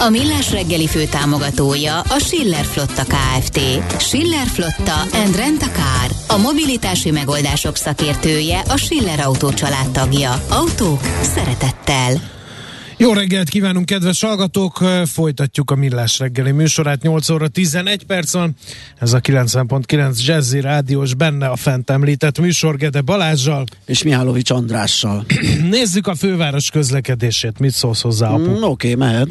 A 0.00 0.08
Millás 0.08 0.52
reggeli 0.52 0.86
fő 0.86 1.04
támogatója 1.04 2.00
a 2.00 2.18
Schiller 2.18 2.64
Flotta 2.64 3.04
KFT. 3.04 3.60
Schiller 4.00 4.46
Flotta 4.46 5.00
and 5.00 5.36
Rent 5.36 5.62
a 5.62 5.70
Car. 5.70 6.38
A 6.38 6.40
mobilitási 6.42 7.10
megoldások 7.10 7.76
szakértője 7.76 8.60
a 8.68 8.76
Schiller 8.76 9.20
Autó 9.20 9.50
tagja. 9.92 10.42
Autók 10.48 11.00
szeretettel. 11.22 12.36
Jó 12.96 13.12
reggelt 13.12 13.48
kívánunk, 13.48 13.86
kedves 13.86 14.20
hallgatók! 14.20 14.84
Folytatjuk 15.04 15.70
a 15.70 15.74
Millás 15.74 16.18
reggeli 16.18 16.50
műsorát. 16.50 17.02
8 17.02 17.28
óra 17.28 17.48
11 17.48 18.04
perc 18.04 18.32
van. 18.32 18.54
Ez 18.98 19.12
a 19.12 19.20
90.9 19.20 20.24
Jazzy 20.24 20.60
Rádiós, 20.60 21.14
benne 21.14 21.46
a 21.46 21.56
fent 21.56 21.90
említett 21.90 22.38
műsor 22.38 22.76
Gede 22.76 23.00
Balázsjal. 23.00 23.64
És 23.86 24.02
Mihálovics 24.02 24.50
Andrással. 24.50 25.24
Nézzük 25.70 26.06
a 26.06 26.14
főváros 26.14 26.70
közlekedését. 26.70 27.58
Mit 27.58 27.72
szólsz 27.72 28.00
hozzá, 28.00 28.28
apu? 28.28 28.50
Mm, 28.50 28.62
Oké, 28.62 28.64
okay, 28.64 28.94
mehet. 28.94 29.28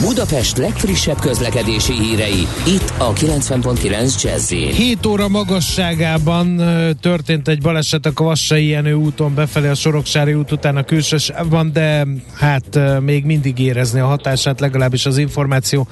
Budapest 0.00 0.56
legfrissebb 0.56 1.18
közlekedési 1.20 1.92
hírei, 1.92 2.46
itt 2.66 2.92
a 2.98 3.12
90.9 3.12 4.22
jazz 4.22 4.50
7 4.50 5.06
óra 5.06 5.28
magasságában 5.28 6.62
történt 7.00 7.48
egy 7.48 7.60
baleset 7.60 8.06
a 8.06 8.12
Kavassai 8.12 8.66
Jenő 8.66 8.92
úton 8.92 9.34
befelé 9.34 9.68
a 9.68 9.74
Soroksári 9.74 10.34
út 10.34 10.52
után 10.52 10.76
a 10.76 10.82
külsősában, 10.82 11.72
de 11.72 12.06
hát 12.34 12.80
még 13.00 13.24
mindig 13.24 13.58
érezni 13.58 14.00
a 14.00 14.06
hatását, 14.06 14.60
legalábbis 14.60 15.06
az 15.06 15.18
információ. 15.18 15.88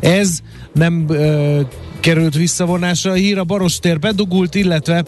Ez 0.00 0.38
nem 0.72 1.06
került 2.00 2.34
visszavonásra. 2.34 3.10
A 3.10 3.14
hír 3.14 3.38
a 3.38 3.44
Barostér 3.44 3.98
bedugult, 3.98 4.54
illetve 4.54 5.04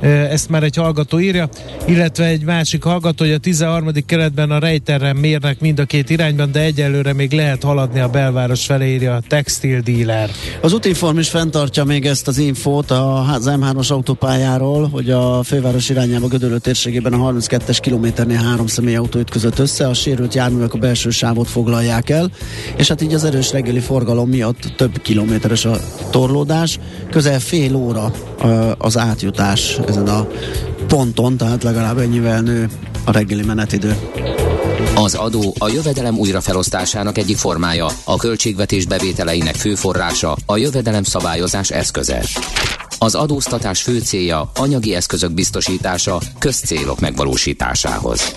ezt 0.00 0.48
már 0.48 0.62
egy 0.62 0.76
hallgató 0.76 1.20
írja, 1.20 1.48
illetve 1.86 2.24
egy 2.24 2.44
másik 2.44 2.82
hallgató, 2.82 3.24
hogy 3.24 3.34
a 3.34 3.38
13. 3.38 3.88
keretben 4.06 4.50
a 4.50 4.58
rejterren 4.58 5.16
mérnek 5.16 5.60
mind 5.60 5.78
a 5.78 5.84
két 5.84 6.10
irányban, 6.10 6.52
de 6.52 6.60
egyelőre 6.60 7.12
még 7.12 7.32
lehet 7.32 7.62
haladni 7.62 8.00
a 8.00 8.08
belváros 8.08 8.64
felé, 8.64 8.92
írja 8.92 9.14
a 9.14 9.22
textil 9.28 9.80
dealer. 9.80 10.30
Az 10.60 10.72
útinform 10.72 11.18
is 11.18 11.28
fenntartja 11.28 11.84
még 11.84 12.06
ezt 12.06 12.28
az 12.28 12.38
infót 12.38 12.90
az 12.90 13.50
M3-as 13.50 13.88
autópályáról, 13.90 14.88
hogy 14.88 15.10
a 15.10 15.42
főváros 15.42 15.88
irányába 15.88 16.26
Gödöllő 16.26 16.58
térségében 16.58 17.12
a 17.12 17.32
32-es 17.32 17.78
kilométernél 17.80 18.42
három 18.42 18.66
személyautó 18.66 19.18
ütközött 19.18 19.58
össze, 19.58 19.88
a 19.88 19.94
sérült 19.94 20.34
járművek 20.34 20.74
a 20.74 20.78
belső 20.78 21.10
sávot 21.10 21.48
foglalják 21.48 22.10
el, 22.10 22.30
és 22.76 22.88
hát 22.88 23.02
így 23.02 23.14
az 23.14 23.24
erős 23.24 23.52
reggeli 23.52 23.80
forgalom 23.80 24.28
miatt 24.28 24.72
több 24.76 25.02
kilométeres 25.02 25.64
a 25.64 25.76
torlódás, 26.10 26.78
közel 27.10 27.40
fél 27.40 27.74
óra 27.74 28.12
az 28.78 28.98
átjutás 28.98 29.78
ezen 29.88 30.08
a 30.08 30.26
ponton, 30.86 31.36
tehát 31.36 31.62
legalább 31.62 31.98
ennyivel 31.98 32.40
nő 32.40 32.68
a 33.04 33.12
reggeli 33.12 33.42
menetidő. 33.42 33.96
Az 34.94 35.14
adó 35.14 35.54
a 35.58 35.68
jövedelem 35.68 36.18
újrafelosztásának 36.18 37.18
egyik 37.18 37.36
formája, 37.36 37.86
a 38.04 38.16
költségvetés 38.16 38.86
bevételeinek 38.86 39.54
fő 39.54 39.74
forrása, 39.74 40.36
a 40.46 40.56
jövedelem 40.56 41.02
szabályozás 41.02 41.70
eszköze. 41.70 42.24
Az 42.98 43.14
adóztatás 43.14 43.82
fő 43.82 43.98
célja 43.98 44.50
anyagi 44.54 44.94
eszközök 44.94 45.32
biztosítása 45.32 46.20
közcélok 46.38 47.00
megvalósításához. 47.00 48.36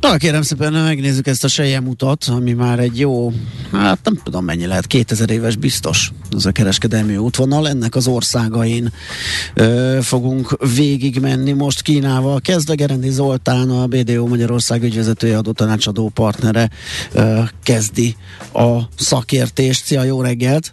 Na 0.00 0.16
kérem 0.16 0.42
szépen, 0.42 0.72
megnézzük 0.72 1.26
ezt 1.26 1.44
a 1.44 1.48
Sejem 1.48 1.86
utat, 1.86 2.24
ami 2.24 2.52
már 2.52 2.78
egy 2.78 2.98
jó, 2.98 3.32
hát 3.72 3.98
nem 4.04 4.20
tudom 4.24 4.44
mennyi 4.44 4.66
lehet, 4.66 4.86
2000 4.86 5.30
éves 5.30 5.56
biztos 5.56 6.12
az 6.30 6.46
a 6.46 6.52
kereskedelmi 6.52 7.16
útvonal. 7.16 7.68
Ennek 7.68 7.94
az 7.94 8.06
országain 8.06 8.92
ö, 9.54 9.98
fogunk 10.02 10.56
végigmenni 10.74 11.52
most 11.52 11.82
Kínával. 11.82 12.40
Kezdve 12.40 12.74
Gerendi 12.74 13.10
Zoltán, 13.10 13.70
a 13.70 13.86
BDO 13.86 14.26
Magyarország 14.26 14.82
ügyvezetője 14.82 15.38
adó 15.38 15.52
tanácsadó 15.52 16.08
partnere 16.08 16.70
ö, 17.12 17.40
kezdi 17.62 18.16
a 18.52 18.78
szakértést. 18.96 19.84
Szia, 19.84 20.02
jó 20.02 20.22
reggelt! 20.22 20.72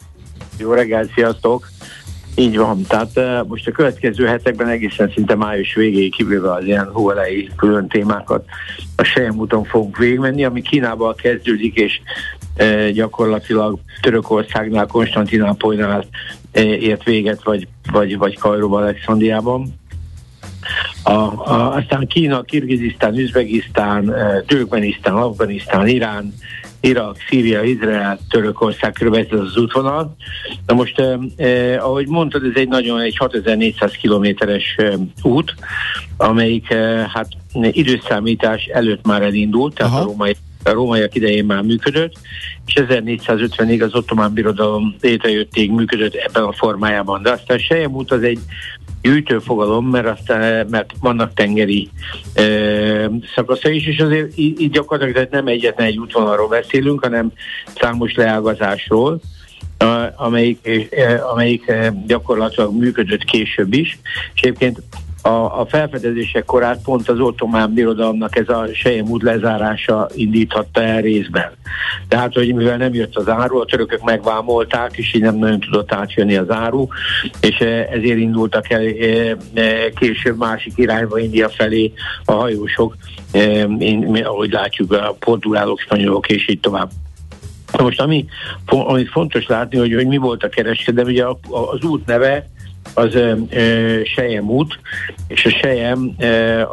Jó 0.57 0.73
reggelt, 0.73 1.11
sziasztok! 1.15 1.69
Így 2.37 2.57
van, 2.57 2.81
tehát 2.87 3.11
uh, 3.15 3.47
most 3.47 3.67
a 3.67 3.71
következő 3.71 4.25
hetekben 4.25 4.67
egészen 4.67 5.11
szinte 5.13 5.35
május 5.35 5.73
végéig 5.73 6.15
kivéve 6.15 6.51
az 6.51 6.63
ilyen 6.65 6.89
hóelei 6.91 7.49
külön 7.55 7.87
témákat 7.87 8.45
a 8.95 9.03
Sejem 9.03 9.37
úton 9.37 9.63
fogunk 9.63 9.97
végigmenni, 9.97 10.45
ami 10.45 10.61
Kínával 10.61 11.15
kezdődik, 11.15 11.75
és 11.75 11.99
uh, 12.59 12.89
gyakorlatilag 12.89 13.79
Törökországnál, 14.01 14.85
Konstantinápolynál 14.85 16.05
uh, 16.55 16.61
ért 16.61 17.03
véget, 17.03 17.43
vagy, 17.43 17.67
vagy, 17.91 18.17
vagy 18.17 18.37
Kajróban, 18.37 18.81
Alexandriában. 18.81 19.73
A, 21.03 21.11
a, 21.11 21.75
aztán 21.75 22.07
Kína, 22.07 22.41
Kirgizisztán, 22.41 23.17
Üzbegisztán, 23.17 24.13
Türkmenisztán, 24.45 25.15
Afganisztán, 25.15 25.87
Irán, 25.87 26.33
Irak, 26.85 27.17
Szíria, 27.29 27.63
Izrael, 27.63 28.19
Törökország, 28.29 28.91
kb. 28.91 29.13
ez 29.13 29.39
az 29.39 29.57
útvonal. 29.57 30.15
Na 30.65 30.73
most, 30.73 30.99
eh, 31.35 31.85
ahogy 31.85 32.07
mondtad, 32.07 32.43
ez 32.43 32.55
egy 32.55 32.67
nagyon, 32.67 32.99
egy 32.99 33.17
6400 33.17 33.91
kilométeres 33.91 34.75
eh, 34.77 34.93
út, 35.21 35.55
amelyik 36.17 36.69
eh, 36.69 37.05
hát 37.07 37.27
időszámítás 37.53 38.65
előtt 38.65 39.05
már 39.05 39.21
elindult, 39.21 39.73
tehát 39.73 39.91
Aha. 39.91 40.01
a 40.01 40.05
római 40.05 40.35
a 40.67 40.71
rómaiak 40.71 41.15
idején 41.15 41.45
már 41.45 41.61
működött, 41.61 42.13
és 42.65 42.73
1450-ig 42.77 43.83
az 43.83 43.95
ottomán 43.95 44.33
birodalom 44.33 44.95
létrejötték, 45.01 45.71
működött 45.71 46.13
ebben 46.13 46.43
a 46.43 46.51
formájában. 46.51 47.21
De 47.21 47.31
aztán 47.31 47.57
Sejem 47.57 47.93
út 47.93 48.11
az 48.11 48.23
egy 48.23 48.39
gyűjtőfogalom, 49.05 49.89
mert, 49.89 50.07
aztán, 50.07 50.67
mert 50.69 50.93
vannak 50.99 51.33
tengeri 51.33 51.89
ö, 52.35 53.05
szakasza 53.35 53.69
is, 53.69 53.87
és 53.87 53.99
azért 53.99 54.37
így 54.37 54.69
gyakorlatilag 54.69 55.27
nem 55.31 55.47
egyetlen 55.47 55.87
egy 55.87 55.97
útvonalról 55.97 56.47
beszélünk, 56.47 57.03
hanem 57.03 57.31
számos 57.79 58.13
leágazásról, 58.13 59.19
amelyik, 60.15 60.69
amelyik 61.31 61.71
gyakorlatilag 62.07 62.77
működött 62.77 63.23
később 63.23 63.73
is, 63.73 63.99
és 64.35 64.41
egyébként 64.41 64.81
a, 65.25 65.59
a 65.59 65.65
felfedezések 65.69 66.45
korát 66.45 66.81
pont 66.83 67.09
az 67.09 67.19
ottomán 67.19 67.73
birodalomnak 67.73 68.37
ez 68.37 68.49
a 68.49 68.67
Sejem 68.73 69.09
út 69.09 69.23
lezárása 69.23 70.09
indíthatta 70.13 70.81
el 70.81 71.01
részben. 71.01 71.51
Tehát, 72.07 72.33
hogy 72.33 72.53
mivel 72.53 72.77
nem 72.77 72.93
jött 72.93 73.15
az 73.15 73.29
áru, 73.29 73.59
a 73.59 73.65
törökök 73.65 74.03
megvámolták, 74.03 74.97
és 74.97 75.13
így 75.13 75.21
nem 75.21 75.35
nagyon 75.35 75.59
tudott 75.59 75.93
átjönni 75.93 76.35
az 76.35 76.49
áru, 76.49 76.87
és 77.41 77.57
eh, 77.59 77.87
ezért 77.91 78.17
indultak 78.17 78.69
el 78.69 78.81
eh, 78.81 79.31
eh, 79.53 79.85
később 79.95 80.37
másik 80.37 80.73
irányba 80.75 81.19
India 81.19 81.49
felé 81.49 81.93
a 82.25 82.31
hajósok, 82.31 82.95
ahogy 84.23 84.51
látjuk 84.51 84.91
a 84.91 85.15
portugálok, 85.19 85.79
spanyolok 85.79 86.29
és 86.29 86.49
így 86.49 86.59
tovább. 86.59 86.89
Most 87.77 88.01
ami, 88.01 88.25
amit 88.65 89.09
fontos 89.09 89.45
látni, 89.47 89.77
hogy, 89.77 89.93
hogy 89.93 90.07
mi 90.07 90.17
volt 90.17 90.43
a 90.43 90.49
kereskedelem, 90.49 91.09
ugye 91.09 91.25
az 91.49 91.83
út 91.83 92.05
neve 92.05 92.53
az 92.93 93.17
Sejem 94.03 94.49
út, 94.49 94.79
és 95.27 95.45
a 95.45 95.49
Sejem 95.49 96.15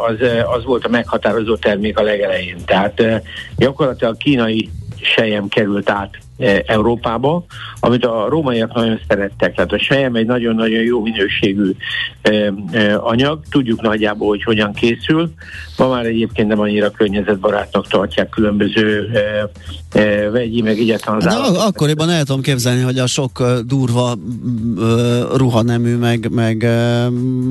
az, 0.09 0.17
az 0.57 0.65
volt 0.65 0.85
a 0.85 0.89
meghatározó 0.89 1.57
termék 1.57 1.99
a 1.99 2.03
legelején. 2.03 2.57
Tehát 2.65 3.03
gyakorlatilag 3.57 4.17
kínai 4.17 4.69
Sejem 5.03 5.49
került 5.49 5.91
át 5.91 6.19
Európába, 6.67 7.45
amit 7.81 8.05
a 8.05 8.27
rómaiak 8.29 8.75
nagyon 8.75 9.01
szerettek. 9.09 9.55
Tehát 9.55 9.73
a 9.73 9.79
sejem 9.79 10.15
egy 10.15 10.27
nagyon-nagyon 10.27 10.83
jó 10.83 11.03
minőségű 11.03 11.71
anyag, 12.97 13.41
tudjuk 13.51 13.81
nagyjából, 13.81 14.29
hogy 14.29 14.43
hogyan 14.43 14.73
készül. 14.73 15.33
Ma 15.77 15.89
már 15.89 16.07
egyébként 16.07 16.49
nem 16.49 16.61
annyira 16.61 16.91
környezetbarátnak 16.91 17.89
tartják 17.89 18.29
különböző 18.29 19.11
vegyi, 20.33 20.63
meg 20.63 20.79
egyáltalán 20.79 21.19
az 21.19 21.25
Na, 21.25 21.65
akkoriban 21.67 22.11
el 22.11 22.25
tudom 22.25 22.43
képzelni, 22.43 22.83
hogy 22.83 22.99
a 22.99 23.07
sok 23.07 23.43
durva 23.67 24.15
ruhanemű, 25.37 25.97
meg, 25.97 26.29
meg 26.31 26.67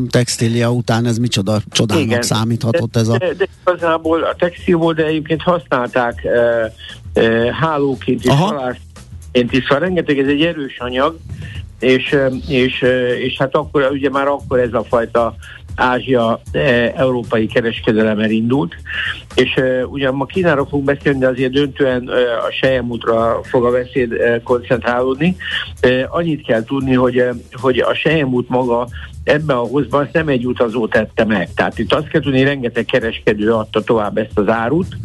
textília 0.10 0.72
után 0.72 1.06
ez 1.06 1.18
micsoda 1.18 1.62
csodának 1.70 2.04
Igen. 2.04 2.22
számíthatott 2.22 2.96
ez 2.96 3.08
a... 3.08 3.18
De, 3.18 3.34
de 3.38 3.48
igazából 3.66 4.24
a 4.24 4.36
textilból, 4.36 4.94
de 4.94 5.06
egyébként 5.06 5.42
használták 5.42 6.28
hálóként 7.52 8.26
is, 8.26 8.32
halász 8.32 8.78
is, 9.32 9.64
szóval 9.64 9.80
rengeteg, 9.80 10.20
ez 10.20 10.28
egy 10.28 10.42
erős 10.42 10.80
anyag, 10.80 11.18
és, 11.80 12.18
és, 12.48 12.86
és 13.22 13.38
hát 13.38 13.56
akkor, 13.56 13.90
ugye 13.92 14.10
már 14.10 14.28
akkor 14.28 14.60
ez 14.60 14.74
a 14.74 14.84
fajta 14.84 15.36
Ázsia-európai 15.76 17.48
kereskedelem 17.48 18.20
elindult, 18.20 18.76
és 19.36 19.60
ugyan 19.86 20.16
ma 20.16 20.26
Kínáról 20.26 20.66
fogunk 20.66 20.86
beszélni, 20.86 21.20
de 21.20 21.28
azért 21.28 21.52
döntően 21.52 22.08
a 22.48 22.52
Sejemútra 22.52 23.40
fog 23.44 23.66
a 23.66 23.72
beszéd 23.72 24.14
koncentrálódni. 24.44 25.36
Annyit 26.08 26.46
kell 26.46 26.64
tudni, 26.64 26.94
hogy, 26.94 27.24
hogy 27.52 27.80
a 27.80 27.94
Sejemút 27.94 28.50
maga 28.50 28.88
ebben 29.24 29.56
a 29.56 29.60
hozban 29.60 30.10
nem 30.12 30.28
egy 30.28 30.46
utazó 30.46 30.88
tette 30.88 31.26
meg. 31.26 31.54
Tehát 31.54 31.80
itt 31.80 31.94
azt 31.94 32.08
kell 32.08 32.22
tudni, 32.22 32.44
rengeteg 32.44 32.86
kereskedő 32.86 33.52
adta 33.54 33.82
tovább 33.82 34.18
ezt 34.18 34.38
az 34.38 34.48
árut, 34.48 34.96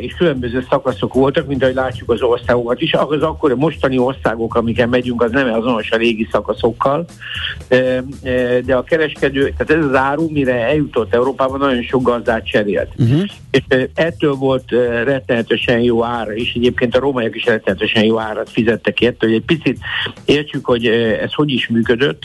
és 0.00 0.14
különböző 0.18 0.66
szakaszok 0.70 1.14
voltak, 1.14 1.46
mint 1.46 1.62
ahogy 1.62 1.74
látjuk 1.74 2.10
az 2.10 2.22
országokat 2.22 2.80
is. 2.80 2.92
Az 2.92 3.22
akkor 3.22 3.50
a 3.50 3.56
mostani 3.56 3.98
országok, 3.98 4.54
amiken 4.54 4.88
megyünk, 4.88 5.22
az 5.22 5.30
nem 5.30 5.52
azonos 5.52 5.90
a 5.90 5.96
régi 5.96 6.28
szakaszokkal, 6.30 7.04
de 8.64 8.74
a 8.74 8.82
kereskedő, 8.82 9.52
tehát 9.56 9.82
ez 9.82 9.84
az 9.84 9.94
áru, 9.94 10.30
mire 10.30 10.54
eljutott 10.54 11.14
Európában, 11.14 11.58
nagyon 11.58 11.82
sok 11.82 12.02
gazdát 12.02 12.46
cserélt. 12.46 12.92
Uh-huh. 12.98 13.22
És 13.50 13.62
ettől 13.94 14.34
volt 14.34 14.70
rettenetesen 15.04 15.80
jó 15.80 16.04
ára, 16.04 16.34
és 16.34 16.52
egyébként 16.54 16.96
a 16.96 17.00
rómaiak 17.00 17.36
is 17.36 17.44
rettenetesen 17.44 18.04
jó 18.04 18.18
árat 18.18 18.50
fizettek 18.50 19.00
érte, 19.00 19.26
hogy 19.26 19.34
egy 19.34 19.44
picit 19.44 19.78
értsük, 20.24 20.64
hogy 20.64 20.86
ez 21.22 21.32
hogy 21.32 21.50
is 21.50 21.68
működött. 21.68 22.22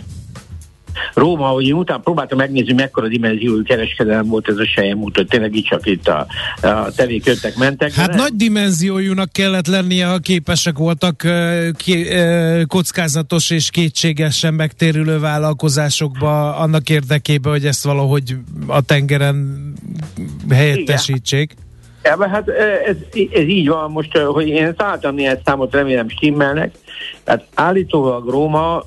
Róma, 1.13 1.47
hogy 1.47 1.68
én 1.68 1.74
utána 1.74 2.00
próbáltam 2.00 2.38
megnézni, 2.38 2.74
mekkora 2.74 3.07
dimenziójú 3.07 3.63
kereskedelem 3.63 4.27
volt 4.27 4.47
ez 4.47 4.57
a 4.57 4.65
sejem 4.65 5.01
út, 5.01 5.15
hogy 5.15 5.27
tényleg 5.27 5.56
így 5.56 5.65
csak 5.65 5.86
itt 5.86 6.07
a, 6.07 6.27
a 6.62 6.92
tevék 6.95 7.25
jöttek, 7.25 7.57
mentek. 7.57 7.94
Hát 7.94 8.07
nem? 8.07 8.18
nagy 8.18 8.36
dimenziójúnak 8.36 9.31
kellett 9.31 9.68
lennie, 9.68 10.06
ha 10.06 10.18
képesek 10.18 10.77
voltak 10.77 11.27
ki, 11.77 12.07
kockázatos 12.68 13.50
és 13.50 13.69
kétségesen 13.69 14.53
megtérülő 14.53 15.19
vállalkozásokba 15.19 16.56
annak 16.56 16.89
érdekében, 16.89 17.51
hogy 17.51 17.65
ezt 17.65 17.83
valahogy 17.83 18.36
a 18.68 18.81
tengeren 18.81 19.74
helyettesítsék. 20.50 21.51
Igen. 21.51 21.63
Ja, 22.06 22.27
hát 22.27 22.50
ez, 22.86 22.95
ez 23.31 23.48
így 23.48 23.68
van 23.68 23.91
most, 23.91 24.18
hogy 24.18 24.48
én 24.48 24.74
szálltam 24.77 25.15
néhány 25.15 25.39
számot, 25.45 25.74
remélem 25.74 26.09
stimmelnek. 26.09 26.75
Tehát 27.24 27.45
állítólag 27.53 28.30
Róma 28.30 28.83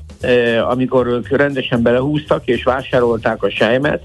amikor 0.69 1.07
ők 1.07 1.29
rendesen 1.29 1.83
belehúztak 1.83 2.47
és 2.47 2.65
vásárolták 2.65 3.43
a 3.43 3.51
sejmet, 3.51 4.03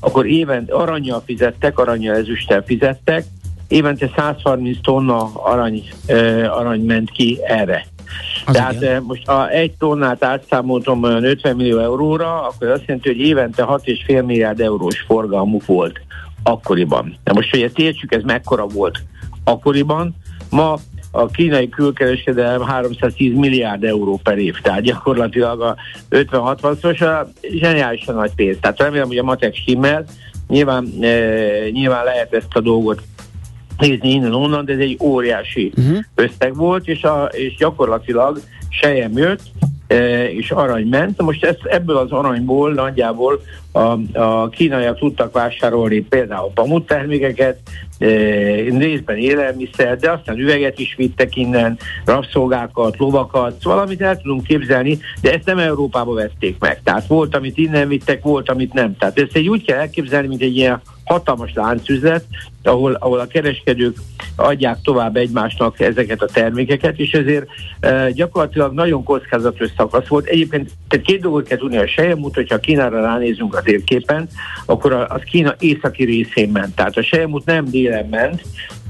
akkor 0.00 0.26
évent 0.26 0.70
aranyjal 0.70 1.22
fizettek, 1.26 1.78
aranyjal 1.78 2.16
ezüsttel 2.16 2.62
fizettek, 2.62 3.24
évente 3.68 4.10
130 4.16 4.78
tonna 4.82 5.30
arany, 5.34 5.82
arany 6.48 6.80
ment 6.80 7.10
ki 7.10 7.38
erre. 7.46 7.86
Az 8.46 8.54
Tehát 8.54 8.74
igen. 8.74 9.02
most 9.02 9.26
ha 9.26 9.50
egy 9.50 9.72
tonnát 9.78 10.24
átszámoltam 10.24 11.02
olyan 11.02 11.24
50 11.24 11.56
millió 11.56 11.78
euróra, 11.78 12.46
akkor 12.46 12.68
azt 12.68 12.82
jelenti, 12.86 13.08
hogy 13.08 13.20
évente 13.20 13.64
6,5 13.64 14.24
milliárd 14.24 14.60
eurós 14.60 15.00
forgalmuk 15.00 15.66
volt 15.66 16.00
akkoriban. 16.42 17.16
De 17.24 17.32
most, 17.32 17.50
hogy 17.50 17.62
ezt 17.62 17.78
értsük, 17.78 18.14
ez 18.14 18.22
mekkora 18.22 18.66
volt 18.66 19.02
akkoriban, 19.44 20.14
ma 20.50 20.78
a 21.16 21.26
kínai 21.26 21.68
külkereskedelem 21.68 22.62
310 22.62 23.34
milliárd 23.34 23.84
euró 23.84 24.20
per 24.22 24.38
év, 24.38 24.60
tehát 24.60 24.80
gyakorlatilag 24.80 25.60
a 25.60 25.76
50-60-szoros 26.10 27.00
a 27.00 27.28
zseniálisan 27.58 28.14
nagy 28.14 28.34
pénz. 28.34 28.56
Tehát 28.60 28.78
remélem, 28.78 29.06
hogy 29.06 29.18
a 29.18 29.22
matek 29.22 29.54
stimmel, 29.54 30.04
nyilván, 30.48 30.88
e, 31.00 31.08
nyilván 31.70 32.04
lehet 32.04 32.34
ezt 32.34 32.54
a 32.54 32.60
dolgot 32.60 33.02
nézni 33.78 34.10
innen-onnan, 34.10 34.64
de 34.64 34.72
ez 34.72 34.78
egy 34.78 34.98
óriási 35.02 35.72
uh-huh. 35.76 35.98
összeg 36.14 36.54
volt, 36.54 36.88
és, 36.88 37.02
a, 37.02 37.24
és 37.24 37.56
gyakorlatilag 37.56 38.40
sejem 38.68 39.18
jött, 39.18 39.42
és 40.32 40.50
arany 40.50 40.86
ment. 40.86 41.22
Most 41.22 41.44
ezt, 41.44 41.64
ebből 41.64 41.96
az 41.96 42.10
aranyból 42.10 42.72
nagyjából 42.72 43.40
a, 43.72 44.18
a 44.18 44.48
kínaiak 44.48 44.98
tudtak 44.98 45.32
vásárolni 45.32 46.00
például 46.00 46.50
pamuttermékeket, 46.54 47.58
e, 47.98 48.06
részben 48.78 49.16
élelmiszer, 49.16 49.96
de 49.96 50.10
aztán 50.10 50.38
üveget 50.38 50.78
is 50.78 50.94
vittek 50.96 51.36
innen, 51.36 51.78
rabszolgákat, 52.04 52.96
lovakat, 52.96 53.62
valamit 53.62 54.00
el 54.00 54.16
tudunk 54.16 54.46
képzelni, 54.46 54.98
de 55.20 55.32
ezt 55.32 55.46
nem 55.46 55.58
Európába 55.58 56.14
vették 56.14 56.56
meg. 56.58 56.82
Tehát 56.82 57.06
volt, 57.06 57.36
amit 57.36 57.58
innen 57.58 57.88
vittek, 57.88 58.22
volt, 58.22 58.50
amit 58.50 58.72
nem. 58.72 58.96
Tehát 58.96 59.18
ezt 59.18 59.36
egy 59.36 59.48
úgy 59.48 59.64
kell 59.64 59.78
elképzelni, 59.78 60.28
mint 60.28 60.42
egy 60.42 60.56
ilyen 60.56 60.80
hatalmas 61.06 61.52
láncüzlet, 61.54 62.24
ahol, 62.62 62.92
ahol 62.92 63.18
a 63.18 63.26
kereskedők 63.26 63.96
adják 64.36 64.78
tovább 64.82 65.16
egymásnak 65.16 65.80
ezeket 65.80 66.22
a 66.22 66.26
termékeket, 66.26 66.98
és 66.98 67.12
ezért 67.12 67.46
e, 67.80 68.10
gyakorlatilag 68.10 68.72
nagyon 68.72 69.02
kockázatos 69.02 69.70
szakasz 69.76 70.06
volt. 70.06 70.26
Egyébként 70.26 70.70
tehát 70.88 71.06
két 71.06 71.20
dolgot 71.20 71.46
kell 71.46 71.58
tudni 71.58 71.76
a 71.76 71.88
sejemút, 71.88 72.34
hogyha 72.34 72.58
Kínára 72.58 73.00
ránézünk 73.00 73.54
a 73.54 73.62
térképen, 73.62 74.28
akkor 74.66 74.92
az 74.92 75.20
Kína 75.30 75.54
északi 75.58 76.04
részén 76.04 76.48
ment. 76.48 76.74
Tehát 76.74 76.96
a 76.96 77.02
sejemút 77.02 77.44
nem 77.44 77.64
délen 77.64 78.06
ment, 78.08 78.42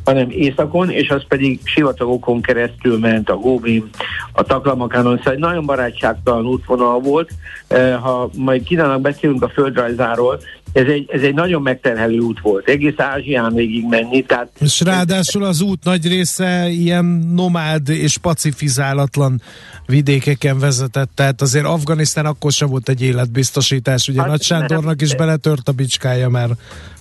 hanem 0.05 0.31
északon, 0.31 0.91
és 0.91 1.09
az 1.11 1.25
pedig 1.29 1.61
sivatagokon 1.65 2.43
keresztül 2.43 2.99
ment, 2.99 3.31
a 3.31 3.37
Góbin, 3.37 3.89
a 4.33 4.43
Taklamakánon, 4.43 5.17
szóval 5.17 5.33
egy 5.33 5.39
nagyon 5.39 5.67
barátságtalan 5.67 6.47
útvonal 6.47 7.01
volt. 7.01 7.31
E, 7.69 7.95
ha 7.95 8.31
majd 8.37 8.62
Kínának 8.62 9.01
beszélünk 9.01 9.43
a 9.43 9.49
földrajzáról, 9.49 10.41
ez 10.76 10.87
egy, 10.87 11.11
ez 11.12 11.23
egy 11.23 11.34
nagyon 11.34 11.62
megterhelő 11.62 12.19
út 12.19 12.40
volt, 12.40 12.69
egész 12.69 12.94
Ázsián 12.96 13.55
végig 13.55 13.84
menni. 13.88 14.23
Tehát 14.23 14.49
és 14.61 14.81
ráadásul 14.81 15.44
az 15.44 15.61
út 15.61 15.84
nagy 15.84 16.08
része 16.08 16.69
ilyen 16.69 17.05
nomád 17.34 17.88
és 17.88 18.17
pacifizálatlan 18.17 19.40
vidékeken 19.87 20.58
vezetett, 20.58 21.11
tehát 21.14 21.40
azért 21.40 21.64
Afganisztán 21.64 22.26
akkor 22.26 22.52
sem 22.52 22.69
volt 22.69 22.88
egy 22.88 23.02
életbiztosítás, 23.02 24.08
ugye 24.08 24.20
hát, 24.20 24.28
Nagy 24.28 24.43
Sándornak 24.43 25.02
is 25.02 25.14
beletört 25.14 25.69
a 25.69 25.73
bicskája 25.73 26.28
már 26.28 26.49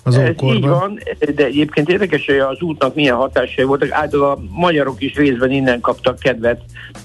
az 0.02 0.16
ókorban. 0.16 0.54
Így 0.54 0.66
van, 0.66 1.00
de 1.34 1.44
egyébként 1.44 1.88
érdekes, 1.88 2.26
hogy 2.26 2.38
az 2.38 2.60
útnak 2.60 2.94
milyen 2.94 3.16
hatásai 3.16 3.64
voltak, 3.64 3.92
általában 3.92 4.38
a 4.38 4.60
magyarok 4.60 5.02
is 5.02 5.14
részben 5.14 5.50
innen 5.50 5.80
kaptak 5.80 6.18
kedvet 6.18 6.60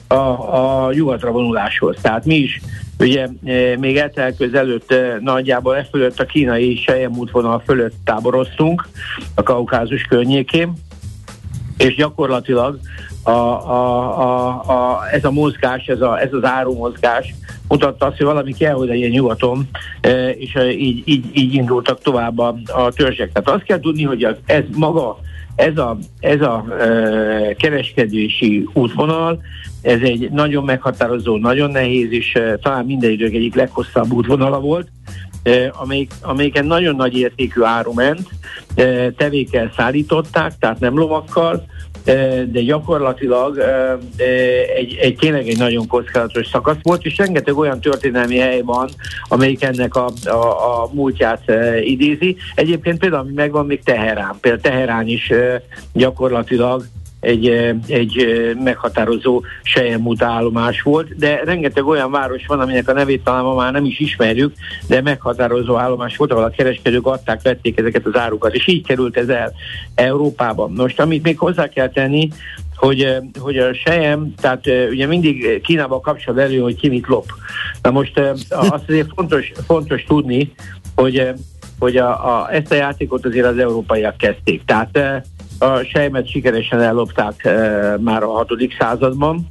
a, 0.07 0.15
a 0.15 0.91
nyugatra 0.93 1.31
vonuláshoz. 1.31 1.97
Tehát 2.01 2.25
mi 2.25 2.35
is 2.35 2.61
Ugye 2.99 3.27
e, 3.43 3.77
még 3.77 3.97
eltelköz 3.97 4.53
előtt 4.53 4.91
e, 4.91 5.17
nagyjából 5.19 5.77
e 5.77 5.87
fölött 5.91 6.19
a 6.19 6.25
kínai 6.25 6.75
sejem 6.75 7.17
útvonal 7.17 7.61
fölött 7.65 7.93
táboroztunk 8.03 8.87
a 9.35 9.43
Kaukázus 9.43 10.01
környékén, 10.01 10.73
és 11.77 11.95
gyakorlatilag 11.95 12.79
a, 13.23 13.29
a, 13.29 14.19
a, 14.19 14.47
a, 14.59 15.09
ez 15.11 15.25
a 15.25 15.31
mozgás, 15.31 15.85
ez, 15.85 16.01
a, 16.01 16.19
ez 16.19 16.33
az 16.33 16.43
árumozgás 16.43 17.33
mutatta 17.67 18.05
azt, 18.05 18.17
hogy 18.17 18.25
valami 18.25 18.53
kell, 18.53 18.73
hogy 18.73 18.87
legyen 18.87 19.09
nyugaton, 19.09 19.69
e, 20.01 20.29
és 20.29 20.57
így, 20.71 21.01
így, 21.05 21.25
így 21.33 21.53
indultak 21.53 22.01
tovább 22.01 22.39
a, 22.39 22.55
a 22.65 22.91
törzsek. 22.91 23.31
Tehát 23.31 23.49
azt 23.49 23.67
kell 23.67 23.79
tudni, 23.79 24.03
hogy 24.03 24.27
ez 24.45 24.63
maga 24.75 25.19
ez 25.55 25.77
a, 25.77 25.97
ez 26.19 26.41
a 26.41 26.65
e, 26.79 27.53
kereskedési 27.53 28.67
útvonal, 28.73 29.41
ez 29.81 29.99
egy 30.01 30.31
nagyon 30.31 30.63
meghatározó, 30.63 31.37
nagyon 31.37 31.71
nehéz, 31.71 32.11
és 32.11 32.35
e, 32.35 32.57
talán 32.57 32.85
minden 32.85 33.11
idők 33.11 33.33
egyik 33.33 33.55
leghosszabb 33.55 34.11
útvonala 34.11 34.59
volt, 34.59 34.87
e, 35.43 35.73
amelyik, 35.75 36.11
amelyiken 36.21 36.65
nagyon 36.65 36.95
nagy 36.95 37.17
értékű 37.17 37.61
áru 37.61 37.93
ment, 37.93 38.29
e, 38.75 39.11
tevékkel 39.11 39.71
szállították, 39.75 40.57
tehát 40.59 40.79
nem 40.79 40.97
lovakkal, 40.97 41.65
de 42.51 42.61
gyakorlatilag 42.61 43.57
egy, 44.75 44.97
egy 45.01 45.15
tényleg 45.15 45.47
egy 45.47 45.57
nagyon 45.57 45.87
kockázatos 45.87 46.47
szakasz 46.47 46.77
volt, 46.81 47.05
és 47.05 47.17
rengeteg 47.17 47.57
olyan 47.57 47.79
történelmi 47.79 48.37
hely 48.37 48.61
van, 48.61 48.89
amelyik 49.27 49.63
ennek 49.63 49.95
a, 49.95 50.09
a, 50.25 50.81
a 50.81 50.89
múltját 50.93 51.43
idézi. 51.83 52.35
Egyébként 52.55 52.99
például 52.99 53.31
megvan 53.35 53.65
még 53.65 53.83
Teherán, 53.83 54.37
például 54.41 54.61
Teherán 54.61 55.07
is 55.07 55.31
gyakorlatilag 55.93 56.85
egy, 57.21 57.47
egy 57.87 58.25
meghatározó 58.63 59.41
sejemút 59.63 60.21
állomás 60.21 60.81
volt, 60.81 61.15
de 61.17 61.41
rengeteg 61.43 61.85
olyan 61.85 62.11
város 62.11 62.45
van, 62.45 62.59
aminek 62.59 62.87
a 62.87 62.93
nevét 62.93 63.23
talán 63.23 63.43
ma 63.43 63.53
már 63.53 63.71
nem 63.71 63.85
is 63.85 63.99
ismerjük, 63.99 64.53
de 64.87 65.01
meghatározó 65.01 65.75
állomás 65.75 66.17
volt, 66.17 66.31
ahol 66.31 66.43
a 66.43 66.49
kereskedők 66.49 67.05
adták, 67.05 67.41
vették 67.41 67.79
ezeket 67.79 68.05
az 68.05 68.15
árukat, 68.15 68.55
és 68.55 68.67
így 68.67 68.85
került 68.85 69.17
ez 69.17 69.29
el 69.29 69.53
Európában. 69.95 70.71
Most, 70.71 70.99
amit 70.99 71.23
még 71.23 71.37
hozzá 71.37 71.67
kell 71.67 71.89
tenni, 71.89 72.29
hogy, 72.75 73.15
hogy 73.39 73.57
a 73.57 73.73
sejem, 73.73 74.33
tehát 74.37 74.67
ugye 74.89 75.05
mindig 75.05 75.61
Kínával 75.61 75.99
kapcsol 75.99 76.41
elő, 76.41 76.59
hogy 76.59 76.75
ki 76.75 76.89
mit 76.89 77.07
lop. 77.07 77.25
Na 77.81 77.91
most 77.91 78.19
azt 78.49 78.83
azért 78.87 79.09
fontos, 79.15 79.51
fontos 79.65 80.03
tudni, 80.03 80.53
hogy, 80.95 81.29
hogy 81.79 81.97
a, 81.97 82.09
a, 82.09 82.53
ezt 82.53 82.71
a 82.71 82.75
játékot 82.75 83.25
azért 83.25 83.45
az 83.45 83.57
európaiak 83.57 84.17
kezdték. 84.17 84.65
Tehát 84.65 84.99
a 85.61 85.83
sejmet 85.83 86.29
sikeresen 86.29 86.81
ellopták 86.81 87.45
e, 87.45 87.97
már 87.99 88.23
a 88.23 88.31
6. 88.31 88.49
században, 88.79 89.47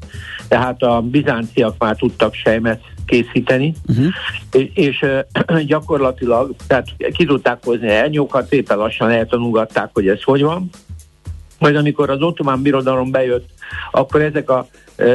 tehát 0.48 0.82
a 0.82 1.00
bizánciak 1.00 1.74
már 1.78 1.96
tudtak 1.96 2.34
sejmet 2.34 2.80
készíteni, 3.06 3.74
uh-huh. 3.88 4.06
és, 4.52 4.70
és 4.74 5.02
e, 5.02 5.26
gyakorlatilag 5.66 6.54
tehát 6.66 6.86
ki 7.12 7.24
tudták 7.24 7.58
hozni 7.64 7.88
elnyókat, 7.88 8.52
éppen 8.52 8.78
lassan 8.78 9.10
eltanulgatták, 9.10 9.90
hogy 9.92 10.08
ez 10.08 10.22
hogy 10.22 10.42
van, 10.42 10.70
majd 11.58 11.76
amikor 11.76 12.10
az 12.10 12.22
ottomán 12.22 12.62
birodalom 12.62 13.10
bejött, 13.10 13.48
akkor 13.90 14.22
ezek 14.22 14.50
a 14.50 14.66
e, 14.96 15.06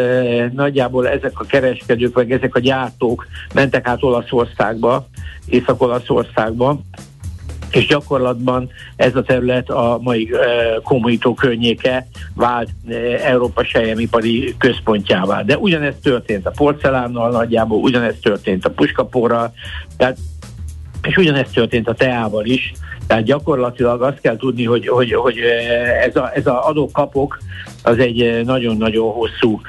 nagyjából 0.53 1.07
ezek 1.07 1.39
a 1.39 1.45
kereskedők, 1.45 2.13
vagy 2.13 2.31
ezek 2.31 2.55
a 2.55 2.59
gyártók 2.59 3.27
mentek 3.53 3.87
át 3.87 4.03
Olaszországba, 4.03 5.07
Észak-Olaszországba, 5.45 6.79
és 7.75 7.87
gyakorlatban 7.87 8.69
ez 8.95 9.15
a 9.15 9.23
terület 9.23 9.69
a 9.69 9.99
mai 10.01 10.29
kommunító 10.83 11.33
környéke 11.33 12.07
vált 12.33 12.69
Európa 13.23 13.63
sejemipari 13.63 14.55
központjává. 14.57 15.41
De 15.41 15.57
ugyanezt 15.57 16.01
történt 16.01 16.45
a 16.45 16.51
porcelánnal 16.51 17.31
nagyjából, 17.31 17.79
ugyanezt 17.79 18.21
történt 18.21 18.65
a 18.65 18.69
puskapóral, 18.69 19.53
tehát 19.97 20.17
és 21.01 21.17
ugyanezt 21.17 21.53
történt 21.53 21.87
a 21.87 21.93
teával 21.93 22.45
is, 22.45 22.71
tehát 23.07 23.23
gyakorlatilag 23.23 24.01
azt 24.01 24.21
kell 24.21 24.37
tudni, 24.37 24.65
hogy, 24.65 24.87
hogy, 24.87 25.13
hogy 25.13 25.37
ez, 26.05 26.15
a, 26.15 26.31
ez 26.33 26.47
a 26.47 26.67
adókapok 26.67 27.37
az 27.83 27.97
egy 27.97 28.41
nagyon-nagyon 28.45 29.11
hosszú, 29.11 29.61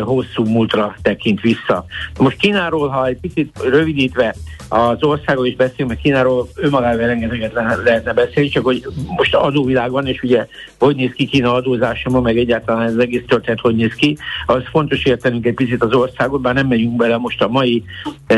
hosszú 0.00 0.44
múltra 0.44 0.96
tekint 1.02 1.40
vissza. 1.40 1.84
Most 2.18 2.36
Kínáról, 2.36 2.88
ha 2.88 3.06
egy 3.06 3.18
picit 3.20 3.58
rövidítve 3.62 4.34
az 4.68 5.02
országról 5.02 5.46
is 5.46 5.56
beszélünk, 5.56 5.88
mert 5.88 6.00
Kínáról 6.00 6.48
önmagával 6.54 7.06
rengeteget 7.06 7.52
lehetne 7.84 8.12
beszélni, 8.12 8.48
csak 8.48 8.64
hogy 8.64 8.86
most 9.16 9.34
adóvilág 9.34 9.90
van, 9.90 10.06
és 10.06 10.22
ugye 10.22 10.46
hogy 10.78 10.96
néz 10.96 11.12
ki 11.12 11.26
Kína 11.26 11.54
adózása 11.54 12.10
ma, 12.10 12.20
meg 12.20 12.38
egyáltalán 12.38 12.88
ez 12.88 12.96
egész 12.96 13.22
történet 13.26 13.60
hogy 13.60 13.74
néz 13.74 13.92
ki, 13.92 14.16
az 14.46 14.62
fontos 14.70 15.04
értenünk 15.04 15.46
egy 15.46 15.54
picit 15.54 15.82
az 15.82 15.92
országot, 15.92 16.40
bár 16.40 16.54
nem 16.54 16.66
megyünk 16.66 16.96
bele 16.96 17.16
most 17.16 17.42
a 17.42 17.48
mai 17.48 17.84
e, 18.26 18.36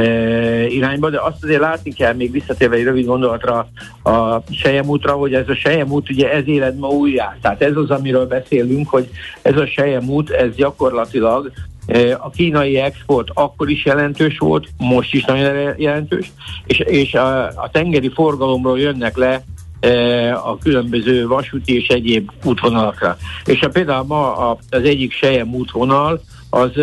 irányba, 0.69 1.11
de 1.11 1.21
azt 1.21 1.45
azért 1.45 1.61
látni 1.61 1.93
kell 1.93 2.15
még 2.15 2.31
visszatérve 2.31 2.77
egy 2.77 2.85
rövid 2.85 3.07
gondolatra 3.07 3.69
a 4.03 4.43
Sejemútra, 4.51 5.13
hogy 5.13 5.35
ez 5.35 5.49
a 5.49 5.55
Sejemút 5.55 6.11
ugye 6.11 6.33
ez 6.33 6.49
élet 6.49 6.79
ma 6.79 6.89
újjá. 6.89 7.37
Tehát 7.41 7.63
ez 7.63 7.77
az, 7.77 7.91
amiről 7.91 8.27
beszélünk, 8.27 8.89
hogy 8.89 9.09
ez 9.43 9.57
a 9.57 9.67
Sejemút, 9.67 10.31
ez 10.31 10.55
gyakorlatilag 10.55 11.53
a 12.19 12.31
kínai 12.31 12.77
export 12.77 13.29
akkor 13.35 13.71
is 13.71 13.85
jelentős 13.85 14.39
volt, 14.39 14.69
most 14.79 15.15
is 15.15 15.25
nagyon 15.25 15.75
jelentős, 15.77 16.33
és, 16.67 16.79
és 16.79 17.15
a, 17.15 17.47
a 17.47 17.69
tengeri 17.73 18.11
forgalomról 18.15 18.79
jönnek 18.79 19.17
le 19.17 19.45
a 20.45 20.59
különböző 20.59 21.27
vasúti 21.27 21.77
és 21.77 21.89
egyéb 21.89 22.31
útvonalakra. 22.45 23.17
És 23.45 23.61
a, 23.61 23.69
például 23.69 24.05
ma 24.05 24.51
az 24.51 24.83
egyik 24.83 25.13
sejem 25.13 25.55
útvonal, 25.55 26.21
az 26.51 26.77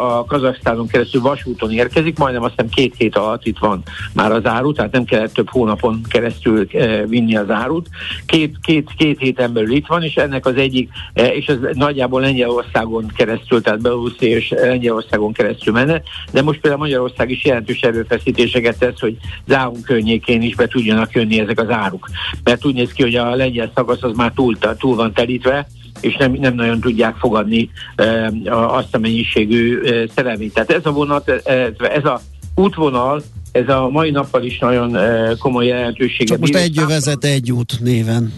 a 0.00 0.24
Kazaksztánon 0.28 0.86
keresztül 0.86 1.20
vasúton 1.20 1.70
érkezik, 1.70 2.18
majdnem 2.18 2.42
azt 2.42 2.52
hiszem 2.56 2.68
két 2.68 2.94
hét 2.96 3.16
alatt 3.16 3.46
itt 3.46 3.58
van 3.58 3.82
már 4.12 4.32
az 4.32 4.46
áru, 4.46 4.72
tehát 4.72 4.92
nem 4.92 5.04
kellett 5.04 5.32
több 5.32 5.50
hónapon 5.50 6.00
keresztül 6.08 6.66
vinni 7.06 7.36
az 7.36 7.50
árut. 7.50 7.88
Két, 8.26 8.56
két, 8.62 8.90
két 8.96 9.18
héten 9.18 9.52
belül 9.52 9.72
itt 9.72 9.86
van, 9.86 10.02
és 10.02 10.16
ennek 10.16 10.46
az 10.46 10.56
egyik, 10.56 10.90
és 11.12 11.46
ez 11.46 11.56
nagyjából 11.72 12.20
Lengyelországon 12.20 13.12
keresztül, 13.16 13.62
tehát 13.62 13.80
Belaruszi 13.80 14.26
és 14.26 14.50
Lengyelországon 14.50 15.32
keresztül 15.32 15.72
menne, 15.72 16.02
de 16.32 16.42
most 16.42 16.60
például 16.60 16.82
Magyarország 16.82 17.30
is 17.30 17.44
jelentős 17.44 17.80
erőfeszítéseket 17.80 18.78
tesz, 18.78 19.00
hogy 19.00 19.16
Záhon 19.46 19.82
környékén 19.82 20.42
is 20.42 20.54
be 20.54 20.66
tudjanak 20.66 21.12
jönni 21.12 21.40
ezek 21.40 21.60
az 21.60 21.70
áruk. 21.70 22.08
Mert 22.44 22.64
úgy 22.64 22.74
néz 22.74 22.92
ki, 22.92 23.02
hogy 23.02 23.14
a 23.14 23.34
lengyel 23.34 23.70
szakasz 23.74 24.02
az 24.02 24.16
már 24.16 24.32
túl, 24.34 24.58
túl 24.78 24.96
van 24.96 25.12
telítve, 25.12 25.66
és 26.00 26.16
nem, 26.16 26.32
nem 26.32 26.54
nagyon 26.54 26.80
tudják 26.80 27.16
fogadni 27.16 27.70
e, 27.96 28.32
azt 28.50 28.94
a 28.94 28.98
mennyiségű 28.98 29.80
e, 29.80 30.08
szerelvényt. 30.14 30.52
Tehát 30.54 30.70
ez 30.70 30.86
a 30.86 30.90
vonat, 30.90 31.28
e, 31.28 31.72
ez 31.78 32.04
a 32.04 32.20
útvonal, 32.54 33.22
ez 33.52 33.68
a 33.68 33.88
mai 33.88 34.10
nappal 34.10 34.44
is 34.44 34.58
nagyon 34.58 34.96
komoly 35.38 35.66
jelentőséget. 35.66 36.26
Csak 36.26 36.38
most 36.38 36.54
egy 36.54 36.80
vezet 36.86 37.24
egy 37.24 37.52
út 37.52 37.80
néven 37.80 38.32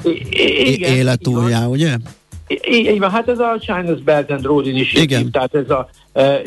igen, 0.65 0.95
életújjá, 0.95 1.67
ugye? 1.67 1.97
Így 2.71 2.99
van, 2.99 3.11
hát 3.11 3.28
ez 3.28 3.38
a 3.38 3.57
China's 3.61 4.00
Belt 4.05 4.31
and 4.31 4.45
Road 4.45 4.67
Initiative, 4.67 5.19
Igen. 5.19 5.31
tehát 5.31 5.55
ez 5.55 5.71
a 5.71 5.88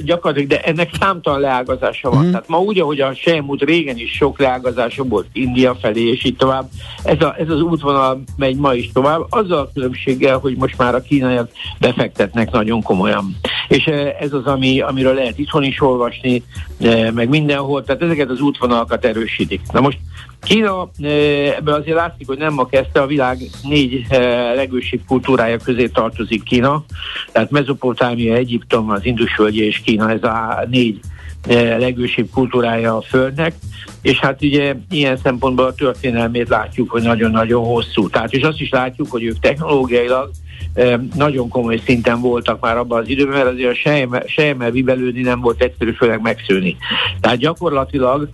gyakorlatilag, 0.04 0.50
de 0.50 0.62
ennek 0.62 0.90
számtalan 1.00 1.40
leágazása 1.40 2.10
van. 2.10 2.26
Mm. 2.26 2.32
Tehát 2.32 2.48
ma 2.48 2.60
úgy, 2.60 2.80
ahogy 2.80 3.00
a 3.00 3.14
Sejmút 3.14 3.62
régen 3.62 3.98
is 3.98 4.12
sok 4.12 4.40
leágazása 4.40 5.04
volt 5.04 5.28
India 5.34 5.76
felé, 5.76 6.12
és 6.12 6.24
így 6.24 6.36
tovább, 6.36 6.70
ez, 7.04 7.22
a, 7.22 7.36
ez 7.38 7.50
az 7.50 7.62
útvonal 7.62 8.24
megy 8.36 8.56
ma 8.56 8.74
is 8.74 8.92
tovább, 8.92 9.26
azzal 9.30 9.60
a 9.60 9.70
különbséggel, 9.74 10.38
hogy 10.38 10.56
most 10.56 10.78
már 10.78 10.96
a 10.96 11.02
kínaiak 11.02 11.50
befektetnek 11.80 12.52
nagyon 12.52 12.82
komolyan. 12.82 13.36
És 13.72 13.86
ez 14.20 14.34
az, 14.34 14.46
ami, 14.46 14.82
amiről 14.82 15.14
lehet 15.14 15.38
itthon 15.38 15.64
is 15.64 15.82
olvasni, 15.82 16.44
meg 17.14 17.30
mindenhol, 17.30 17.84
tehát 17.84 18.02
ezeket 18.02 18.30
az 18.30 18.42
útvonalakat 18.42 19.06
erősítik. 19.06 19.62
Na 19.72 19.82
most 19.82 19.98
Kína 20.42 20.90
ebből 21.58 21.74
azért 21.74 21.98
látszik, 21.98 22.28
hogy 22.28 22.38
nem 22.38 22.54
ma 22.54 22.66
kezdte, 22.66 23.02
a 23.02 23.06
világ 23.06 23.38
négy 23.64 24.06
legősibb 24.56 25.02
kultúrája 25.08 25.58
közé 25.58 25.88
tartozik 25.88 26.44
Kína, 26.44 26.84
tehát 27.32 27.52
Mezopotámia, 27.52 28.36
Egyiptom, 28.36 28.90
az 28.90 29.06
Indusvölgye 29.06 29.64
és 29.64 29.80
Kína, 29.80 30.12
ez 30.12 30.24
a 30.24 30.66
négy 30.70 31.00
legősibb 31.78 32.30
kultúrája 32.34 32.98
a 32.98 33.02
Földnek, 33.02 33.54
és 34.02 34.20
hát 34.20 34.42
ugye 34.42 34.76
ilyen 34.90 35.18
szempontból 35.18 35.66
a 35.66 35.74
történelmét 35.74 36.50
látjuk, 36.50 36.90
hogy 36.90 37.02
nagyon-nagyon 37.02 37.66
hosszú. 37.66 38.10
Tehát 38.10 38.34
és 38.34 38.44
azt 38.44 38.60
is 38.60 38.70
látjuk, 38.70 39.12
hogy 39.12 39.24
ők 39.24 39.40
technológiailag 39.40 40.32
nagyon 41.16 41.50
komoly 41.50 41.82
szinten 41.86 42.22
voltak 42.22 42.60
már 42.62 42.78
abban 42.78 43.02
az 43.02 43.10
időben, 43.10 43.38
mert 43.38 43.48
azért 43.48 43.72
a 43.72 44.24
sejemmel 44.26 44.72
vibelődni 44.72 45.22
nem 45.22 45.42
volt 45.42 45.62
egyszerű, 45.62 45.92
főleg 45.92 46.22
megszűni. 46.22 46.78
Tehát 47.22 47.38
gyakorlatilag 47.38 48.30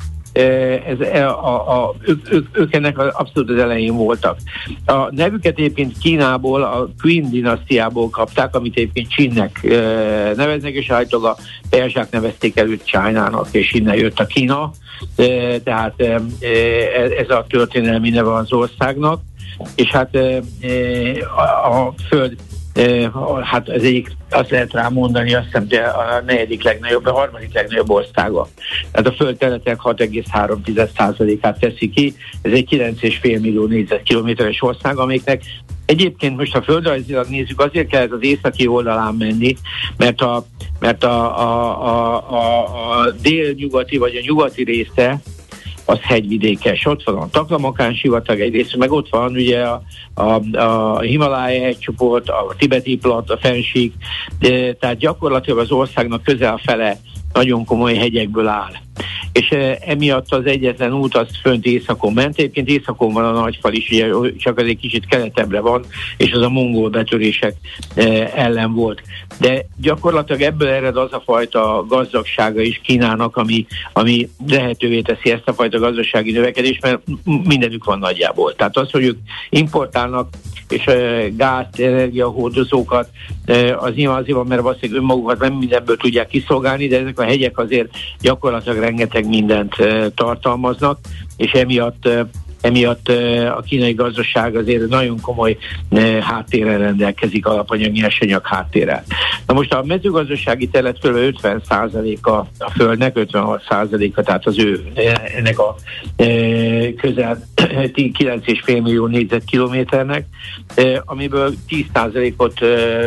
ez, 0.88 1.00
e, 1.00 1.29
a, 1.29 1.84
a, 1.84 1.94
ők, 2.01 2.34
ők, 2.34 2.58
ők 2.58 2.74
ennek 2.74 2.98
abszolút 2.98 3.50
az 3.50 3.58
elején 3.58 3.96
voltak. 3.96 4.38
A 4.86 5.13
nevüket 5.13 5.58
egyébként 5.58 5.98
Kínából, 5.98 6.63
a 6.63 6.89
Queen 7.01 7.29
dinasztiából 7.29 8.10
kapták, 8.10 8.56
amit 8.56 8.77
egyébként 8.77 9.10
Csinnek 9.10 9.60
neveznek, 10.36 10.74
és 10.74 10.89
állítólag 10.89 11.36
a 11.38 11.41
perzsák 11.70 12.12
nevezték 12.12 12.58
előtt 12.58 12.86
Csájnának, 12.86 13.48
és 13.51 13.74
innen 13.74 13.96
jött 13.96 14.20
a 14.20 14.25
Kína, 14.25 14.72
tehát 15.63 16.01
ez 17.17 17.29
a 17.29 17.46
történelmi 17.50 18.10
neve 18.10 18.34
az 18.34 18.53
országnak, 18.53 19.22
és 19.75 19.89
hát 19.89 20.16
a, 21.66 21.94
föld 22.08 22.36
hát 23.44 23.70
ez 23.70 23.84
egyik, 23.84 24.12
azt 24.30 24.50
lehet 24.50 24.74
rá 24.74 24.89
mondani, 24.89 25.34
azt 25.34 25.46
hiszem, 25.46 25.68
de 25.68 25.82
a 25.82 26.22
negyedik 26.25 26.63
legnagyobb, 26.63 27.06
a 27.06 27.12
harmadik 27.12 27.54
legnagyobb 27.54 27.89
országa. 27.89 28.48
Tehát 28.92 29.08
a 29.08 29.12
föld 29.12 29.38
területek 29.38 29.80
6,3%-át 29.84 31.60
teszi 31.60 31.89
ki, 31.89 32.16
ez 32.42 32.51
egy 32.51 32.68
9,5 32.70 33.22
millió 33.22 33.66
négyzetkilométeres 33.66 34.62
ország, 34.62 34.98
amiknek 34.98 35.42
Egyébként 35.88 36.38
most, 36.38 36.54
ha 36.54 36.62
földrajzilag 36.62 37.27
nézzük, 37.27 37.62
azért 37.62 37.88
kell 37.88 38.01
ez 38.01 38.12
az 38.12 38.24
északi 38.24 38.68
oldalán 38.68 39.13
menni, 39.13 39.56
mert 39.98 40.22
a, 40.22 40.46
mert 40.80 41.04
a, 41.04 41.39
a, 41.39 41.86
a, 41.88 42.32
a, 42.32 42.63
a 43.00 43.12
délnyugati 43.12 43.98
vagy 43.98 44.16
a 44.16 44.22
nyugati 44.25 44.63
része 44.63 45.20
az 45.88 46.00
hegyvidékes. 46.01 46.86
Ott 46.86 47.03
van 47.03 47.17
a 47.17 47.29
Taklamakán 47.29 47.94
sivatag 47.94 48.39
egyrészt, 48.39 48.75
meg 48.75 48.91
ott 48.91 49.10
van 49.10 49.32
ugye 49.32 49.62
a, 49.62 49.82
a, 50.13 50.58
a 50.58 51.00
Himalája 51.00 51.63
hegycsoport, 51.63 52.29
a 52.29 52.53
tibeti 52.58 52.98
plat, 52.98 53.29
a 53.29 53.38
fensík, 53.38 53.94
de, 54.39 54.74
tehát 54.74 54.98
gyakorlatilag 54.98 55.60
az 55.60 55.72
országnak 55.72 56.24
közel 56.24 56.58
fele 56.65 56.98
nagyon 57.34 57.65
komoly 57.65 57.96
hegyekből 57.96 58.48
áll 58.48 58.72
és 59.32 59.50
emiatt 59.86 60.34
az 60.34 60.46
egyetlen 60.46 60.94
út 60.94 61.16
az 61.16 61.27
fönt 61.42 61.66
északon 61.66 62.13
ment. 62.13 62.38
Egyébként 62.38 62.70
északon 62.70 63.13
van 63.13 63.25
a 63.25 63.39
nagyfal 63.39 63.74
is, 63.74 63.89
ugye, 63.89 64.08
csak 64.38 64.58
az 64.58 64.66
egy 64.66 64.77
kicsit 64.77 65.06
keletebbre 65.06 65.60
van, 65.60 65.86
és 66.18 66.32
az 66.32 66.42
a 66.42 66.50
mongol 66.50 66.89
betörések 66.89 67.56
ellen 68.36 68.74
volt. 68.74 69.01
De 69.39 69.66
gyakorlatilag 69.77 70.42
ebből 70.42 70.68
ered 70.68 70.98
az 70.98 71.13
a 71.13 71.22
fajta 71.25 71.86
gazdagsága 71.88 72.62
is 72.62 72.82
Kínának, 72.84 73.38
ami, 73.38 73.66
ami 73.94 74.30
lehetővé 74.48 75.01
teszi 75.01 75.32
ezt 75.32 75.48
a 75.48 75.54
fajta 75.54 75.80
gazdasági 75.80 76.32
növekedést, 76.32 76.82
mert 76.82 77.01
mindenük 77.24 77.84
van 77.84 78.00
nagyjából. 78.00 78.56
Tehát 78.56 78.77
az, 78.77 78.92
hogy 78.92 79.04
ők 79.04 79.18
importálnak 79.50 80.30
és 80.70 80.89
gáz, 81.36 81.66
energiahordozókat, 81.77 83.10
az 83.77 83.94
nyilván 83.94 84.22
azért 84.22 84.38
van, 84.38 84.48
mert 84.48 84.62
valószínűleg 84.62 85.01
önmagukat 85.01 85.39
nem 85.39 85.54
mindenből 85.54 85.98
tudják 85.98 86.27
kiszolgálni, 86.27 86.88
de 86.88 87.00
ezek 87.00 87.20
a 87.20 87.24
hegyek 87.24 87.58
azért 87.58 87.89
gyakorlatilag 88.22 88.77
rengeteg 88.88 89.27
mindent 89.27 89.75
tartalmaznak, 90.15 91.00
és 91.38 91.51
emiatt 91.51 92.10
emiatt 92.62 93.10
a 93.58 93.62
kínai 93.62 93.94
gazdaság 93.94 94.56
azért 94.56 94.88
nagyon 94.88 95.22
komoly 95.22 95.58
háttérrel 96.22 96.77
rendelkezik, 96.77 97.46
alapanyag 97.46 97.91
nyersanyag 97.91 98.46
háttérrel. 98.46 99.03
Na 99.46 99.53
most 99.53 99.74
a 99.74 99.84
mezőgazdasági 99.84 100.67
terület 100.67 101.00
kb. 101.00 101.15
50 101.15 101.62
a 102.22 102.48
a 102.58 102.70
földnek, 102.75 103.17
56 103.17 103.63
a 103.70 104.22
tehát 104.22 104.46
az 104.46 104.60
ő 104.60 104.91
ennek 105.38 105.60
a 105.60 105.75
közel 106.98 107.39
9,5 107.94 108.82
millió 108.84 109.06
négyzetkilométernek, 109.08 110.25
amiből 111.06 111.53
10 111.67 111.86
ot 112.38 112.60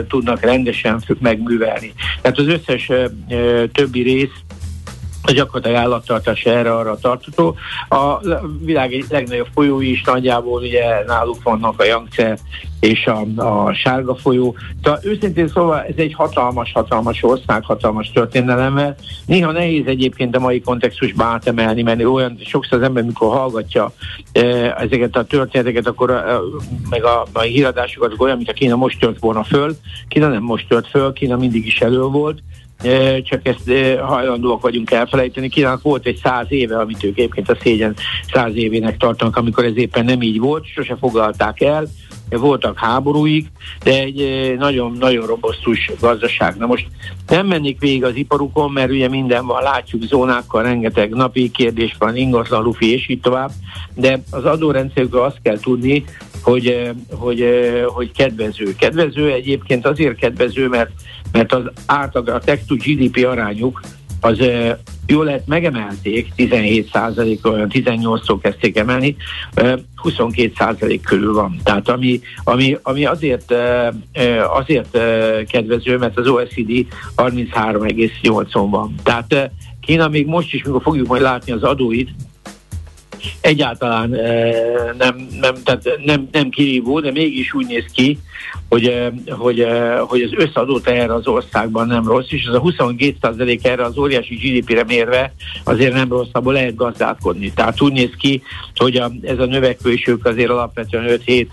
tudnak 0.09 0.41
rendesen 0.41 1.01
megművelni. 1.21 1.93
Tehát 2.21 2.39
az 2.39 2.47
összes 2.47 2.91
többi 3.73 4.03
rész 4.03 4.43
a 5.31 5.33
gyakorlatilag 5.33 5.83
állattartás 5.83 6.45
erre 6.45 6.75
arra 6.75 6.97
tartható. 6.97 7.57
A 7.89 8.19
világ 8.65 9.05
legnagyobb 9.11 9.49
folyói 9.55 9.91
is 9.91 10.03
nagyjából 10.03 10.61
ugye 10.61 11.05
náluk 11.07 11.43
vannak 11.43 11.81
a 11.81 11.85
Yangtze 11.85 12.39
és 12.81 13.07
a, 13.07 13.43
a 13.43 13.73
sárga 13.73 14.15
folyó. 14.15 14.57
Tehát 14.83 15.05
őszintén 15.05 15.49
szóval 15.49 15.83
ez 15.83 15.95
egy 15.97 16.15
hatalmas, 16.15 16.73
hatalmas 16.73 17.23
ország, 17.23 17.65
hatalmas 17.65 18.11
történelemmel. 18.11 18.97
Néha 19.27 19.53
nehéz 19.53 19.87
egyébként 19.87 20.37
a 20.37 20.41
mai 20.41 20.61
kontextusba 20.61 21.25
átemelni, 21.25 21.83
mert 21.83 22.05
olyan 22.05 22.39
sokszor 22.45 22.79
az 22.79 22.85
ember, 22.85 23.05
mikor 23.05 23.37
hallgatja 23.37 23.93
e, 24.33 24.41
ezeket 24.79 25.17
a 25.17 25.25
történeteket, 25.25 25.87
akkor 25.87 26.11
e, 26.11 26.39
meg 26.91 27.05
a, 27.05 27.27
a 27.33 27.41
híradásokat, 27.41 28.15
olyan, 28.19 28.37
mint 28.37 28.49
a 28.49 28.53
Kína 28.53 28.77
most 28.77 29.01
tört 29.01 29.19
volna 29.19 29.45
föl. 29.45 29.77
Kína 30.09 30.29
nem 30.29 30.43
most 30.43 30.69
tört 30.69 30.89
föl, 30.89 31.13
Kína 31.13 31.37
mindig 31.37 31.67
is 31.67 31.81
elő 31.81 32.01
volt 32.03 32.43
csak 33.23 33.41
ezt 33.47 33.71
hajlandóak 34.01 34.63
vagyunk 34.63 34.91
elfelejteni. 34.91 35.49
Kínának 35.49 35.83
volt 35.83 36.07
egy 36.07 36.21
száz 36.23 36.47
éve, 36.49 36.79
amit 36.79 37.05
ők 37.05 37.19
egyébként 37.19 37.51
a 37.51 37.57
szégyen 37.61 37.95
száz 38.33 38.55
évének 38.55 38.97
tartanak, 38.97 39.37
amikor 39.37 39.65
ez 39.65 39.77
éppen 39.77 40.05
nem 40.05 40.23
így 40.23 40.39
volt, 40.39 40.67
sose 40.67 40.97
foglalták 40.97 41.61
el, 41.61 41.87
voltak 42.39 42.79
háborúik, 42.79 43.47
de 43.83 44.01
egy 44.01 44.55
nagyon-nagyon 44.59 45.27
robosztus 45.27 45.91
gazdaság. 46.01 46.57
Na 46.57 46.67
most 46.67 46.87
nem 47.29 47.47
mennék 47.47 47.81
végig 47.81 48.05
az 48.05 48.15
iparukon, 48.15 48.71
mert 48.71 48.91
ugye 48.91 49.09
minden 49.09 49.47
van, 49.47 49.63
látjuk 49.63 50.03
zónákkal, 50.03 50.63
rengeteg 50.63 51.11
napi 51.11 51.51
kérdés 51.51 51.97
van, 51.99 52.17
ingatlan, 52.17 52.63
lufi 52.63 52.93
és 52.93 53.09
így 53.09 53.21
tovább, 53.21 53.51
de 53.95 54.23
az 54.31 54.45
adórendszerükről 54.45 55.23
azt 55.23 55.41
kell 55.43 55.59
tudni, 55.59 56.05
hogy, 56.43 56.91
hogy, 57.11 57.45
hogy 57.87 58.13
kedvező. 58.13 58.75
Kedvező 58.79 59.33
egyébként 59.33 59.87
azért 59.87 60.17
kedvező, 60.17 60.69
mert, 60.69 60.91
mert 61.33 61.53
az 61.53 61.63
átlag, 61.87 62.29
a 62.29 62.39
tech 62.39 62.65
to 62.67 62.75
GDP 62.75 63.27
arányuk 63.27 63.81
az 64.21 64.39
jól 65.07 65.25
lehet 65.25 65.47
megemelték, 65.47 66.33
17 66.35 66.91
olyan 67.43 67.71
18-szor 67.73 68.39
kezdték 68.43 68.77
emelni, 68.77 69.17
22 69.97 70.53
százalék 70.57 71.03
körül 71.03 71.33
van. 71.33 71.61
Tehát 71.65 71.89
ami, 71.89 72.21
ami, 72.45 72.77
ami 72.83 73.05
azért, 73.05 73.55
azért 74.57 74.99
kedvező, 75.49 75.99
mert 75.99 76.19
az 76.19 76.27
OECD 76.27 76.87
33,8-on 77.17 78.67
van. 78.71 78.95
Tehát 79.03 79.51
Kína 79.81 80.09
még 80.09 80.27
most 80.27 80.55
is, 80.55 80.63
mikor 80.65 80.83
fogjuk 80.83 81.07
majd 81.07 81.23
látni 81.23 81.53
az 81.53 81.63
adóit, 81.63 82.11
egyáltalán 83.41 84.11
nem, 84.99 85.27
nem, 85.41 85.55
tehát 85.65 85.83
nem, 86.05 86.29
nem 86.33 86.49
kirívó, 86.49 87.01
de 87.01 87.11
mégis 87.11 87.55
úgy 87.55 87.67
néz 87.67 87.85
ki, 87.93 88.19
hogy, 88.69 89.11
hogy, 89.29 89.67
hogy 89.99 90.23
az 90.23 90.31
összeadó 90.35 90.81
erre 90.85 91.15
az 91.15 91.27
országban 91.27 91.87
nem 91.87 92.07
rossz, 92.07 92.31
és 92.31 92.45
ez 92.45 92.55
a 92.55 92.61
22% 92.61 93.65
erre 93.65 93.85
az 93.85 93.99
óriási 93.99 94.35
GDP-re 94.35 94.85
mérve 94.85 95.35
azért 95.65 95.93
nem 95.93 96.09
rossz, 96.09 96.29
abból 96.33 96.53
lehet 96.53 96.75
gazdálkodni. 96.75 97.53
Tehát 97.53 97.81
úgy 97.81 97.93
néz 97.93 98.11
ki, 98.19 98.43
hogy 98.75 98.97
a, 98.97 99.11
ez 99.23 99.39
a 99.39 99.47
növekvő, 99.47 99.95
azért 100.23 100.51
alapvetően 100.51 101.21
5-7 101.27 101.47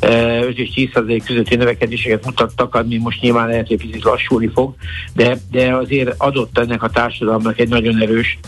5 0.00 0.58
és 0.58 0.70
10 0.70 1.22
közötti 1.24 1.54
növekedéseket 1.56 2.24
mutattak, 2.24 2.74
ami 2.74 2.96
most 2.96 3.20
nyilván 3.20 3.48
lehet, 3.48 3.66
hogy 3.66 3.76
picit 3.76 4.04
lassulni 4.04 4.50
fog, 4.54 4.74
de, 5.14 5.38
de 5.50 5.74
azért 5.74 6.14
adott 6.18 6.58
ennek 6.58 6.82
a 6.82 6.90
társadalomnak 6.90 7.58
egy 7.58 7.68
nagyon 7.68 8.02
erős 8.02 8.38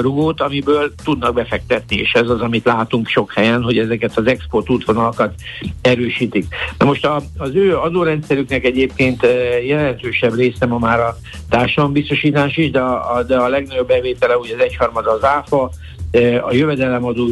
rugót, 0.00 0.40
amiből 0.40 0.94
tudnak 1.04 1.34
befektetni, 1.34 1.96
és 1.96 2.12
ez 2.12 2.28
az, 2.28 2.40
amit 2.40 2.64
látunk 2.64 3.08
sok 3.08 3.32
helyen, 3.32 3.62
hogy 3.62 3.78
ezeket 3.78 4.16
az 4.16 4.26
export 4.26 4.70
útvonalakat 4.70 5.34
erősítik. 5.80 6.46
Na 6.78 6.84
most 6.84 7.04
a, 7.04 7.22
az 7.36 7.54
ő 7.54 7.76
adórendszerüknek 7.76 8.64
egyébként 8.64 9.26
jelentősebb 9.66 10.34
része 10.34 10.66
ma 10.66 10.78
már 10.78 11.00
a 11.00 11.16
társadalombiztosítás 11.48 12.56
is, 12.56 12.70
de 12.70 12.80
a, 12.80 13.22
de 13.22 13.36
a 13.36 13.48
legnagyobb 13.48 13.86
bevétele 13.86 14.36
ugye 14.36 14.54
az 14.54 14.60
egyharmada 14.60 15.10
az 15.10 15.24
áfa, 15.24 15.70
a 16.42 16.52
jövedelemadó 16.52 17.28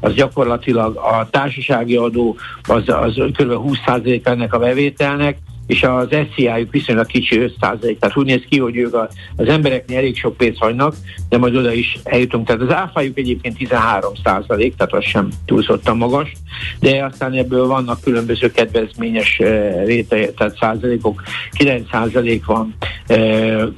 az 0.00 0.14
gyakorlatilag 0.14 0.96
a 0.96 1.28
társasági 1.30 1.96
adó 1.96 2.36
az, 2.62 2.82
az 2.86 3.14
kb. 3.14 3.52
20% 3.86 4.26
ennek 4.26 4.54
a 4.54 4.58
bevételnek, 4.58 5.36
és 5.66 5.82
az 5.82 6.08
SZIA-juk 6.34 6.70
viszonylag 6.70 7.06
kicsi 7.06 7.38
5 7.38 7.54
tehát 7.58 8.16
úgy 8.16 8.26
néz 8.26 8.42
ki, 8.48 8.58
hogy 8.58 8.76
ők 8.76 8.94
a, 8.94 9.08
az 9.36 9.48
embereknél 9.48 9.98
elég 9.98 10.16
sok 10.16 10.36
pénzt 10.36 10.58
hagynak, 10.58 10.94
de 11.28 11.38
majd 11.38 11.56
oda 11.56 11.72
is 11.72 11.98
eljutunk. 12.04 12.46
Tehát 12.46 12.62
az 12.62 12.72
áfájuk 12.72 13.18
egyébként 13.18 13.56
13 13.56 14.12
százalék, 14.24 14.76
tehát 14.76 14.92
az 14.92 15.04
sem 15.04 15.28
túlzottan 15.44 15.96
magas, 15.96 16.32
de 16.80 17.04
aztán 17.04 17.32
ebből 17.32 17.66
vannak 17.66 18.00
különböző 18.00 18.50
kedvezményes 18.50 19.38
réte, 19.84 20.26
tehát 20.26 20.56
százalékok, 20.60 21.22
9 21.52 21.88
százalék 21.90 22.44
van 22.44 22.74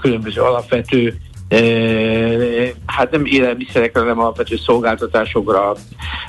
különböző 0.00 0.40
alapvető 0.40 1.14
hát 2.86 3.10
nem 3.10 3.24
élelmiszerekre, 3.24 4.00
hanem 4.00 4.18
alapvető 4.18 4.56
szolgáltatásokra, 4.56 5.74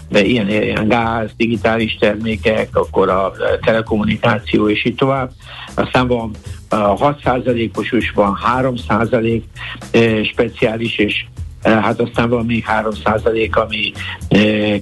de 0.10 0.24
ilyen, 0.24 0.50
ilyen 0.50 0.88
gáz, 0.88 1.30
digitális 1.38 1.98
termékek, 2.00 2.70
akkor 2.72 3.10
a 3.10 3.32
telekommunikáció 3.62 4.70
és 4.70 4.86
így 4.86 4.96
tovább. 4.96 5.32
Aztán 5.76 6.08
van 6.08 6.32
a 6.70 7.14
6%-os 7.14 7.92
is 7.92 8.12
van 8.12 8.38
3% 8.60 9.42
speciális 10.24 10.98
és 10.98 11.26
hát 11.66 12.00
aztán 12.00 12.30
van 12.30 12.46
még 12.46 12.64
3 12.64 12.92
ami 13.52 13.92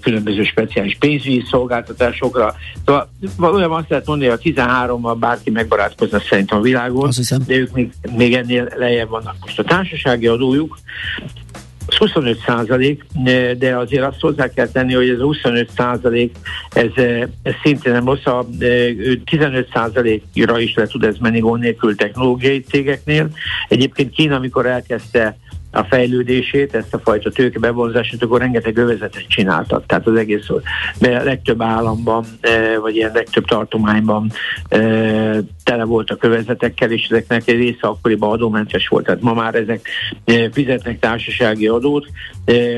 különböző 0.02 0.43
speciális 0.43 0.98
pénzügyi 1.00 1.43
szolgáltatásokra. 1.50 2.56
Szóval 2.86 3.10
valójában 3.38 3.80
azt 3.80 3.89
lehet 3.89 4.06
mondani, 4.06 4.30
hogy 4.30 4.39
a 4.56 4.63
13-mal 4.63 5.15
bárki 5.19 5.50
megbarátkozna 5.50 6.19
szerintem 6.19 6.58
a 6.58 6.62
világon, 6.62 7.10
de 7.46 7.56
ők 7.56 7.72
még, 7.72 7.91
még 8.15 8.34
ennél 8.34 8.67
lejjebb 8.76 9.10
vannak. 9.10 9.36
Most 9.41 9.60
a 9.60 9.63
társasági 9.63 10.28
adójuk 10.28 10.78
az 11.86 11.96
25 11.96 12.39
százalék, 12.46 13.06
de 13.58 13.76
azért 13.78 14.04
azt 14.04 14.19
hozzá 14.19 14.48
kell 14.48 14.67
tenni, 14.67 14.93
hogy 14.93 15.10
ez 15.10 15.19
a 15.19 15.24
25 15.24 15.69
százalék, 15.76 16.36
ez, 16.69 17.04
ez 17.43 17.54
szintén 17.63 17.91
nem 17.91 18.06
rossz, 18.06 18.26
a 18.26 18.46
15 19.26 19.69
százalékra 19.74 20.60
is 20.60 20.74
le 20.74 20.88
tud 20.88 21.04
ez 21.04 21.15
menni 21.19 21.39
gond 21.39 21.62
nélkül 21.62 21.96
technológiai 21.96 22.60
cégeknél. 22.62 23.30
Egyébként 23.67 24.13
Kína, 24.13 24.36
amikor 24.36 24.65
elkezdte 24.65 25.38
a 25.74 25.84
fejlődését, 25.84 26.76
ezt 26.76 26.94
a 26.94 27.00
fajta 27.00 27.32
tőkebevonzását, 27.32 28.24
akkor 28.24 28.40
rengeteg 28.40 28.78
övezetet 28.78 29.28
csináltak. 29.28 29.86
Tehát 29.86 30.08
az 30.08 30.16
egész 30.16 30.48
de 31.00 31.18
a 31.18 31.24
legtöbb 31.24 31.62
államban, 31.62 32.26
e, 32.42 32.80
vagy 32.80 32.96
ilyen 32.96 33.12
legtöbb 33.14 33.46
tartományban 33.46 34.32
e, 34.70 34.80
tele 35.64 35.84
volt 35.84 36.10
a 36.10 36.16
kövezetekkel, 36.16 36.92
és 36.92 37.08
ezeknek 37.10 37.48
egy 37.48 37.56
része 37.56 37.88
akkoriban 37.88 38.32
adómentes 38.32 38.88
volt. 38.88 39.06
Tehát 39.06 39.22
ma 39.22 39.34
már 39.34 39.56
ezek 39.56 39.88
e, 40.26 40.50
fizetnek 40.52 41.00
társasági 41.00 41.68
adót. 41.68 42.08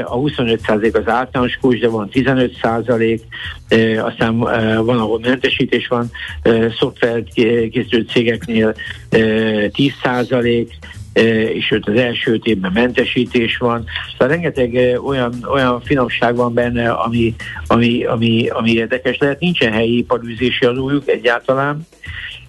A 0.03 0.19
25% 0.19 0.93
az 0.93 1.11
általános 1.11 1.57
kulcs, 1.61 1.79
de 1.79 1.87
van 1.87 2.09
15%, 2.11 3.19
aztán 4.03 4.37
van, 4.85 4.99
ahol 4.99 5.19
mentesítés 5.19 5.87
van, 5.87 6.11
szoftverkészítő 6.77 8.05
cégeknél 8.09 8.75
10%, 9.09 10.67
és 11.53 11.71
őt 11.71 11.87
az 11.87 11.95
első 11.95 12.39
évben 12.43 12.71
mentesítés 12.71 13.57
van. 13.57 13.85
Szóval 14.11 14.27
rengeteg 14.27 14.99
olyan, 15.05 15.33
olyan 15.51 15.81
finomság 15.81 16.35
van 16.35 16.53
benne, 16.53 16.89
ami, 16.89 17.35
ami, 17.67 18.03
ami, 18.03 18.47
ami 18.47 18.71
érdekes 18.71 19.17
lehet. 19.17 19.39
Nincsen 19.39 19.71
helyi 19.71 19.97
iparűzési 19.97 20.65
adójuk 20.65 21.07
egyáltalán, 21.07 21.87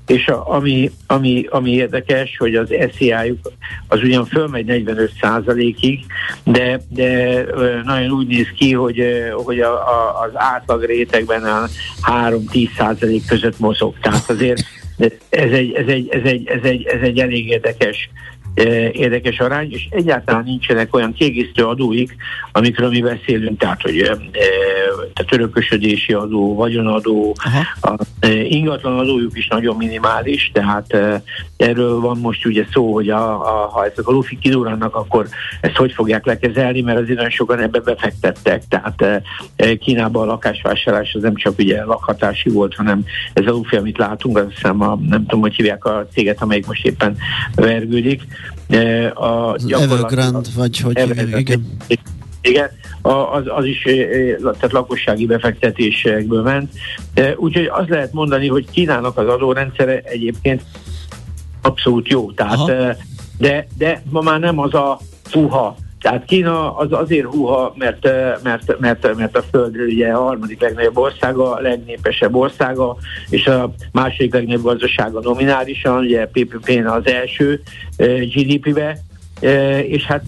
és 0.07 0.27
a, 0.27 0.55
ami, 0.55 0.91
ami, 1.07 1.47
ami 1.51 1.71
érdekes, 1.71 2.37
hogy 2.39 2.55
az 2.55 2.75
SZIA-juk 2.97 3.53
az 3.89 4.03
ugyan 4.03 4.25
fölmegy 4.25 4.65
45% 4.69 5.75
ig 5.81 6.05
de, 6.45 6.81
de 6.89 7.45
nagyon 7.85 8.11
úgy 8.11 8.27
néz 8.27 8.49
ki, 8.57 8.73
hogy, 8.73 9.03
hogy 9.45 9.61
a, 9.61 9.73
a, 9.73 10.21
az 10.21 10.31
átlag 10.35 10.85
rétegben 10.85 11.45
a 11.45 11.67
3-10 12.03 12.69
százalék 12.77 13.27
között 13.27 13.59
mozog. 13.59 13.95
Tehát 14.01 14.31
azért 14.31 14.63
ez 15.29 15.51
egy, 15.51 15.73
ez 15.73 15.87
egy, 15.87 16.09
ez 16.09 16.23
egy, 16.25 16.47
ez 16.47 16.63
egy, 16.63 16.85
ez 16.85 17.01
egy 17.01 17.19
elég 17.19 17.49
érdekes 17.49 18.11
érdekes 18.93 19.39
arány, 19.39 19.73
és 19.73 19.87
egyáltalán 19.91 20.45
nincsenek 20.45 20.95
olyan 20.95 21.13
kiegészítő 21.13 21.65
adóik, 21.65 22.17
amikről 22.53 22.89
mi 22.89 23.01
beszélünk, 23.01 23.59
tehát 23.59 23.83
hogy 23.83 24.03
tehát 25.15 25.33
örökösödési 25.33 26.13
adó, 26.13 26.55
vagyonadó, 26.55 27.37
Aha. 27.45 27.95
a 27.95 28.07
ingatlan 28.49 28.99
adójuk 28.99 29.39
is 29.39 29.47
nagyon 29.49 29.77
minimális, 29.77 30.51
tehát 30.55 30.97
erről 31.57 32.01
van 32.01 32.19
most 32.19 32.47
ugye 32.47 32.65
szó, 32.73 32.93
hogy 32.93 33.09
a, 33.09 33.31
a, 33.33 33.69
ha 33.69 33.85
ezek 33.85 34.09
a 34.09 34.13
lufi 34.13 34.39
kidurrannak, 34.39 34.95
akkor 34.95 35.29
ezt 35.61 35.77
hogy 35.77 35.93
fogják 35.93 36.25
lekezelni, 36.25 36.81
mert 36.81 36.99
azért 36.99 37.17
nagyon 37.17 37.31
sokan 37.31 37.61
ebbe 37.61 37.81
befektettek, 37.81 38.63
tehát 38.69 39.23
Kínában 39.79 40.23
a 40.23 40.27
lakásvásárlás 40.27 41.15
az 41.15 41.23
nem 41.23 41.35
csak 41.35 41.59
ugye 41.59 41.85
lakhatási 41.85 42.51
volt, 42.51 42.75
hanem 42.75 43.05
ez 43.33 43.47
a 43.47 43.51
lufi, 43.51 43.77
amit 43.77 43.99
látunk, 43.99 44.39
azt 44.39 44.55
hiszem 44.55 44.81
a, 44.81 44.99
nem 45.09 45.21
tudom, 45.27 45.41
hogy 45.41 45.55
hívják 45.55 45.85
a 45.85 46.07
céget, 46.13 46.43
amelyik 46.43 46.67
most 46.67 46.87
éppen 46.87 47.17
vergődik, 47.55 48.23
a 49.15 49.57
Evergrande, 49.69 50.49
vagy 50.57 50.79
hogy 50.79 50.97
Evergrande, 50.97 51.39
igen. 51.39 51.77
Igen, 52.41 52.71
az, 53.03 53.43
az 53.47 53.65
is 53.65 53.83
tehát 54.41 54.73
lakossági 54.73 55.27
befektetésekből 55.27 56.43
ment. 56.43 56.73
Úgyhogy 57.37 57.67
az 57.67 57.89
lehet 57.89 58.13
mondani, 58.13 58.49
hogy 58.49 58.71
Kínának 58.71 59.19
az 59.19 59.29
adórendszere 59.29 60.01
egyébként 60.05 60.63
abszolút 61.63 62.09
jó. 62.09 62.33
Tehát, 62.33 62.67
de, 63.39 63.67
de 63.79 64.03
ma 64.11 64.21
már 64.21 64.41
nem 64.41 64.59
az 64.59 64.75
a 64.75 64.99
puha 65.31 65.77
Tehát 66.01 66.25
Kína 66.25 66.77
az 66.77 66.93
azért 66.93 67.27
húha, 67.27 67.75
mert, 67.77 68.09
mert, 68.43 68.79
mert, 68.79 69.17
mert 69.17 69.37
a 69.37 69.43
Föld 69.43 69.77
ugye 69.77 70.09
a 70.09 70.23
harmadik 70.23 70.61
legnagyobb 70.61 70.99
országa, 70.99 71.53
a 71.53 71.61
legnépesebb 71.61 72.35
országa, 72.35 72.97
és 73.31 73.47
a 73.47 73.73
második 73.93 74.33
legnagyobb 74.35 74.65
gazdasága 74.65 75.21
nominálisan, 75.21 75.99
ugye 75.99 76.27
PPP-n 76.27 76.87
az 76.87 77.07
első 77.07 77.63
GDP-be, 78.35 78.99
és 79.83 80.05
hát 80.05 80.23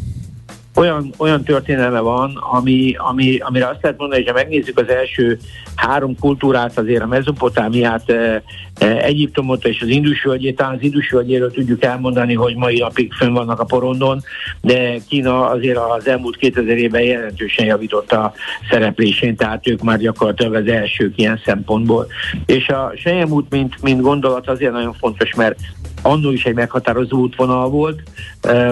olyan, 0.79 1.13
olyan 1.17 1.43
történelme 1.43 2.01
van, 2.01 2.37
ami, 2.51 2.95
ami, 2.97 3.39
amire 3.39 3.69
azt 3.69 3.83
lehet 3.83 3.99
mondani, 3.99 4.23
hogy 4.23 4.31
ha 4.31 4.37
megnézzük 4.37 4.79
az 4.79 4.89
első 4.89 5.39
három 5.75 6.19
kultúrát, 6.19 6.79
azért 6.79 7.03
a 7.03 7.07
Mezopotámiát, 7.07 8.11
e, 8.11 8.43
e, 8.79 8.87
Egyiptomot 8.87 9.65
és 9.65 9.83
az 9.83 9.89
Indus 9.89 10.23
völgyét, 10.23 10.57
talán 10.57 10.75
az 10.75 10.83
Indus 10.83 11.11
völgyéről 11.11 11.51
tudjuk 11.51 11.85
elmondani, 11.85 12.35
hogy 12.35 12.57
mai 12.57 12.79
napig 12.79 13.13
fönn 13.13 13.33
vannak 13.33 13.61
a 13.61 13.65
porondon, 13.65 14.21
de 14.61 14.97
Kína 15.09 15.49
azért 15.49 15.79
az 15.79 16.09
elmúlt 16.09 16.37
2000 16.37 16.77
évben 16.77 17.03
jelentősen 17.03 17.67
javította 17.67 18.33
szereplésén, 18.71 19.37
tehát 19.37 19.69
ők 19.69 19.83
már 19.83 19.99
gyakorlatilag 19.99 20.55
az 20.55 20.67
elsők 20.67 21.19
ilyen 21.19 21.41
szempontból. 21.45 22.07
És 22.47 22.69
a 22.69 22.93
Sejemút, 22.97 23.51
mint, 23.51 23.83
mint 23.83 24.01
gondolat 24.01 24.49
azért 24.49 24.73
nagyon 24.73 24.93
fontos, 24.93 25.35
mert 25.35 25.59
annó 26.03 26.31
is 26.31 26.45
egy 26.45 26.55
meghatározó 26.55 27.19
útvonal 27.19 27.69
volt, 27.69 28.03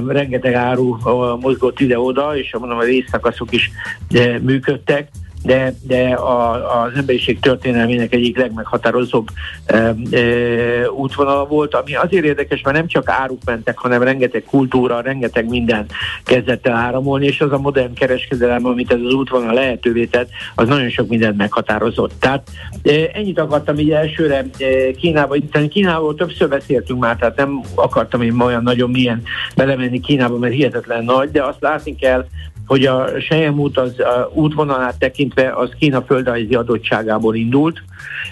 rengeteg 0.07 0.55
áru 0.55 0.97
mozgott 1.41 1.81
ide-oda, 1.81 2.37
és 2.37 2.57
mondom, 2.59 2.79
a 2.79 2.83
részszakaszok 2.83 3.53
is 3.53 3.71
működtek, 4.41 5.09
de, 5.47 5.75
de 5.83 6.09
a, 6.15 6.83
az 6.83 6.93
emberiség 6.97 7.41
történelmének 7.41 8.15
egyik 8.15 8.37
legmeghatározóbb 8.37 9.29
e, 9.67 9.77
e, 9.77 9.95
útvonala 10.91 11.47
volt, 11.47 11.75
ami 11.75 11.95
azért 11.95 12.25
érdekes, 12.25 12.63
mert 12.63 12.77
nem 12.77 12.87
csak 12.87 13.09
áruk 13.09 13.41
mentek, 13.45 13.79
hanem 13.79 14.03
rengeteg 14.03 14.45
kultúra, 14.45 15.01
rengeteg 15.01 15.49
minden 15.49 15.87
kezdett 16.25 16.67
el 16.67 16.75
áramolni, 16.75 17.27
és 17.27 17.41
az 17.41 17.53
a 17.53 17.59
modern 17.59 17.95
kereskedelem, 17.95 18.67
amit 18.67 18.93
ez 18.93 19.01
az 19.05 19.13
útvonal 19.13 19.55
lehetővé 19.55 20.05
tett, 20.05 20.29
az 20.55 20.69
nagyon 20.69 20.91
sok 20.91 21.09
mindent 21.09 21.37
meghatározott. 21.37 22.13
Tehát 22.19 22.49
e, 22.83 23.11
ennyit 23.13 23.39
akartam 23.39 23.79
így 23.79 23.91
elsőre 23.91 24.45
e, 24.59 24.91
Kínába, 24.91 25.37
Kínából 25.69 26.15
többször 26.15 26.49
beszéltünk 26.49 27.01
már, 27.01 27.17
tehát 27.17 27.37
nem 27.37 27.61
akartam 27.75 28.23
én 28.23 28.41
olyan 28.41 28.63
nagyon 28.63 28.91
milyen 28.91 29.23
belemenni 29.57 30.01
Kínába, 30.01 30.39
mert 30.39 30.55
hihetetlen 30.55 31.05
nagy, 31.05 31.31
de 31.31 31.43
azt 31.43 31.61
látni 31.61 31.97
kell, 31.97 32.27
hogy 32.67 32.85
a 32.85 33.09
Sejem 33.21 33.59
út 33.59 33.79
az 33.79 33.99
a 33.99 34.31
útvonalát 34.35 34.99
tekintve 34.99 35.53
az 35.53 35.71
Kína 35.79 36.03
földrajzi 36.03 36.55
adottságából 36.55 37.35
indult, 37.35 37.83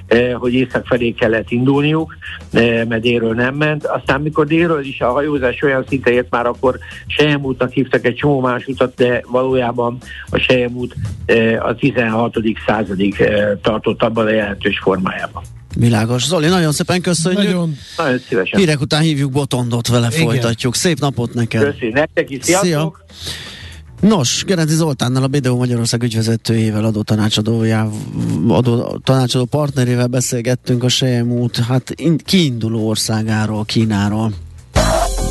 eh, 0.06 0.32
hogy 0.34 0.52
észak 0.52 0.86
felé 0.86 1.10
kellett 1.10 1.50
indulniuk, 1.50 2.16
eh, 2.52 2.84
mert 2.84 3.02
délről 3.02 3.34
nem 3.34 3.54
ment. 3.54 3.86
Aztán 3.86 4.20
mikor 4.20 4.46
délről 4.46 4.84
is 4.84 5.00
a 5.00 5.10
hajózás 5.10 5.62
olyan 5.62 5.84
szinte 5.88 6.10
ért 6.10 6.30
már, 6.30 6.46
akkor 6.46 6.78
Sejem 7.06 7.44
útnak 7.44 7.72
hívtak 7.72 8.04
egy 8.04 8.14
csomó 8.14 8.40
más 8.40 8.66
utat, 8.66 8.94
de 8.94 9.22
valójában 9.26 9.98
a 10.30 10.38
Sejem 10.38 10.74
út 10.74 10.94
eh, 11.26 11.66
a 11.66 11.74
16. 11.74 12.36
századig 12.66 13.24
tartott 13.62 14.02
abban 14.02 14.26
a 14.26 14.30
jelentős 14.30 14.78
formájában. 14.78 15.42
Világos. 15.76 16.24
Zoli, 16.24 16.48
nagyon 16.48 16.72
szépen 16.72 17.00
köszönjük. 17.00 17.42
Nagyon. 17.42 17.76
Nagyon 17.96 18.18
szívesen. 18.18 18.58
Hírek 18.58 18.80
után 18.80 19.02
hívjuk 19.02 19.30
Botondot, 19.30 19.88
vele 19.88 20.08
Igen. 20.12 20.26
folytatjuk. 20.26 20.74
Szép 20.74 20.98
napot 20.98 21.34
neked. 21.34 21.62
Köszi, 21.62 21.88
nektek 21.88 22.30
is. 22.30 22.38
Sziasztok! 22.42 23.04
Szia. 23.08 23.52
Nos, 24.00 24.44
Gerenci 24.46 24.74
Zoltánnal, 24.74 25.22
a 25.22 25.26
BDO 25.26 25.56
Magyarország 25.56 26.02
ügyvezetőjével, 26.02 26.84
adó 26.84 27.02
tanácsadójával, 27.02 27.92
adó 28.48 29.00
tanácsadó 29.04 29.44
partnerével 29.44 30.06
beszélgettünk 30.06 30.84
a 30.84 30.88
Sejem 30.88 31.30
út, 31.30 31.56
hát 31.56 31.92
in, 31.96 32.18
kiinduló 32.24 32.88
országáról, 32.88 33.64
Kínáról. 33.64 34.32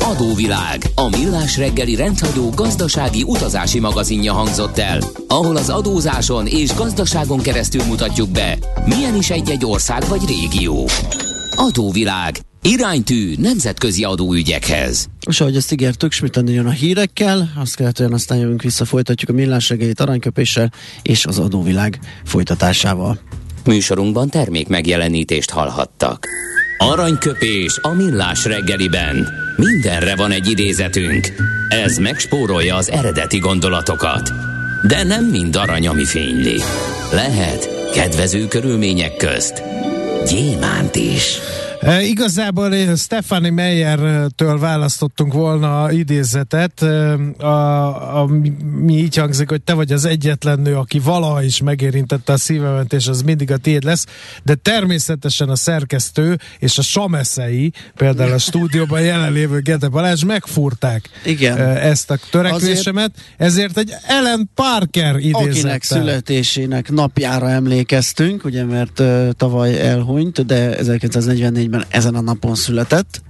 Adóvilág, 0.00 0.82
a 0.94 1.08
millás 1.08 1.56
reggeli 1.56 1.94
rendhagyó 1.94 2.50
gazdasági 2.50 3.22
utazási 3.22 3.80
magazinja 3.80 4.32
hangzott 4.32 4.78
el, 4.78 5.00
ahol 5.28 5.56
az 5.56 5.68
adózáson 5.68 6.46
és 6.46 6.74
gazdaságon 6.74 7.40
keresztül 7.40 7.84
mutatjuk 7.84 8.30
be, 8.30 8.58
milyen 8.84 9.16
is 9.16 9.30
egy-egy 9.30 9.64
ország 9.64 10.08
vagy 10.08 10.26
régió. 10.26 10.88
Adóvilág, 11.56 12.38
iránytű 12.64 13.34
nemzetközi 13.38 14.04
adóügyekhez. 14.04 15.08
És 15.28 15.40
ahogy 15.40 15.56
ezt 15.56 15.72
ígértük, 15.72 16.12
Schmidt 16.12 16.40
jön 16.46 16.66
a 16.66 16.70
hírekkel, 16.70 17.52
azt 17.56 17.76
követően 17.76 18.12
aztán 18.12 18.38
jövünk 18.38 18.62
vissza, 18.62 18.84
folytatjuk 18.84 19.30
a 19.30 19.32
millás 19.32 19.68
reggelit 19.68 20.00
aranyköpéssel 20.00 20.72
és 21.02 21.26
az 21.26 21.38
adóvilág 21.38 21.98
folytatásával. 22.24 23.18
Műsorunkban 23.64 24.28
termék 24.28 24.68
megjelenítést 24.68 25.50
hallhattak. 25.50 26.28
Aranyköpés 26.78 27.78
a 27.82 27.88
millás 27.88 28.44
reggeliben. 28.44 29.28
Mindenre 29.56 30.16
van 30.16 30.30
egy 30.30 30.50
idézetünk. 30.50 31.32
Ez 31.68 31.98
megspórolja 31.98 32.76
az 32.76 32.90
eredeti 32.90 33.38
gondolatokat. 33.38 34.30
De 34.86 35.02
nem 35.02 35.24
mind 35.24 35.56
arany, 35.56 35.88
ami 35.88 36.04
fényli. 36.04 36.60
Lehet 37.12 37.90
kedvező 37.92 38.48
körülmények 38.48 39.16
közt 39.16 39.62
gyémánt 40.24 40.96
is. 40.96 41.38
E, 41.84 42.02
igazából 42.02 42.96
Stefani 42.96 43.50
Meyer-től 43.50 44.58
választottunk 44.58 45.32
volna 45.32 45.92
idézetet, 45.92 46.82
a, 47.38 48.20
a, 48.20 48.26
mi 48.80 48.98
így 48.98 49.16
hangzik, 49.16 49.48
hogy 49.48 49.62
te 49.62 49.72
vagy 49.72 49.92
az 49.92 50.04
egyetlen 50.04 50.60
nő, 50.60 50.76
aki 50.76 50.98
valaha 50.98 51.42
is 51.42 51.60
megérintette 51.60 52.32
a 52.32 52.36
szívemet, 52.36 52.92
és 52.92 53.06
az 53.06 53.22
mindig 53.22 53.50
a 53.50 53.56
tiéd 53.56 53.84
lesz, 53.84 54.06
de 54.42 54.54
természetesen 54.54 55.48
a 55.48 55.56
szerkesztő 55.56 56.38
és 56.58 56.78
a 56.78 56.82
sameszei, 56.82 57.72
például 57.94 58.32
a 58.32 58.38
stúdióban 58.38 59.00
jelenlévő 59.00 59.60
Gede 59.60 59.88
Balázs 59.88 60.22
megfúrták 60.24 61.10
Igen. 61.24 61.58
ezt 61.76 62.10
a 62.10 62.18
törekvésemet, 62.30 63.10
ezért 63.36 63.78
egy 63.78 63.94
Ellen 64.06 64.50
Parker 64.54 65.16
idézettel. 65.16 65.50
Akinek 65.50 65.82
születésének 65.82 66.90
napjára 66.90 67.50
emlékeztünk, 67.50 68.44
ugye, 68.44 68.64
mert 68.64 69.00
uh, 69.00 69.30
tavaly 69.30 69.80
elhunyt, 69.80 70.46
de 70.46 70.76
1944-ben 71.74 71.84
ezen 71.88 72.14
a 72.14 72.20
napon 72.20 72.54
született. 72.54 73.22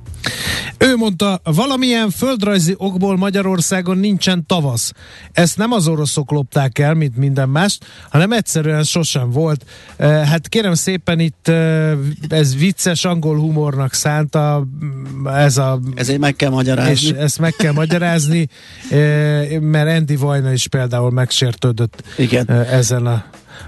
Ő 0.78 0.96
mondta, 0.96 1.40
valamilyen 1.44 2.10
földrajzi 2.10 2.74
okból 2.76 3.16
Magyarországon 3.16 3.98
nincsen 3.98 4.46
tavasz. 4.46 4.92
Ezt 5.32 5.56
nem 5.56 5.72
az 5.72 5.88
oroszok 5.88 6.30
lopták 6.30 6.78
el, 6.78 6.94
mint 6.94 7.16
minden 7.16 7.48
mást, 7.48 7.84
hanem 8.10 8.32
egyszerűen 8.32 8.82
sosem 8.82 9.30
volt. 9.30 9.64
Hát 9.98 10.48
kérem 10.48 10.74
szépen 10.74 11.18
itt 11.18 11.48
ez 12.28 12.56
vicces 12.56 13.04
angol 13.04 13.38
humornak 13.38 13.92
szánta 13.92 14.66
ez 15.24 15.58
a 15.58 15.80
Ezért 15.94 16.18
meg 16.18 16.36
kell 16.36 16.50
és 16.50 16.54
magyarázni. 16.54 17.16
ezt 17.18 17.38
meg 17.38 17.52
kell 17.52 17.72
magyarázni, 17.72 18.48
mert 19.60 19.98
Andy 19.98 20.16
Vajna 20.16 20.52
is 20.52 20.68
például 20.68 21.10
megsértődött 21.10 22.02
Igen. 22.16 22.50
ezen 22.50 23.06
a, 23.06 23.24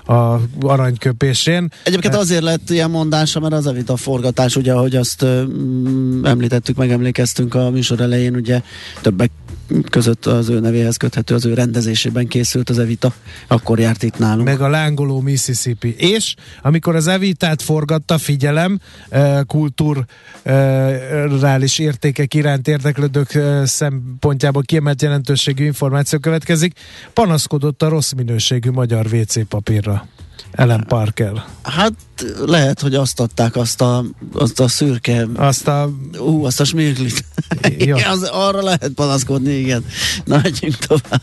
a 0.06 0.40
aranyköpésén. 0.60 1.70
Egyébként 1.84 2.14
azért 2.14 2.42
lett 2.42 2.70
ilyen 2.70 2.90
mondása, 2.90 3.40
mert 3.40 3.54
az 3.54 3.66
a 3.66 3.72
vita 3.72 3.96
forgatás, 3.96 4.56
ugye, 4.56 4.72
ahogy 4.72 4.96
azt 4.96 5.24
mm, 5.24 6.24
említettük, 6.24 6.76
megemlékeztünk 6.76 7.54
a 7.54 7.70
műsor 7.70 8.00
elején, 8.00 8.34
ugye 8.34 8.60
többek 9.00 9.30
között 9.90 10.26
az 10.26 10.48
ő 10.48 10.60
nevéhez 10.60 10.96
köthető, 10.96 11.34
az 11.34 11.44
ő 11.44 11.54
rendezésében 11.54 12.26
készült 12.26 12.70
az 12.70 12.78
Evita, 12.78 13.12
akkor 13.46 13.78
járt 13.78 14.02
itt 14.02 14.18
nálunk. 14.18 14.44
meg 14.44 14.60
a 14.60 14.68
lángoló 14.68 15.20
Mississippi. 15.20 15.94
És 15.98 16.34
amikor 16.62 16.94
az 16.94 17.06
Evitát 17.06 17.62
forgatta, 17.62 18.18
figyelem, 18.18 18.80
kulturális 19.46 21.78
értékek 21.78 22.34
iránt 22.34 22.68
érdeklődők 22.68 23.38
szempontjából 23.64 24.62
kiemelt 24.62 25.02
jelentőségű 25.02 25.64
információ 25.64 26.18
következik, 26.18 26.78
panaszkodott 27.12 27.82
a 27.82 27.88
rossz 27.88 28.12
minőségű 28.12 28.70
magyar 28.70 29.06
WC 29.12 29.48
papírra. 29.48 30.06
Ellen 30.56 30.84
Parker. 30.88 31.44
Hát 31.62 31.92
lehet, 32.44 32.80
hogy 32.80 32.94
azt 32.94 33.20
adták 33.20 33.56
azt 33.56 33.80
a, 33.80 34.04
azt 34.32 34.60
a 34.60 34.68
szürke, 34.68 35.26
Azt 35.36 35.68
a... 35.68 35.90
ú, 36.18 36.44
azt 36.44 36.60
a 36.60 36.64
smirglit. 36.64 37.24
Jó. 37.86 37.96
az, 37.96 38.22
arra 38.22 38.62
lehet 38.62 38.90
panaszkodni, 38.94 39.52
igen. 39.52 39.84
Na, 40.24 40.40
menjünk 40.42 40.76
tovább. 40.76 41.22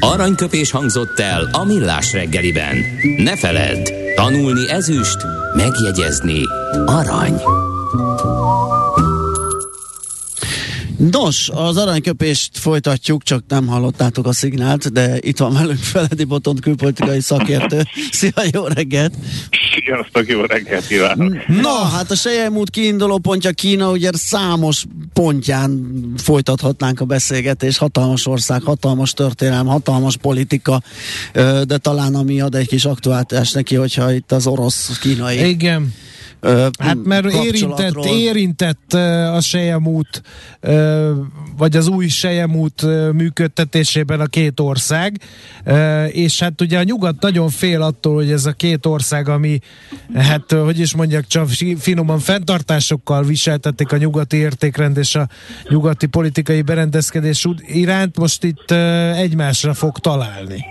Aranyköpés 0.00 0.70
hangzott 0.70 1.18
el 1.18 1.48
a 1.52 1.64
millás 1.64 2.12
reggeliben. 2.12 2.76
Ne 3.16 3.36
feledd, 3.36 3.88
tanulni 4.14 4.68
ezüst, 4.70 5.18
megjegyezni 5.56 6.42
arany. 6.86 7.40
Nos, 11.08 11.48
az 11.48 11.76
aranyköpést 11.76 12.58
folytatjuk, 12.58 13.22
csak 13.22 13.42
nem 13.48 13.66
hallottátok 13.66 14.26
a 14.26 14.32
szignált, 14.32 14.92
de 14.92 15.16
itt 15.20 15.38
van 15.38 15.52
velünk 15.52 15.78
Feledi 15.78 16.24
Botont 16.24 16.60
külpolitikai 16.60 17.20
szakértő. 17.20 17.82
Szia, 18.10 18.42
jó 18.52 18.66
reggelt! 18.66 19.14
Sziasztok, 19.84 20.28
jó 20.28 20.40
reggelt 20.40 20.86
kívánok! 20.86 21.46
Na, 21.46 21.74
hát 21.74 22.10
a 22.10 22.14
Sejem 22.14 22.56
út 22.56 22.70
kiinduló 22.70 23.18
pontja 23.18 23.50
Kína, 23.50 23.90
ugye 23.90 24.10
számos 24.12 24.84
pontján 25.12 25.94
folytathatnánk 26.16 27.00
a 27.00 27.04
beszélgetést, 27.04 27.78
hatalmas 27.78 28.26
ország, 28.26 28.62
hatalmas 28.62 29.12
történelem, 29.12 29.66
hatalmas 29.66 30.16
politika, 30.16 30.82
de 31.62 31.78
talán 31.78 32.14
ami 32.14 32.40
ad 32.40 32.54
egy 32.54 32.68
kis 32.68 32.84
aktuálitást 32.84 33.54
neki, 33.54 33.74
hogyha 33.74 34.12
itt 34.12 34.32
az 34.32 34.46
orosz-kínai 34.46 35.48
Igen. 35.48 35.94
Hát 36.78 36.96
mert 37.04 37.32
érintett, 37.32 38.04
érintett 38.04 38.92
a 39.32 39.40
Sejemút, 39.40 40.22
vagy 41.56 41.76
az 41.76 41.88
új 41.88 42.08
Sejemút 42.08 42.82
működtetésében 43.12 44.20
a 44.20 44.26
két 44.26 44.60
ország, 44.60 45.20
és 46.08 46.40
hát 46.40 46.60
ugye 46.60 46.78
a 46.78 46.82
nyugat 46.82 47.20
nagyon 47.20 47.48
fél 47.48 47.82
attól, 47.82 48.14
hogy 48.14 48.30
ez 48.30 48.46
a 48.46 48.52
két 48.52 48.86
ország, 48.86 49.28
ami, 49.28 49.58
hát 50.14 50.52
hogy 50.52 50.78
is 50.78 50.94
mondjak, 50.94 51.26
csak 51.26 51.48
finoman 51.78 52.18
fenntartásokkal 52.18 53.24
viseltették 53.24 53.92
a 53.92 53.96
nyugati 53.96 54.36
értékrend 54.36 54.96
és 54.96 55.14
a 55.14 55.28
nyugati 55.68 56.06
politikai 56.06 56.62
berendezkedés 56.62 57.46
iránt, 57.66 58.18
most 58.18 58.44
itt 58.44 58.70
egymásra 59.16 59.74
fog 59.74 59.98
találni. 59.98 60.64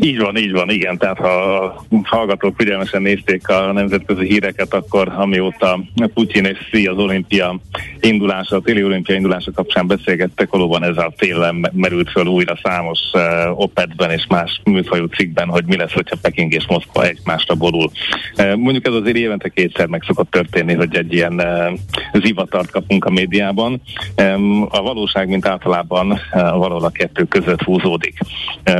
Így 0.00 0.18
van, 0.18 0.36
így 0.36 0.52
van, 0.52 0.70
igen. 0.70 0.98
Tehát 0.98 1.18
ha 1.18 1.28
a 1.28 1.84
hallgatók 2.02 2.54
figyelmesen 2.56 3.02
nézték 3.02 3.48
a 3.48 3.72
nemzetközi 3.72 4.26
híreket, 4.26 4.74
akkor 4.74 5.12
amióta 5.16 5.80
Putyin 6.14 6.44
és 6.44 6.58
Xi 6.70 6.86
az 6.86 6.96
olimpia 6.96 7.60
indulása, 8.00 8.56
a 8.56 8.60
téli 8.60 8.84
olimpia 8.84 9.14
indulása 9.14 9.52
kapcsán 9.52 9.86
beszélgettek, 9.86 10.50
valóban 10.50 10.84
ez 10.84 10.96
a 10.96 11.12
félelem 11.16 11.62
merült 11.72 12.10
föl 12.10 12.26
újra 12.26 12.58
számos 12.62 12.98
uh, 13.12 13.60
opetben 13.60 14.10
és 14.10 14.26
más 14.28 14.60
műfajú 14.64 15.04
cikkben, 15.04 15.48
hogy 15.48 15.64
mi 15.66 15.76
lesz, 15.76 15.92
hogyha 15.92 16.16
Peking 16.22 16.52
és 16.52 16.66
Moszkva 16.68 17.04
egymásra 17.04 17.54
borul. 17.54 17.90
Uh, 18.38 18.54
mondjuk 18.56 18.86
ez 18.86 18.92
azért 18.92 19.16
évente 19.16 19.48
kétszer 19.48 19.86
meg 19.86 20.02
szokott 20.06 20.30
történni, 20.30 20.74
hogy 20.74 20.96
egy 20.96 21.12
ilyen 21.12 21.34
uh, 21.34 21.78
zivatart 22.22 22.70
kapunk 22.70 23.04
a 23.04 23.10
médiában. 23.10 23.80
Um, 24.16 24.66
a 24.70 24.82
valóság, 24.82 25.28
mint 25.28 25.46
általában 25.46 26.10
uh, 26.10 26.18
valahol 26.32 26.84
a 26.84 26.90
kettő 26.90 27.24
között 27.24 27.62
húzódik. 27.62 28.18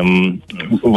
Um, 0.00 0.42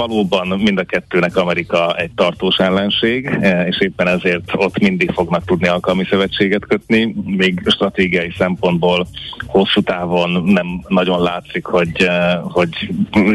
valóban 0.10 0.48
mind 0.48 0.80
a 0.80 0.84
kettőnek 0.84 1.36
Amerika 1.36 1.96
egy 1.98 2.12
tartós 2.16 2.58
ellenség, 2.58 3.38
e, 3.42 3.68
és 3.68 3.80
éppen 3.80 4.08
ezért 4.08 4.52
ott 4.56 4.80
mindig 4.80 5.12
fognak 5.12 5.46
tudni 5.46 5.68
alkalmi 5.68 6.06
szövetséget 6.10 6.66
kötni, 6.66 7.16
még 7.26 7.62
stratégiai 7.66 8.34
szempontból 8.38 9.08
hosszú 9.46 9.82
távon 9.82 10.44
nem 10.44 10.82
nagyon 10.88 11.22
látszik, 11.22 11.66
hogy, 11.66 12.02
e, 12.02 12.42
hogy 12.44 12.90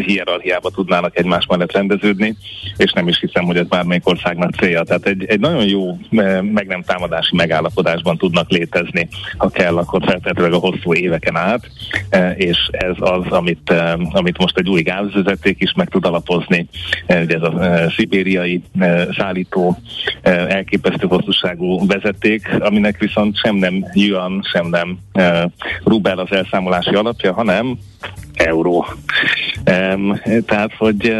hierarchiába 0.06 0.70
tudnának 0.70 1.18
egymás 1.18 1.46
mellett 1.46 1.72
rendeződni, 1.72 2.36
és 2.76 2.92
nem 2.92 3.08
is 3.08 3.18
hiszem, 3.20 3.44
hogy 3.44 3.56
ez 3.56 3.66
bármelyik 3.66 4.08
országnak 4.08 4.54
célja. 4.54 4.82
Tehát 4.82 5.06
egy, 5.06 5.24
egy 5.24 5.40
nagyon 5.40 5.66
jó 5.66 5.98
e, 6.10 6.42
meg 6.42 6.66
nem 6.66 6.82
támadási 6.82 7.36
megállapodásban 7.36 8.16
tudnak 8.16 8.50
létezni, 8.50 9.08
ha 9.36 9.48
kell, 9.48 9.76
akkor 9.76 10.02
feltétlenül 10.04 10.54
a 10.54 10.58
hosszú 10.58 10.94
éveken 10.94 11.36
át, 11.36 11.70
és 12.36 12.68
ez 12.70 12.94
az, 12.98 13.26
amit, 13.28 13.74
amit 14.10 14.38
most 14.38 14.58
egy 14.58 14.68
új 14.68 14.82
gázvezeték 14.82 15.56
is 15.60 15.72
meg 15.72 15.88
tud 15.88 16.04
alapozni, 16.04 16.63
ugye 17.06 17.34
ez 17.34 17.42
a 17.42 17.64
e, 17.64 17.90
szibériai 17.96 18.62
e, 18.78 19.08
szállító 19.18 19.78
elképesztő 20.22 21.06
hosszúságú 21.06 21.86
vezeték, 21.86 22.48
aminek 22.58 22.98
viszont 22.98 23.36
sem 23.36 23.54
nem 23.54 23.84
yuan, 23.92 24.40
sem 24.52 24.66
nem 24.66 24.98
rubel 25.84 26.18
az 26.18 26.32
elszámolási 26.32 26.94
alapja, 26.94 27.32
hanem 27.32 27.78
euró. 28.34 28.86
Tehát, 30.46 30.74
hogy 30.78 31.14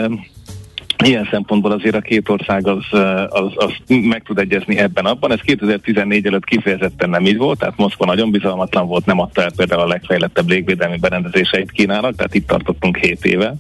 Ilyen 1.04 1.28
szempontból 1.30 1.72
azért 1.72 1.94
a 1.94 2.00
két 2.00 2.28
ország 2.28 2.66
az, 2.66 2.85
az, 3.28 3.52
az 3.54 3.72
meg 3.87 4.22
tud 4.22 4.38
egyezni 4.38 4.78
ebben 4.78 5.04
abban. 5.04 5.33
Ez 5.33 5.40
2014 5.40 6.26
előtt 6.26 6.44
kifejezetten 6.44 7.11
nem 7.11 7.26
így 7.26 7.37
volt, 7.37 7.59
tehát 7.59 7.76
Moszkva 7.76 8.04
nagyon 8.04 8.30
bizalmatlan 8.30 8.87
volt, 8.87 9.07
nem 9.07 9.20
adta 9.20 9.42
el 9.42 9.52
például 9.57 9.80
a 9.80 9.87
legfejlettebb 9.87 10.48
légvédelmi 10.48 10.98
berendezéseit 10.98 11.70
Kínának, 11.70 12.16
tehát 12.16 12.35
itt 12.35 12.46
tartottunk 12.46 12.96
7 12.96 13.24
éve. 13.24 13.54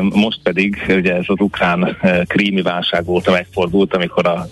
Most 0.00 0.40
pedig 0.42 0.84
ugye 0.88 1.14
ez 1.14 1.24
az 1.26 1.40
ukrán 1.40 1.96
krími 2.26 2.62
válság 2.62 3.04
volt, 3.04 3.30
megfordult, 3.30 3.94
amikor 3.94 4.26
a 4.26 4.46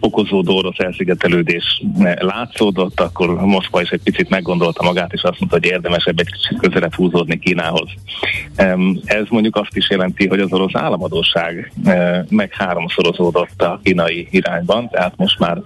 fokozódó 0.00 0.56
orosz 0.56 0.78
elszigetelődés 0.78 1.82
látszódott, 2.18 3.00
akkor 3.00 3.34
Moszkva 3.34 3.80
is 3.80 3.90
egy 3.90 4.02
picit 4.02 4.28
meggondolta 4.28 4.82
magát, 4.82 5.12
és 5.12 5.22
azt 5.22 5.38
mondta, 5.38 5.58
hogy 5.58 5.66
érdemesebb 5.66 6.18
egy 6.18 6.30
kicsit 6.32 6.58
közelebb 6.58 6.94
húzódni 6.94 7.38
Kínához. 7.38 7.88
Ez 9.04 9.24
mondjuk 9.28 9.56
azt 9.56 9.76
is 9.76 9.90
jelenti, 9.90 10.28
hogy 10.28 10.40
az 10.40 10.52
orosz 10.52 10.74
államadóság 10.74 11.72
meg 12.28 12.52
háromszorozódott 12.52 13.62
a 13.62 13.80
kínai 13.82 14.28
irányban, 14.30 14.88
tehát 14.88 15.16
most 15.16 15.38
már 15.38 15.62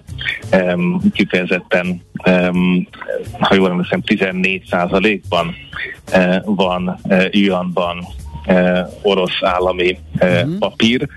kifejezetten, 1.13 2.03
ha 3.39 3.55
jól 3.55 3.71
emlékszem, 3.71 4.01
14 4.01 4.63
százalékban 4.71 5.55
van 6.45 7.01
yuanban 7.31 8.07
orosz 9.03 9.39
állami 9.41 9.99
uh-huh. 10.21 10.59
papír. 10.59 11.09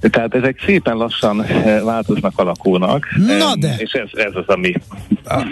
Tehát 0.00 0.34
ezek 0.34 0.62
szépen 0.66 0.96
lassan 0.96 1.42
eh, 1.42 1.82
változnak, 1.82 2.38
alakulnak. 2.38 3.06
Na 3.38 3.56
de! 3.56 3.74
És 3.78 3.92
ez, 3.92 4.08
ez 4.12 4.32
az, 4.34 4.44
ami 4.46 4.74
ah. 5.24 5.44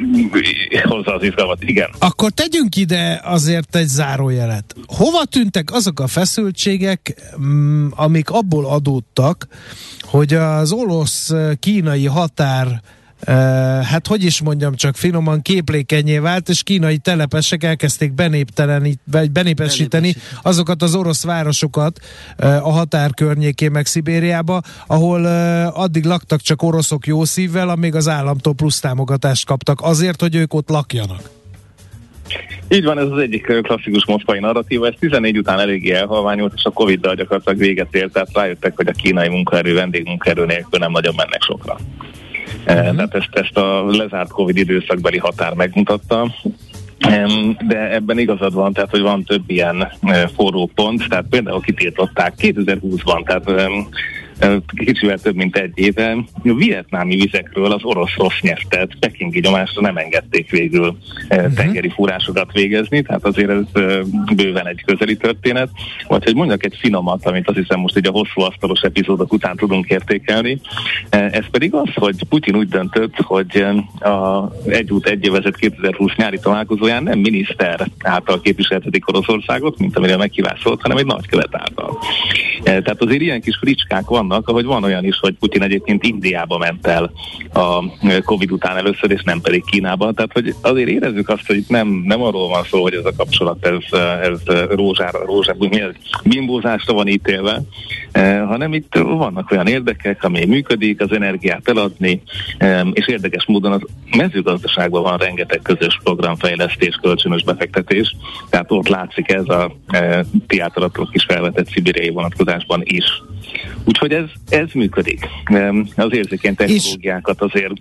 hozza 0.83 1.15
az 1.15 1.23
izgalmat, 1.23 1.63
igen. 1.63 1.91
Akkor 1.99 2.31
tegyünk 2.31 2.77
ide 2.77 3.21
azért 3.25 3.77
egy 3.77 3.87
zárójelet. 3.87 4.75
Hova 4.87 5.25
tűntek 5.25 5.73
azok 5.73 6.01
a 6.01 6.07
feszültségek, 6.07 7.15
mm, 7.41 7.89
amik 7.91 8.31
abból 8.31 8.67
adódtak, 8.67 9.47
hogy 10.03 10.35
az 10.35 10.73
orosz-kínai 10.73 12.07
határ 12.07 12.67
hát 13.83 14.07
hogy 14.07 14.25
is 14.25 14.43
mondjam, 14.43 14.75
csak 14.75 14.97
finoman 14.97 15.43
képlékenyé 15.43 16.19
vált, 16.19 16.49
és 16.49 16.63
kínai 16.63 16.99
telepesek 16.99 17.65
elkezdték 17.65 18.13
benépesíteni 19.33 20.15
azokat 20.43 20.83
az 20.83 20.95
orosz 20.95 21.25
városokat 21.25 22.01
a 22.39 22.71
határ 22.71 23.15
környékén, 23.15 23.71
meg 23.71 23.87
Szibériába, 23.87 24.61
ahol 24.87 25.25
addig 25.67 26.05
laktak 26.05 26.41
csak 26.41 26.63
oroszok 26.63 27.07
jó 27.07 27.25
szívvel, 27.25 27.69
amíg 27.69 27.95
az 27.95 28.09
államtól 28.09 28.55
plusz 28.55 28.81
támogatást 28.81 29.47
kaptak 29.47 29.81
azért, 29.83 30.21
hogy 30.21 30.35
ők 30.35 30.55
ott 30.55 30.69
lakjanak. 30.69 31.21
Így 32.69 32.85
van, 32.85 32.99
ez 32.99 33.07
az 33.11 33.19
egyik 33.19 33.47
klasszikus 33.63 34.07
moszkvai 34.07 34.39
narratíva, 34.39 34.87
ez 34.87 34.95
14 34.99 35.39
után 35.39 35.59
eléggé 35.59 35.93
elhalványult, 35.93 36.53
és 36.57 36.65
a 36.65 36.71
Covid-dal 36.71 37.15
gyakorlatilag 37.15 37.59
véget 37.59 37.95
ért, 37.95 38.13
tehát 38.13 38.29
rájöttek, 38.33 38.77
hogy 38.77 38.89
a 38.89 38.93
kínai 38.93 39.29
munkaerő, 39.29 39.75
vendégmunkaerő 39.75 40.45
nélkül 40.47 40.79
nem 40.79 40.91
nagyon 40.91 41.15
mennek 41.17 41.43
sokra. 41.43 41.79
Uh-huh. 42.67 42.95
Tehát 42.95 43.15
ezt, 43.15 43.29
ezt 43.31 43.57
a 43.57 43.85
lezárt 43.87 44.31
Covid 44.31 44.57
időszakbeli 44.57 45.19
határ 45.19 45.55
megmutatta. 45.55 46.35
De 47.67 47.93
ebben 47.93 48.19
igazad 48.19 48.55
van, 48.55 48.73
tehát 48.73 48.91
hogy 48.91 49.01
van 49.01 49.25
több 49.25 49.43
ilyen 49.47 49.93
eh, 50.03 50.23
forró 50.37 50.71
pont, 50.75 51.09
tehát 51.09 51.25
például 51.31 51.61
kitiltották 51.61 52.35
2020-ban, 52.39 53.25
tehát 53.27 53.71
kicsivel 54.77 55.19
több 55.19 55.35
mint 55.35 55.57
egy 55.57 55.73
éve, 55.75 56.17
a 56.45 56.55
vietnámi 56.55 57.17
vizekről 57.17 57.73
az 57.73 57.85
orosz 57.85 58.15
rossz 58.17 58.41
nyertet 58.41 58.97
pekingi 59.01 59.41
nyomásra 59.41 59.81
nem 59.81 59.97
engedték 59.97 60.51
végül 60.51 60.97
uh-huh. 61.29 61.53
tengeri 61.53 61.89
fúrásokat 61.89 62.53
végezni, 62.53 63.03
tehát 63.03 63.25
azért 63.25 63.51
ez 63.51 63.83
bőven 64.35 64.67
egy 64.67 64.83
közeli 64.85 65.17
történet. 65.17 65.69
Vagy 66.09 66.25
hogy 66.25 66.35
mondjak 66.35 66.65
egy 66.65 66.77
finomat, 66.79 67.27
amit 67.27 67.49
azt 67.49 67.59
hiszem 67.59 67.81
most 67.81 67.97
egy 67.97 68.07
a 68.07 68.11
hosszú 68.11 68.41
asztalos 68.41 68.81
epizódok 68.81 69.33
után 69.33 69.57
tudunk 69.57 69.89
értékelni, 69.89 70.61
ez 71.11 71.45
pedig 71.51 71.75
az, 71.75 71.89
hogy 71.95 72.25
Putin 72.29 72.57
úgy 72.57 72.69
döntött, 72.69 73.17
hogy 73.17 73.65
a 74.01 74.49
egy 74.67 74.93
út 74.93 75.07
egy 75.07 75.25
évezet 75.25 75.57
2020 75.57 76.13
nyári 76.17 76.39
találkozóján 76.39 77.03
nem 77.03 77.19
miniszter 77.19 77.89
által 78.03 78.41
képviseltetik 78.41 79.09
Oroszországot, 79.09 79.79
mint 79.79 79.97
amire 79.97 80.17
meghívás 80.17 80.63
volt, 80.63 80.83
hanem 80.83 80.97
egy 80.97 81.07
nagykövet 81.07 81.57
által. 81.57 81.99
Tehát 82.63 83.03
azért 83.03 83.21
ilyen 83.21 83.41
kis 83.41 83.57
fricskák 83.57 84.07
van 84.07 84.29
vannak, 84.31 84.49
ahogy 84.49 84.65
van 84.65 84.85
olyan 84.85 85.05
is, 85.05 85.19
hogy 85.19 85.35
Putin 85.39 85.63
egyébként 85.63 86.05
Indiába 86.05 86.59
ment 86.59 86.87
el 86.87 87.13
a 87.53 87.85
Covid 88.25 88.53
után 88.53 88.77
először, 88.77 89.11
és 89.11 89.23
nem 89.23 89.41
pedig 89.41 89.65
Kínába. 89.65 90.13
Tehát, 90.13 90.33
hogy 90.33 90.55
azért 90.61 90.89
érezzük 90.89 91.29
azt, 91.29 91.47
hogy 91.47 91.65
nem, 91.69 91.89
nem 91.89 92.23
arról 92.23 92.49
van 92.49 92.63
szó, 92.65 92.83
hogy 92.83 92.95
ez 92.95 93.05
a 93.05 93.13
kapcsolat, 93.17 93.67
ez, 93.67 94.01
ez 94.23 94.41
rózsára, 94.71 95.25
rózsára, 95.25 95.59
ez, 95.71 95.95
bimbózásra 96.25 96.95
van 96.95 97.09
ítélve, 97.09 97.61
eh, 98.13 98.47
hanem 98.47 98.75
itt 98.75 98.95
vannak 98.95 99.51
olyan 99.51 99.67
érdekek, 99.67 100.25
ami 100.25 100.45
működik, 100.45 101.01
az 101.01 101.13
energiát 101.13 101.69
eladni, 101.69 102.23
eh, 102.59 102.81
és 102.93 103.09
érdekes 103.09 103.47
módon 103.47 103.73
az 103.73 103.81
mezőgazdaságban 104.17 105.03
van 105.03 105.17
rengeteg 105.17 105.61
közös 105.63 106.01
programfejlesztés, 106.03 106.99
kölcsönös 107.03 107.43
befektetés, 107.43 108.17
tehát 108.51 108.71
ott 108.71 108.89
látszik 108.89 109.33
ez 109.33 109.49
a 109.49 109.73
eh, 109.89 110.21
ti 110.47 110.61
általatok 110.61 111.09
is 111.13 111.25
felvetett 111.25 111.69
szibériai 111.69 112.11
vonatkozásban 112.11 112.81
is. 112.85 113.05
Úgyhogy 113.85 114.13
ez, 114.23 114.59
ez 114.61 114.69
működik. 114.75 115.29
Az 115.97 116.13
érzékeny 116.13 116.55
technológiákat 116.55 117.43
azért, 117.43 117.73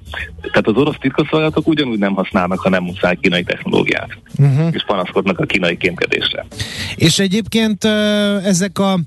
tehát 0.41 0.67
az 0.67 0.75
orosz 0.75 0.95
titkosszolgálatok 0.99 1.67
ugyanúgy 1.67 1.99
nem 1.99 2.13
használnak, 2.13 2.59
ha 2.59 2.69
nem 2.69 2.83
muszáj 2.83 3.17
kínai 3.21 3.43
technológiát. 3.43 4.17
Uh-huh. 4.37 4.69
És 4.71 4.83
panaszkodnak 4.85 5.39
a 5.39 5.45
kínai 5.45 5.77
kémkedésre. 5.77 6.45
És 6.95 7.19
egyébként 7.19 7.83
ezek 8.43 8.79
a, 8.79 8.99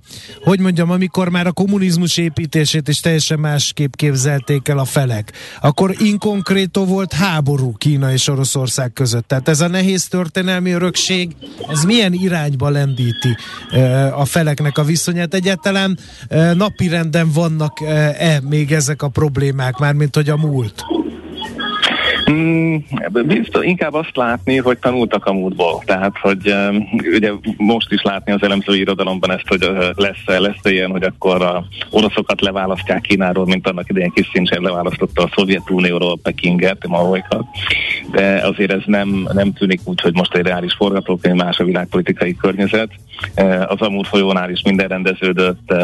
hogy 0.45 0.61
mondjam, 0.61 0.91
amikor 0.91 1.29
már 1.29 1.47
a 1.47 1.53
kommunizmus 1.53 2.17
építését 2.17 2.89
is 2.89 3.01
teljesen 3.01 3.39
másképp 3.39 3.93
képzelték 3.95 4.69
el 4.69 4.79
a 4.79 4.85
felek, 4.85 5.33
akkor 5.61 5.95
inkonkrétó 5.99 6.85
volt 6.85 7.13
háború 7.13 7.75
Kína 7.77 8.13
és 8.13 8.29
Oroszország 8.29 8.93
között. 8.93 9.29
Tehát 9.29 9.49
ez 9.49 9.61
a 9.61 9.69
nehéz 9.69 10.09
történelmi 10.09 10.71
örökség, 10.71 11.31
ez 11.69 11.85
milyen 11.85 12.13
irányba 12.13 12.69
lendíti 12.69 13.37
a 14.15 14.25
feleknek 14.25 14.79
a 14.79 14.85
viszonyát? 14.85 15.35
Egyáltalán 15.35 15.99
napi 16.55 16.89
renden 16.89 17.22
egyáltalán 17.23 17.33
vannak-e 17.33 18.41
még 18.49 18.73
ezek 18.73 19.03
a 19.03 19.09
problémák, 19.09 19.79
mármint 19.79 20.15
hogy 20.15 20.29
a 20.29 20.37
múlt? 20.37 20.85
Mm, 22.31 22.77
biztos, 23.27 23.65
inkább 23.65 23.95
azt 23.95 24.17
látni, 24.17 24.57
hogy 24.57 24.79
tanultak 24.79 25.27
a 25.27 25.33
múltból. 25.33 25.83
Tehát, 25.87 26.19
hogy 26.21 26.55
ugye 27.15 27.33
most 27.57 27.93
is 27.93 28.03
látni 28.03 28.33
az 28.33 28.43
elemzői 28.43 28.79
irodalomban 28.79 29.31
ezt, 29.31 29.49
hogy 29.49 29.71
lesz-e, 29.95 30.41
lesz 30.41 30.61
ilyen, 30.63 30.91
hogy 30.91 31.03
akkor 31.03 31.43
a 31.43 31.65
oroszokat 31.91 32.41
leválasztják 32.41 33.01
Kínáról, 33.01 33.45
mint 33.45 33.69
annak 33.69 33.89
idején 33.89 34.13
Kissinger 34.15 34.61
leválasztotta 34.61 35.23
a 35.23 35.31
Szovjetunióról 35.35 36.19
Pekinget, 36.23 36.87
Maoikat. 36.87 37.45
De 38.11 38.41
azért 38.45 38.73
ez 38.73 38.83
nem, 38.87 39.29
nem 39.33 39.53
tűnik 39.53 39.81
úgy, 39.85 40.01
hogy 40.01 40.15
most 40.15 40.35
egy 40.35 40.47
reális 40.47 40.75
forgatókönyv, 40.75 41.37
más 41.37 41.59
a 41.59 41.65
világpolitikai 41.65 42.37
környezet. 42.37 42.91
Az 43.67 43.81
amúgy 43.81 44.07
folyónál 44.07 44.51
is 44.51 44.63
minden 44.63 44.89
rendeződött, 44.89 45.75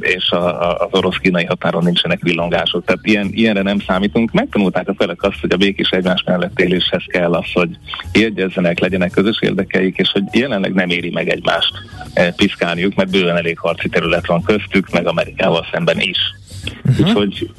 és 0.00 0.30
a, 0.30 0.70
a, 0.70 0.76
az 0.78 0.88
orosz-kínai 0.90 1.44
határon 1.44 1.84
nincsenek 1.84 2.22
villongások. 2.22 2.84
Tehát 2.84 3.06
ilyen, 3.06 3.28
ilyenre 3.32 3.62
nem 3.62 3.78
számítunk. 3.78 4.32
Megtanulták 4.32 4.88
a 4.88 4.94
felek 4.98 5.22
azt, 5.22 5.40
hogy 5.40 5.52
a 5.52 5.56
békés 5.66 5.90
egymás 5.90 6.22
mellett 6.26 6.60
éléshez 6.60 7.02
kell 7.06 7.32
az, 7.32 7.52
hogy 7.52 7.68
jegyezzenek, 8.12 8.78
legyenek 8.78 9.10
közös 9.10 9.38
érdekeik, 9.40 9.96
és 9.96 10.10
hogy 10.12 10.22
jelenleg 10.32 10.72
nem 10.72 10.90
éri 10.90 11.10
meg 11.10 11.28
egymást 11.28 11.72
e, 12.14 12.32
piszkálniuk, 12.32 12.94
mert 12.94 13.10
bőven 13.10 13.36
elég 13.36 13.58
harci 13.58 13.88
terület 13.88 14.26
van 14.26 14.42
köztük, 14.42 14.90
meg 14.90 15.06
Amerikával 15.06 15.66
szemben 15.72 16.00
is. 16.00 16.18
Uh-huh. 16.84 17.06
Úgyhogy 17.06 17.50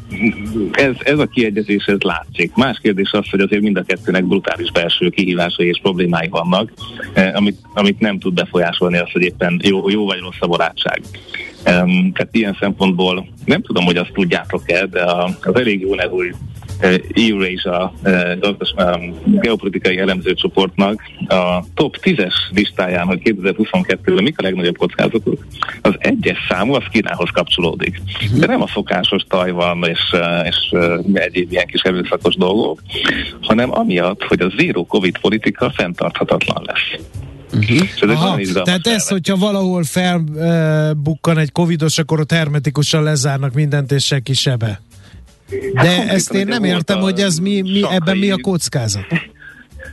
ez, 0.71 0.95
ez 0.99 1.19
a 1.19 1.25
kiegyezés, 1.25 1.85
ez 1.85 2.01
látszik. 2.01 2.55
Más 2.55 2.79
kérdés 2.81 3.11
az, 3.11 3.29
hogy 3.29 3.39
azért 3.39 3.61
mind 3.61 3.77
a 3.77 3.83
kettőnek 3.83 4.25
brutális 4.25 4.71
belső 4.71 5.09
kihívásai 5.09 5.67
és 5.67 5.79
problémái 5.81 6.27
vannak, 6.27 6.71
eh, 7.13 7.35
amit, 7.35 7.59
amit 7.73 7.99
nem 7.99 8.19
tud 8.19 8.33
befolyásolni 8.33 8.97
az, 8.97 9.11
hogy 9.11 9.21
éppen 9.21 9.59
jó, 9.63 9.89
jó 9.89 10.05
vagy 10.05 10.19
rossz 10.19 10.39
a 10.39 10.47
barátság. 10.47 11.01
Um, 11.65 12.11
tehát 12.13 12.29
ilyen 12.31 12.57
szempontból 12.59 13.27
nem 13.45 13.61
tudom, 13.61 13.85
hogy 13.85 13.97
azt 13.97 14.11
tudjátok-e, 14.13 14.85
de 14.85 15.03
az 15.41 15.55
elég 15.55 15.81
jó 15.81 15.95
nevű 15.95 16.31
Eurasia 17.13 17.93
geopolitikai 19.25 19.97
elemzőcsoportnak 19.97 21.01
a 21.27 21.63
top 21.73 21.97
10-es 22.01 22.33
listáján, 22.51 23.05
hogy 23.05 23.21
2022-ben 23.23 24.23
mik 24.23 24.39
a 24.39 24.43
legnagyobb 24.43 24.77
kockázatok, 24.77 25.45
az 25.81 25.93
egyes 25.97 26.37
számú 26.49 26.73
az 26.73 26.83
Kínához 26.91 27.29
kapcsolódik. 27.33 28.01
De 28.39 28.45
nem 28.45 28.61
a 28.61 28.67
szokásos 28.67 29.23
Tajvan 29.29 29.83
és, 29.83 30.15
és 30.43 30.79
egyéb 31.13 31.51
ilyen 31.51 31.65
kis 31.65 31.81
erőszakos 31.81 32.35
dolgok, 32.35 32.81
hanem 33.41 33.77
amiatt, 33.77 34.23
hogy 34.23 34.41
a 34.41 34.51
zero 34.57 34.83
covid 34.83 35.17
politika 35.17 35.71
fenntarthatatlan 35.75 36.63
lesz. 36.65 37.01
Uh-huh. 37.53 38.11
Aha, 38.11 38.61
tehát 38.63 38.87
ez, 38.87 39.07
hogyha 39.07 39.37
valahol 39.37 39.83
felbukkan 39.83 41.35
uh, 41.35 41.41
egy 41.41 41.51
covidos, 41.51 41.97
akkor 41.97 42.19
ott 42.19 42.31
hermetikusan 42.31 43.03
lezárnak 43.03 43.53
mindent, 43.53 43.91
és 43.91 44.05
senki 44.05 44.33
sebe. 44.33 44.81
Hát 45.73 45.85
De 45.85 46.11
ezt 46.11 46.33
én 46.33 46.47
nem 46.47 46.63
értem, 46.63 46.99
hogy 46.99 47.19
ez 47.19 47.37
mi, 47.37 47.61
mi 47.61 47.83
ebben 47.89 48.17
mi 48.17 48.31
a 48.31 48.37
kockázat. 48.41 49.05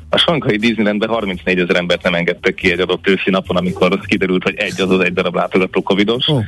A 0.09 0.19
Sankai 0.19 0.57
Disneylandben 0.57 1.09
34 1.09 1.59
ezer 1.59 1.77
embert 1.77 2.03
nem 2.03 2.15
engedtek 2.15 2.55
ki 2.55 2.73
egy 2.73 2.81
adott 2.81 3.09
őszi 3.09 3.31
napon, 3.31 3.57
amikor 3.57 4.01
kiderült, 4.07 4.43
hogy 4.43 4.55
egy 4.57 4.81
az 4.81 4.91
az 4.91 5.01
egy 5.01 5.13
darab 5.13 5.35
látogató 5.35 5.83
covidos. 5.83 6.29
Oh. 6.29 6.45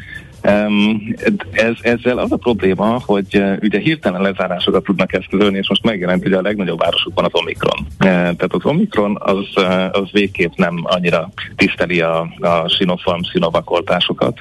Ez, 1.50 1.74
ezzel 1.80 2.18
az 2.18 2.32
a 2.32 2.36
probléma, 2.36 3.02
hogy 3.06 3.26
uh, 3.32 3.56
ugye 3.62 3.78
hirtelen 3.78 4.20
lezárásokat 4.20 4.84
tudnak 4.84 5.12
eszközölni, 5.12 5.58
és 5.58 5.68
most 5.68 5.84
megjelent 5.84 6.22
hogy 6.22 6.32
a 6.32 6.40
legnagyobb 6.40 6.78
városokban 6.78 7.24
az 7.24 7.30
Omikron. 7.32 7.78
Uh, 7.80 7.86
tehát 7.98 8.52
az 8.52 8.64
Omikron 8.64 9.16
az, 9.20 9.46
uh, 9.56 9.84
az 9.92 10.08
végképp 10.12 10.52
nem 10.54 10.80
annyira 10.82 11.28
tiszteli 11.56 12.00
a, 12.00 12.28
a 12.40 12.68
Sinopharm 12.68 13.20
szinovakoltásokat, 13.22 14.40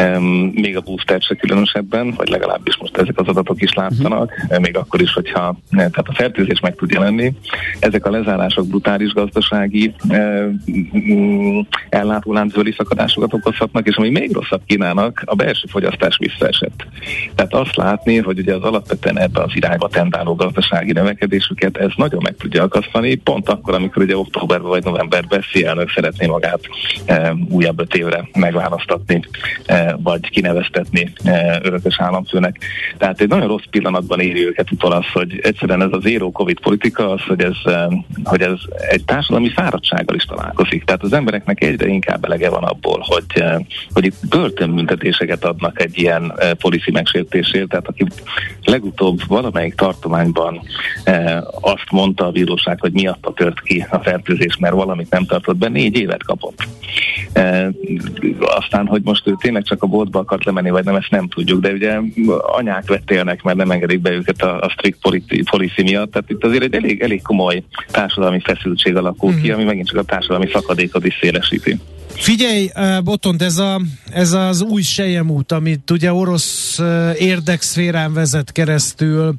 um, 0.00 0.24
még 0.54 0.76
a 0.76 0.80
booster 0.80 1.20
se 1.20 1.34
különösebben, 1.34 2.14
vagy 2.16 2.28
legalábbis 2.28 2.76
most 2.76 2.96
ezek 2.96 3.18
az 3.18 3.28
adatok 3.28 3.62
is 3.62 3.72
látszanak, 3.72 4.32
uh-huh. 4.42 4.58
még 4.58 4.76
akkor 4.76 5.00
is, 5.00 5.12
hogyha 5.12 5.56
tehát 5.70 6.08
a 6.08 6.14
fertőzés 6.14 6.60
meg 6.60 6.74
tud 6.74 6.90
jelenni. 6.90 7.32
Ezek 7.78 8.06
a 8.06 8.10
lezárások 8.10 8.66
brutális 8.66 9.12
gazdasági 9.12 9.94
uh, 10.08 10.46
ellátóláncbeli 11.88 12.72
szakadásokat 12.72 13.34
okozhatnak, 13.34 13.86
és 13.86 13.96
ami 13.96 14.10
még 14.10 14.32
rosszabb 14.32 14.62
a 15.24 15.34
belső 15.34 15.66
fogyasztás 15.68 16.16
visszaesett. 16.16 16.86
Tehát 17.34 17.54
azt 17.54 17.76
látni, 17.76 18.16
hogy 18.16 18.38
ugye 18.38 18.54
az 18.54 18.62
alapvetően 18.62 19.18
ebbe 19.18 19.42
az 19.42 19.50
irányba 19.54 19.88
tendáló 19.88 20.34
gazdasági 20.34 20.92
növekedésüket, 20.92 21.76
ez 21.76 21.90
nagyon 21.96 22.20
meg 22.22 22.36
tudja 22.36 22.62
akasztani, 22.62 23.14
pont 23.14 23.48
akkor, 23.48 23.74
amikor 23.74 24.02
ugye 24.02 24.16
októberben 24.16 24.68
vagy 24.68 24.84
novemberben 24.84 25.44
elnök 25.64 25.90
szeretné 25.90 26.26
magát 26.26 26.60
e, 27.04 27.34
újabb 27.48 27.80
öt 27.80 27.94
évre 27.94 28.28
megválasztatni, 28.32 29.20
e, 29.66 29.96
vagy 30.02 30.30
kineveztetni 30.30 31.12
e, 31.24 31.60
örökös 31.62 32.00
államfőnek. 32.00 32.58
Tehát 32.98 33.20
egy 33.20 33.28
nagyon 33.28 33.48
rossz 33.48 33.64
pillanatban 33.70 34.20
éri 34.20 34.46
őket 34.46 34.70
utol 34.70 34.92
az, 34.92 35.04
hogy 35.12 35.40
egyszerűen 35.42 35.82
ez 35.82 35.88
az 35.90 36.02
zero 36.02 36.30
covid 36.30 36.60
politika, 36.60 37.10
az, 37.10 37.20
hogy 37.22 37.40
ez, 37.40 37.56
e, 37.64 37.88
hogy 38.24 38.40
ez 38.40 38.58
egy 38.88 39.04
társadalmi 39.04 39.50
fáradtsággal 39.50 40.16
is 40.16 40.24
találkozik. 40.24 40.84
Tehát 40.84 41.02
az 41.02 41.12
embereknek 41.12 41.64
egyre 41.64 41.86
inkább 41.88 42.24
elege 42.24 42.50
van 42.50 42.64
abból, 42.64 43.04
hogy, 43.06 43.24
e, 43.34 43.60
hogy 43.92 44.04
itt 44.04 44.28
börtönbüntetés 44.28 45.09
büntetéseket 45.10 45.44
adnak 45.44 45.82
egy 45.82 45.98
ilyen 45.98 46.32
e, 46.36 46.54
policy 46.54 46.90
megsértésért, 46.90 47.68
tehát 47.68 47.88
aki 47.88 48.06
legutóbb 48.64 49.20
valamelyik 49.26 49.74
tartományban 49.74 50.60
e, 51.04 51.44
azt 51.60 51.90
mondta 51.90 52.26
a 52.26 52.30
bíróság, 52.30 52.80
hogy 52.80 52.92
miatta 52.92 53.32
tört 53.32 53.60
ki 53.60 53.86
a 53.90 53.98
fertőzés, 53.98 54.56
mert 54.56 54.74
valamit 54.74 55.10
nem 55.10 55.24
tartott 55.26 55.56
be, 55.56 55.68
négy 55.68 55.96
évet 55.96 56.22
kapott. 56.22 56.58
E, 57.32 57.70
aztán, 58.40 58.86
hogy 58.86 59.02
most 59.02 59.28
ő 59.28 59.34
tényleg 59.40 59.62
csak 59.62 59.82
a 59.82 59.86
boltba 59.86 60.18
akart 60.18 60.44
lemenni, 60.44 60.70
vagy 60.70 60.84
nem, 60.84 60.94
ezt 60.94 61.10
nem 61.10 61.28
tudjuk, 61.28 61.60
de 61.60 61.72
ugye 61.72 61.98
anyák 62.56 62.88
vettélnek, 62.88 63.42
mert 63.42 63.56
nem 63.56 63.70
engedik 63.70 64.00
be 64.00 64.10
őket 64.10 64.42
a, 64.42 64.60
a 64.60 64.68
strict 64.68 64.98
policy 65.50 65.82
miatt, 65.82 66.12
tehát 66.12 66.30
itt 66.30 66.44
azért 66.44 66.62
egy 66.62 66.74
elég, 66.74 67.00
elég 67.00 67.22
komoly 67.22 67.62
társadalmi 67.90 68.40
feszültség 68.40 68.96
alakul 68.96 69.30
mm-hmm. 69.30 69.42
ki, 69.42 69.50
ami 69.50 69.64
megint 69.64 69.88
csak 69.88 69.98
a 69.98 70.02
társadalmi 70.02 70.48
szakadékot 70.52 71.06
is 71.06 71.18
szélesíti. 71.20 71.78
Figyelj, 72.14 72.70
Botont, 73.04 73.42
ez, 73.42 73.58
a, 73.58 73.80
ez 74.10 74.32
az 74.32 74.62
új 74.62 74.82
út, 75.28 75.52
amit 75.52 75.90
ugye 75.90 76.12
orosz 76.12 76.78
érdekszférán 77.18 78.12
vezet 78.12 78.52
keresztül, 78.52 79.34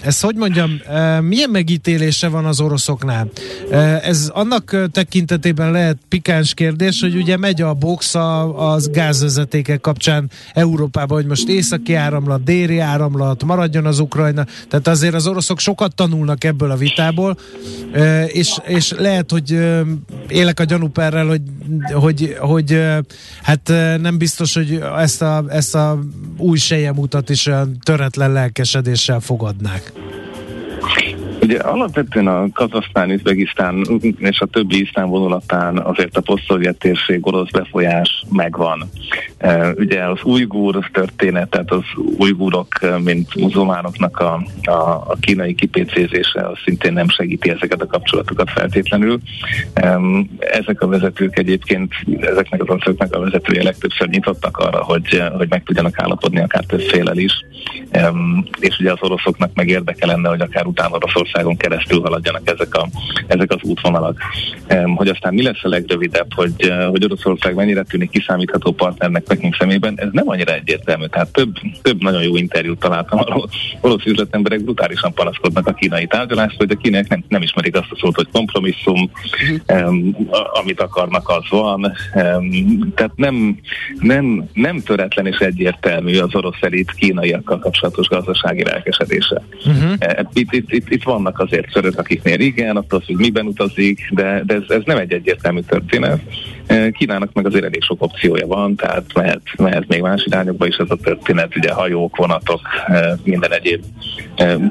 ez 0.00 0.20
hogy 0.20 0.34
mondjam, 0.36 0.80
milyen 1.20 1.50
megítélése 1.50 2.28
van 2.28 2.44
az 2.44 2.60
oroszoknál? 2.60 3.30
Ez 4.02 4.30
annak 4.32 4.88
tekintetében 4.92 5.70
lehet 5.70 5.98
pikáns 6.08 6.54
kérdés, 6.54 7.00
hogy 7.00 7.16
ugye 7.16 7.36
megy 7.36 7.62
a 7.62 7.74
box 7.74 8.14
az 8.56 8.90
gázvezetékek 8.90 9.80
kapcsán 9.80 10.30
Európában, 10.52 11.16
hogy 11.16 11.26
most 11.26 11.48
északi 11.48 11.94
áramlat, 11.94 12.44
déli 12.44 12.78
áramlat, 12.78 13.44
maradjon 13.44 13.86
az 13.86 13.98
Ukrajna, 13.98 14.46
tehát 14.68 14.88
azért 14.88 15.14
az 15.14 15.26
oroszok 15.26 15.58
sokat 15.58 15.94
tanulnak 15.94 16.44
ebből 16.44 16.70
a 16.70 16.76
vitából, 16.76 17.38
és, 18.26 18.58
és 18.66 18.92
lehet, 18.98 19.30
hogy 19.30 19.58
élek 20.28 20.60
a 20.60 20.64
gyanúperrel, 20.64 21.26
hogy 21.26 21.40
hogy, 21.92 22.36
hogy 22.38 22.82
hát 23.42 23.72
nem 24.00 24.18
biztos, 24.18 24.54
hogy 24.54 24.80
ezt 24.96 25.22
a, 25.22 25.44
ezt 25.48 25.74
a 25.74 25.98
új 26.36 26.58
utat 26.96 27.30
is 27.30 27.46
olyan 27.46 27.76
töretlen 27.82 28.32
lelkesedéssel 28.32 29.20
fogadnák. 29.20 29.92
Ugye 31.44 31.58
alapvetően 31.58 32.26
a 32.26 32.48
Kazasztán, 32.52 33.10
Üzbegisztán 33.10 34.00
és 34.18 34.40
a 34.40 34.46
többi 34.46 34.80
iszlám 34.80 35.08
vonulatán 35.08 35.78
azért 35.78 36.16
a 36.16 36.20
posztszovjet 36.20 36.78
térség 36.78 37.26
orosz 37.26 37.50
befolyás 37.50 38.24
megvan. 38.30 38.90
Ugye 39.76 40.04
az 40.04 40.18
ujgur 40.22 40.88
történet, 40.92 41.48
tehát 41.48 41.70
az 41.70 41.82
ujgurok, 42.18 42.68
mint 43.04 43.34
muzulmánoknak 43.34 44.18
a, 44.18 44.42
a, 44.62 44.80
a 45.06 45.16
kínai 45.20 45.54
kipécézése, 45.54 46.48
az 46.48 46.58
szintén 46.64 46.92
nem 46.92 47.08
segíti 47.08 47.50
ezeket 47.50 47.82
a 47.82 47.86
kapcsolatokat 47.86 48.50
feltétlenül. 48.50 49.20
Ezek 50.38 50.80
a 50.80 50.86
vezetők 50.86 51.38
egyébként, 51.38 51.92
ezeknek 52.20 52.62
az 52.62 52.68
országoknak 52.68 53.14
a 53.14 53.20
vezetője 53.20 53.62
legtöbbször 53.62 54.08
nyitottak 54.08 54.56
arra, 54.56 54.82
hogy, 54.82 55.22
hogy 55.36 55.48
meg 55.48 55.62
tudjanak 55.62 55.98
állapodni 55.98 56.40
akár 56.40 56.64
több 56.64 56.80
félel 56.80 57.18
is. 57.18 57.32
És 58.60 58.78
ugye 58.78 58.92
az 58.92 58.98
oroszoknak 59.00 59.50
meg 59.54 59.68
érdeke 59.68 60.06
lenne, 60.06 60.28
hogy 60.28 60.40
akár 60.40 60.66
utána 60.66 60.96
Oroszország 60.96 61.44
Magyarországon 61.44 61.56
keresztül 61.56 62.00
haladjanak 62.00 62.50
ezek, 62.50 62.74
a, 62.74 62.88
ezek 63.26 63.52
az 63.52 63.62
útvonalak. 63.62 64.18
Hogy 64.94 65.08
aztán 65.08 65.34
mi 65.34 65.42
lesz 65.42 65.64
a 65.64 65.68
legrövidebb, 65.68 66.32
hogy, 66.34 66.72
hogy 66.90 67.04
Oroszország 67.04 67.54
mennyire 67.54 67.82
tűnik 67.82 68.10
kiszámítható 68.10 68.72
partnernek 68.72 69.22
Peking 69.34 69.54
szemében, 69.58 69.94
ez 69.96 70.08
nem 70.12 70.28
annyira 70.28 70.54
egyértelmű. 70.54 71.06
Tehát 71.06 71.32
több, 71.32 71.54
több 71.82 72.02
nagyon 72.02 72.22
jó 72.22 72.36
interjút 72.36 72.78
találtam 72.78 73.18
arról, 73.18 73.48
orosz 73.80 74.04
üzletemberek 74.04 74.62
brutálisan 74.64 75.12
panaszkodnak 75.12 75.66
a 75.66 75.72
kínai 75.72 76.06
tárgyalást, 76.06 76.56
hogy 76.56 76.70
a 76.70 76.76
kínaiak 76.76 77.08
nem, 77.08 77.24
nem 77.28 77.42
ismerik 77.42 77.76
azt 77.76 77.90
a 77.90 77.96
szót, 78.00 78.14
hogy 78.14 78.28
kompromisszum, 78.32 79.10
um, 79.68 80.16
amit 80.52 80.80
akarnak, 80.80 81.28
az 81.28 81.44
van. 81.50 81.92
Um, 82.14 82.92
tehát 82.94 83.16
nem, 83.16 83.58
nem, 83.98 84.48
nem 84.52 84.80
töretlen 84.80 85.26
és 85.26 85.36
egyértelmű 85.36 86.18
az 86.18 86.34
orosz 86.34 86.60
elit 86.60 86.92
kínaiakkal 86.92 87.58
kapcsolatos 87.58 88.08
gazdasági 88.08 88.64
lelkesedése. 88.64 89.42
Uh-huh. 89.66 89.92
Itt, 90.32 90.52
itt, 90.52 90.72
itt, 90.72 90.90
itt 90.90 91.02
van 91.02 91.22
vannak 91.24 91.38
azért 91.38 91.70
szörök, 91.70 91.98
akiknél 91.98 92.40
igen, 92.40 92.76
attól 92.76 93.00
függ, 93.00 93.18
miben 93.18 93.46
utazik, 93.46 94.08
de, 94.10 94.42
de 94.46 94.54
ez, 94.54 94.62
ez 94.68 94.82
nem 94.84 94.98
egy 94.98 95.12
egyértelmű 95.12 95.60
történet. 95.60 96.20
Kínának 96.92 97.32
meg 97.32 97.46
azért 97.46 97.64
elég 97.64 97.82
sok 97.82 98.02
opciója 98.02 98.46
van, 98.46 98.74
tehát 98.74 99.04
mehet, 99.14 99.40
mehet 99.56 99.88
még 99.88 100.00
más 100.00 100.24
irányokba 100.26 100.66
is 100.66 100.76
ez 100.76 100.90
a 100.90 100.96
történet, 100.96 101.56
ugye 101.56 101.72
hajók, 101.72 102.16
vonatok, 102.16 102.60
minden 103.24 103.52
egyéb 103.52 103.84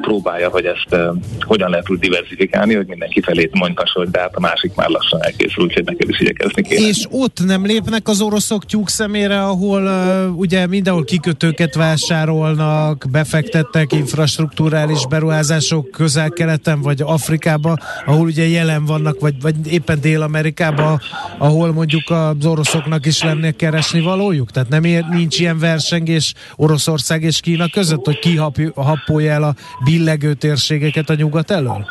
próbálja, 0.02 0.50
hogy 0.50 0.66
ezt 0.66 0.96
hogyan 1.40 1.70
lehet 1.70 1.90
úgy 1.90 2.00
diversifikálni, 2.00 2.74
hogy 2.76 2.88
mindenki 2.88 3.22
felé 3.22 3.50
mondjas, 3.52 3.92
hogy 3.92 4.10
de 4.10 4.20
hát 4.20 4.36
a 4.36 4.40
másik 4.40 4.76
már 4.76 4.90
lassan 4.90 5.24
elkészül, 5.24 5.64
úgyhogy 5.64 5.84
neked 5.86 6.10
is 6.10 6.20
igyekezni 6.20 6.62
kéne. 6.62 6.88
És 6.88 7.06
ott 7.10 7.46
nem 7.46 7.66
lépnek 7.66 8.08
az 8.08 8.22
oroszok 8.22 8.66
tyúk 8.66 8.90
szemére, 8.90 9.44
ahol 9.44 9.90
ugye 10.36 10.68
mindenhol 10.68 11.04
kikötőket 11.04 11.76
vásárolnak, 11.76 13.06
befektettek 13.12 13.92
infrastruktúrális 13.92 15.08
beruházások 15.08 15.92
közel-keleten, 15.92 16.82
vagy 16.82 17.02
Afrikába, 17.02 17.78
ahol 18.06 18.26
ugye 18.26 18.48
jelen 18.48 18.86
vannak, 18.86 19.20
vagy, 19.20 19.42
vagy 19.42 19.56
éppen 19.72 20.02
Dél-Amerikába, 20.02 21.00
ahol 21.38 21.72
mondjuk 21.84 22.10
az 22.10 22.46
oroszoknak 22.46 23.06
is 23.06 23.24
lenne 23.24 23.52
keresni 23.52 24.02
valójuk? 24.02 24.52
Tehát 24.52 24.70
nem 24.70 24.84
ér, 24.84 25.06
nincs 25.10 25.40
ilyen 25.40 25.60
versengés 25.60 26.34
Oroszország 26.56 27.24
és 27.24 27.40
Kína 27.40 27.70
között, 27.70 28.06
hogy 28.06 28.20
ki 28.20 28.36
happolja 28.76 29.32
el 29.32 29.44
a 29.44 29.56
billegő 29.84 30.34
térségeket 30.34 31.10
a 31.10 31.16
nyugat 31.16 31.52
elől? 31.52 31.86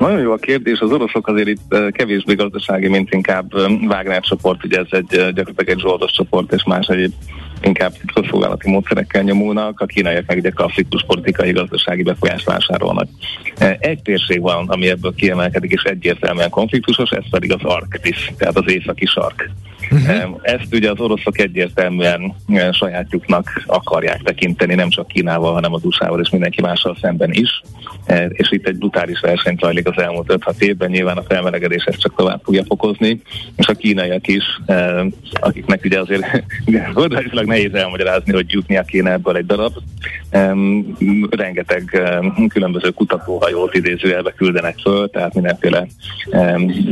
Nagyon 0.00 0.20
jó 0.20 0.32
a 0.32 0.36
kérdés, 0.36 0.78
az 0.78 0.92
oroszok 0.92 1.26
azért 1.26 1.48
itt 1.48 1.92
kevésbé 1.92 2.34
gazdasági, 2.34 2.88
mint 2.88 3.12
inkább 3.12 3.54
Wagner 3.80 4.20
csoport, 4.20 4.64
ugye 4.64 4.78
ez 4.78 4.86
egy 4.90 5.06
gyakorlatilag 5.08 5.68
egy 5.68 5.80
zsoldos 5.80 6.12
csoport, 6.12 6.52
és 6.52 6.64
más 6.64 6.86
egyéb 6.86 7.12
inkább 7.62 7.92
közszolgálati 8.14 8.70
módszerekkel 8.70 9.22
nyomulnak, 9.22 9.80
a 9.80 9.86
kínaiak 9.86 10.26
meg 10.26 10.38
ugye 10.38 10.50
klasszikus 10.50 11.04
politikai, 11.06 11.52
gazdasági 11.52 12.02
befolyást 12.02 12.44
vásárolnak. 12.44 13.08
Egy 13.78 14.02
térség 14.02 14.40
van, 14.40 14.68
ami 14.68 14.88
ebből 14.88 15.14
kiemelkedik, 15.14 15.70
és 15.70 15.82
egyértelműen 15.82 16.50
konfliktusos, 16.50 17.10
ez 17.10 17.30
pedig 17.30 17.52
az 17.52 17.62
Arktis, 17.62 18.32
tehát 18.38 18.56
az 18.56 18.72
északi 18.72 19.06
sark. 19.06 19.50
Uh-huh. 19.90 20.38
Ezt 20.42 20.74
ugye 20.74 20.90
az 20.90 21.00
oroszok 21.00 21.38
egyértelműen 21.38 22.34
sajátjuknak 22.72 23.62
akarják 23.66 24.22
tekinteni, 24.22 24.74
nem 24.74 24.88
csak 24.88 25.06
Kínával, 25.06 25.52
hanem 25.52 25.72
az 25.72 25.84
USA-val 25.84 26.20
és 26.20 26.30
mindenki 26.30 26.60
mással 26.60 26.96
szemben 27.00 27.32
is. 27.32 27.62
És 28.28 28.50
itt 28.50 28.66
egy 28.66 28.76
brutális 28.76 29.20
verseny 29.20 29.56
zajlik 29.60 29.88
az 29.88 30.02
elmúlt 30.02 30.32
5-6 30.46 30.60
évben, 30.60 30.90
nyilván 30.90 31.16
a 31.16 31.22
felmelegedés 31.22 31.84
ezt 31.84 32.00
csak 32.00 32.14
tovább 32.16 32.40
fogja 32.44 32.64
fokozni, 32.64 33.20
és 33.56 33.66
a 33.66 33.74
kínaiak 33.74 34.26
is, 34.26 34.44
akiknek 35.32 35.84
ugye 35.84 36.00
azért 36.00 36.42
földrajzilag 36.94 37.46
nehéz 37.46 37.74
elmagyarázni, 37.74 38.32
hogy 38.32 38.52
jutnia 38.52 38.82
kéne 38.82 39.12
ebből 39.12 39.36
egy 39.36 39.46
darab, 39.46 39.72
rengeteg 41.30 42.02
különböző 42.48 42.90
kutatóhajót 42.90 43.74
idézőjelbe 43.74 44.32
küldenek 44.36 44.78
föl, 44.78 45.10
tehát 45.10 45.34
mindenféle 45.34 45.86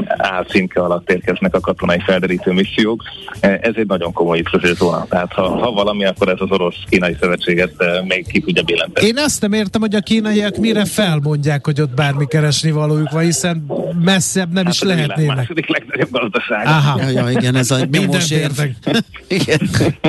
álcímke 0.07 0.81
alatt 0.81 1.11
érkeznek 1.11 1.55
a 1.55 1.61
katonai 1.61 2.01
felderítő 2.01 2.53
misszió, 2.53 2.88
szankciók. 2.89 3.03
E, 3.41 3.59
ez 3.63 3.75
egy 3.77 3.87
nagyon 3.87 4.13
komoly 4.13 4.43
zóna. 4.63 5.07
Tehát 5.09 5.33
ha, 5.33 5.49
ha 5.49 5.71
valami, 5.71 6.05
akkor 6.05 6.29
ez 6.29 6.37
az 6.39 6.51
orosz-kínai 6.51 7.17
szövetséget 7.21 7.81
e, 7.83 8.05
még 8.09 8.27
ki 8.27 8.41
tudja 8.41 8.63
billenteni. 8.63 9.07
Én 9.07 9.17
ezt 9.17 9.41
nem 9.41 9.53
értem, 9.53 9.81
hogy 9.81 9.95
a 9.95 10.01
kínaiak 10.01 10.57
mire 10.57 10.85
felmondják, 10.85 11.65
hogy 11.65 11.81
ott 11.81 11.95
bármi 11.95 12.27
keresni 12.27 12.71
valójuk 12.71 13.11
van, 13.11 13.23
hiszen 13.23 13.67
messzebb 14.05 14.53
nem 14.53 14.65
hát 14.65 14.75
is 14.75 14.83
lehetnének. 14.83 15.33
A 15.33 15.35
második 15.35 15.69
legnagyobb 15.69 16.11
gazdaság. 16.11 16.67
Aha. 16.67 17.01
Ja, 17.01 17.09
ja, 17.09 17.31
igen, 17.31 17.55
ez 17.55 17.71
a 17.71 17.79
nyomós 17.91 18.31
érv. 18.31 18.59
igen. 19.39 19.59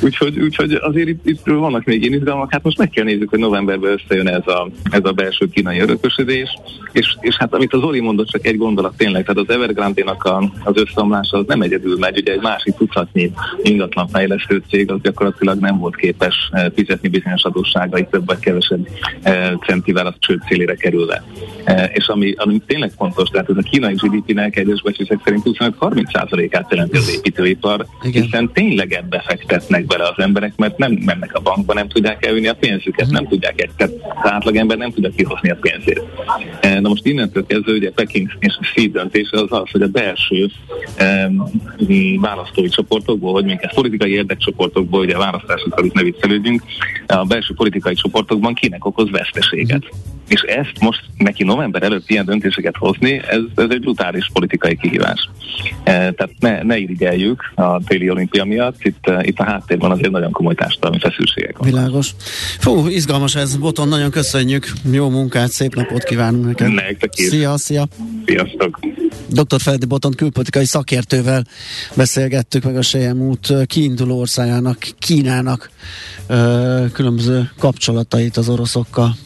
úgyhogy, 0.00 0.38
úgyhogy 0.38 0.72
azért 0.72 1.08
itt, 1.08 1.26
itt 1.26 1.40
vannak 1.44 1.84
még 1.84 2.04
én 2.04 2.12
izgalmak. 2.12 2.52
Hát 2.52 2.62
most 2.62 2.78
meg 2.78 2.90
kell 2.90 3.04
nézzük, 3.04 3.30
hogy 3.30 3.38
novemberben 3.38 3.92
összejön 3.92 4.28
ez 4.28 4.46
a, 4.46 4.68
ez 4.90 5.04
a 5.04 5.12
belső 5.12 5.48
kínai 5.48 5.80
örökösödés, 5.80 6.58
és, 6.92 7.16
és 7.20 7.36
hát 7.36 7.54
amit 7.54 7.72
az 7.72 7.82
Oli 7.82 8.00
mondott, 8.00 8.28
csak 8.28 8.46
egy 8.46 8.56
gondolat 8.56 8.96
tényleg, 8.96 9.24
tehát 9.24 9.48
az 9.48 9.54
Evergrande-nak 9.54 10.24
az 10.64 10.76
összeomlása 11.06 11.38
az 11.38 11.44
nem 11.46 11.62
egyedül 11.62 11.96
megy, 11.98 12.18
ugye 12.18 12.32
egy 12.32 12.40
másik 12.40 12.74
tucatnyi 12.74 13.32
ingatlan 13.62 14.08
fejlesztő 14.08 14.62
cég 14.70 14.90
az 14.90 15.00
gyakorlatilag 15.02 15.58
nem 15.58 15.78
volt 15.78 15.96
képes 15.96 16.48
eh, 16.52 16.66
fizetni 16.74 17.08
bizonyos 17.08 17.44
adósságait 17.44 18.08
több 18.10 18.26
vagy 18.26 18.38
kevesebb 18.38 18.88
eh, 19.22 19.52
centivel 19.66 20.06
a 20.06 20.14
csőd 20.18 20.40
célére 20.48 20.74
kerülve. 20.74 21.24
Eh, 21.64 21.90
és 21.92 22.08
ami, 22.08 22.34
ami 22.36 22.62
tényleg 22.66 22.92
fontos, 22.96 23.28
tehát 23.28 23.50
ez 23.50 23.56
a 23.56 23.62
kínai 23.70 23.94
GDP-nek 23.94 24.56
egyes 24.56 24.82
becslések 24.82 25.20
szerint 25.24 25.42
25-30%-át 25.44 26.70
jelenti 26.70 26.96
az 26.96 27.14
építőipar, 27.14 27.86
Igen. 28.02 28.22
hiszen 28.22 28.52
tényleg 28.52 28.92
ebbe 28.92 29.22
fektetnek 29.26 29.86
bele 29.86 30.04
az 30.04 30.18
emberek, 30.22 30.52
mert 30.56 30.78
nem 30.78 30.92
mennek 30.92 31.34
a 31.34 31.40
bankba, 31.40 31.74
nem 31.74 31.88
tudják 31.88 32.26
elvinni 32.26 32.48
a 32.48 32.54
pénzüket, 32.54 33.10
nem 33.10 33.26
tudják 33.28 33.60
egy, 33.60 33.70
tehát 33.76 33.94
az 34.22 34.30
átlagember 34.30 34.76
nem 34.76 34.92
tudja 34.92 35.10
kihozni 35.16 35.50
a 35.50 35.56
pénzét. 35.60 36.02
Na 36.80 36.88
most 36.88 37.06
innentől 37.06 37.46
kezdve 37.46 37.72
ugye 37.72 37.90
Peking 37.90 38.30
és 38.38 38.58
Xi 38.60 38.88
döntése 38.88 39.36
az 39.36 39.52
az, 39.52 39.70
hogy 39.70 39.82
a 39.82 39.86
belső 39.86 40.50
választói 42.20 42.68
csoportokból, 42.68 43.32
vagy 43.32 43.44
minket 43.44 43.74
politikai 43.74 44.10
érdekcsoportokból, 44.10 45.00
ugye 45.00 45.14
a 45.14 45.18
választásokkal 45.18 45.84
is 45.84 45.92
ne 45.92 46.02
viccelődjünk, 46.02 46.62
a 47.06 47.24
belső 47.24 47.54
politikai 47.54 47.94
csoportokban 47.94 48.54
kinek 48.54 48.84
okoz 48.84 49.10
veszteséget. 49.10 49.84
Uh-huh. 49.84 49.98
És 50.28 50.40
ezt 50.40 50.80
most 50.80 51.00
neki 51.16 51.44
november 51.44 51.82
előtt 51.82 52.10
ilyen 52.10 52.24
döntéseket 52.24 52.76
hozni, 52.76 53.12
ez, 53.12 53.40
ez 53.54 53.70
egy 53.70 53.80
brutális 53.80 54.30
politikai 54.32 54.76
kihívás. 54.76 55.28
E, 55.84 55.92
tehát 55.92 56.30
ne, 56.38 56.62
ne 56.62 56.76
irigyeljük 56.76 57.52
a 57.54 57.84
téli 57.84 58.10
olimpia 58.10 58.44
miatt, 58.44 58.84
itt, 58.84 59.08
e, 59.08 59.20
itt 59.22 59.38
a 59.38 59.44
háttérben 59.44 59.90
azért 59.90 60.10
nagyon 60.10 60.32
komoly 60.32 60.54
társadalmi 60.54 60.98
feszültségek 60.98 61.58
vannak. 61.58 61.74
Világos. 61.74 62.14
Fú, 62.58 62.86
izgalmas 62.86 63.34
ez, 63.34 63.56
Boton, 63.56 63.88
nagyon 63.88 64.10
köszönjük, 64.10 64.72
jó 64.92 65.10
munkát, 65.10 65.50
szép 65.50 65.74
napot 65.74 66.04
kívánunk 66.04 66.44
neked. 66.44 66.72
Nektek 66.72 67.12
is. 67.16 67.26
Szia, 67.26 67.56
szia. 67.56 67.86
Sziasztok. 68.26 68.78
Dr. 69.28 69.60
Feledi 69.60 69.86
Boton 69.86 70.12
külpolitikai 70.12 70.64
szakértővel 70.76 71.44
beszélgettük 71.94 72.64
meg 72.64 72.76
a 72.76 72.82
Sejem 72.82 73.20
út 73.20 73.66
kiinduló 73.66 74.18
országának, 74.18 74.88
Kínának 74.98 75.70
különböző 76.92 77.50
kapcsolatait 77.58 78.36
az 78.36 78.48
oroszokkal. 78.48 79.16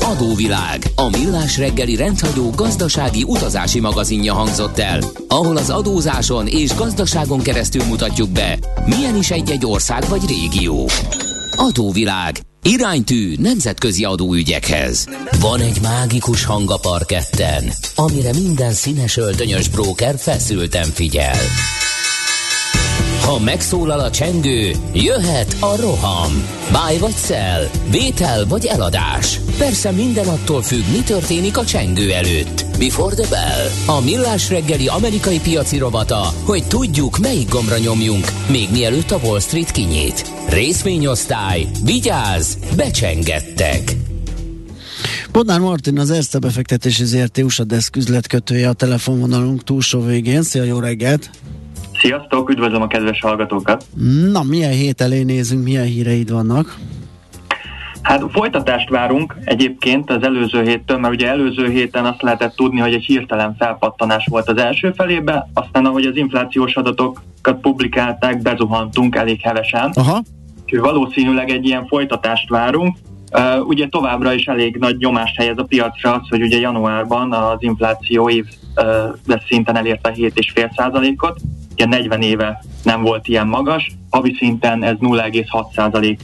Adóvilág, 0.00 0.82
a 0.94 1.08
millás 1.08 1.58
reggeli 1.58 1.96
rendhagyó 1.96 2.50
gazdasági 2.50 3.22
utazási 3.22 3.80
magazinja 3.80 4.34
hangzott 4.34 4.78
el, 4.78 5.00
ahol 5.28 5.56
az 5.56 5.70
adózáson 5.70 6.46
és 6.46 6.74
gazdaságon 6.74 7.42
keresztül 7.42 7.84
mutatjuk 7.84 8.30
be, 8.30 8.58
milyen 8.86 9.16
is 9.16 9.30
egy-egy 9.30 9.66
ország 9.66 10.08
vagy 10.08 10.22
régió. 10.26 10.88
Adóvilág, 11.56 12.40
iránytű 12.62 13.34
nemzetközi 13.38 14.04
adóügyekhez. 14.04 15.06
Van 15.40 15.60
egy 15.60 15.80
mágikus 15.82 16.44
hang 16.44 16.70
a 16.70 16.76
parketten, 16.76 17.72
amire 17.94 18.32
minden 18.32 18.72
színes 18.72 19.16
öltönyös 19.16 19.68
bróker 19.68 20.18
feszülten 20.18 20.84
figyel. 20.84 21.38
Ha 23.24 23.38
megszólal 23.38 24.00
a 24.00 24.10
csengő, 24.10 24.72
jöhet 24.92 25.56
a 25.60 25.76
roham. 25.76 26.32
Báj 26.72 26.98
vagy 26.98 27.14
szel, 27.14 27.70
vétel 27.90 28.46
vagy 28.46 28.64
eladás. 28.64 29.40
Persze 29.58 29.90
minden 29.90 30.26
attól 30.26 30.62
függ, 30.62 30.82
mi 30.92 31.02
történik 31.02 31.58
a 31.58 31.64
csengő 31.64 32.12
előtt. 32.12 32.64
Before 32.78 33.14
the 33.14 33.28
bell. 33.30 33.96
A 33.96 34.00
millás 34.00 34.48
reggeli 34.48 34.86
amerikai 34.86 35.40
piaci 35.40 35.78
rovata, 35.78 36.32
hogy 36.44 36.64
tudjuk, 36.66 37.18
melyik 37.18 37.48
gombra 37.48 37.78
nyomjunk, 37.78 38.26
még 38.50 38.68
mielőtt 38.72 39.10
a 39.10 39.20
Wall 39.22 39.40
Street 39.40 39.70
kinyit. 39.70 40.30
Részvényosztály, 40.48 41.66
vigyáz, 41.84 42.58
becsengettek. 42.76 43.96
Bodnár 45.32 45.60
Martin 45.60 45.98
az 45.98 46.10
Erste 46.10 46.38
befektetési 46.38 47.04
ZRT 47.04 47.38
USA 47.38 47.64
Desk 47.64 47.96
a 48.66 48.72
telefonvonalunk 48.72 49.64
túlsó 49.64 50.00
végén. 50.00 50.42
Szia, 50.42 50.62
jó 50.62 50.78
reggelt! 50.78 51.30
Sziasztok, 52.04 52.50
üdvözlöm 52.50 52.82
a 52.82 52.86
kedves 52.86 53.20
hallgatókat! 53.20 53.84
Na, 54.32 54.42
milyen 54.42 54.70
hét 54.70 55.00
elé 55.00 55.22
nézünk, 55.22 55.64
milyen 55.64 55.84
híreid 55.84 56.30
vannak? 56.30 56.76
Hát 58.02 58.22
folytatást 58.32 58.88
várunk 58.88 59.36
egyébként 59.44 60.10
az 60.10 60.22
előző 60.22 60.62
héttől, 60.62 60.98
mert 60.98 61.14
ugye 61.14 61.28
előző 61.28 61.68
héten 61.68 62.04
azt 62.04 62.22
lehetett 62.22 62.54
tudni, 62.54 62.80
hogy 62.80 62.94
egy 62.94 63.04
hirtelen 63.04 63.54
felpattanás 63.58 64.26
volt 64.30 64.48
az 64.48 64.56
első 64.56 64.92
felébe, 64.96 65.48
aztán 65.54 65.84
ahogy 65.84 66.04
az 66.04 66.16
inflációs 66.16 66.74
adatokat 66.74 67.60
publikálták, 67.60 68.42
bezuhantunk 68.42 69.16
elég 69.16 69.40
hevesen. 69.40 69.90
Aha. 69.94 70.22
Úgyhogy 70.62 70.80
valószínűleg 70.80 71.50
egy 71.50 71.66
ilyen 71.66 71.86
folytatást 71.86 72.48
várunk. 72.48 72.96
Uh, 73.32 73.66
ugye 73.66 73.88
továbbra 73.88 74.32
is 74.32 74.44
elég 74.44 74.76
nagy 74.76 74.96
nyomást 74.96 75.36
helyez 75.36 75.58
a 75.58 75.64
piacra 75.64 76.12
az, 76.14 76.28
hogy 76.28 76.42
ugye 76.42 76.58
januárban 76.58 77.32
az 77.32 77.58
infláció 77.58 78.28
év 78.28 78.44
uh, 78.76 79.40
szinten 79.48 79.76
elérte 79.76 80.12
7,5 80.14 80.76
százalékot, 80.76 81.40
ugye 81.72 81.86
40 81.86 82.22
éve 82.22 82.64
nem 82.82 83.02
volt 83.02 83.28
ilyen 83.28 83.46
magas, 83.46 83.92
havi 84.10 84.34
szinten 84.38 84.84
ez 84.84 84.96
0,6% 85.00 86.18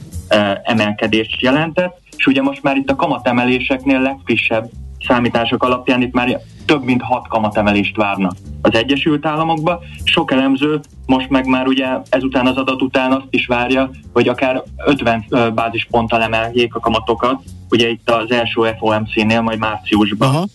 emelkedést 0.63 1.41
jelentett, 1.41 1.99
és 2.17 2.25
ugye 2.25 2.41
most 2.41 2.63
már 2.63 2.75
itt 2.75 2.89
a 2.89 2.95
kamatemeléseknél 2.95 4.01
legfrissebb 4.01 4.69
számítások 5.07 5.63
alapján 5.63 6.01
itt 6.01 6.13
már 6.13 6.41
több 6.65 6.83
mint 6.83 7.01
6 7.01 7.27
kamatemelést 7.27 7.95
várnak 7.95 8.33
az 8.61 8.73
Egyesült 8.73 9.25
Államokba. 9.25 9.79
Sok 10.03 10.31
elemző 10.31 10.79
most 11.05 11.29
meg 11.29 11.45
már 11.45 11.67
ugye 11.67 11.87
ezután 12.09 12.47
az 12.47 12.57
adat 12.57 12.81
után 12.81 13.11
azt 13.11 13.27
is 13.29 13.45
várja, 13.45 13.89
hogy 14.13 14.27
akár 14.27 14.63
50 14.85 15.25
bázisponttal 15.55 16.21
emeljék 16.21 16.75
a 16.75 16.79
kamatokat, 16.79 17.41
ugye 17.69 17.89
itt 17.89 18.09
az 18.09 18.31
első 18.31 18.75
FOMC-nél 18.79 19.41
majd 19.41 19.59
márciusban. 19.59 20.29
Aha. 20.29 20.45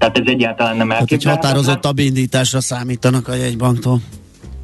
Tehát 0.00 0.18
ez 0.18 0.26
egyáltalán 0.26 0.76
nem 0.76 0.90
elképzelhető. 0.90 1.24
Tehát 1.24 1.44
egy 1.44 1.48
határozottabb 1.48 1.98
indításra 1.98 2.60
számítanak 2.60 3.28
a 3.28 3.34
jegybanktól. 3.34 4.00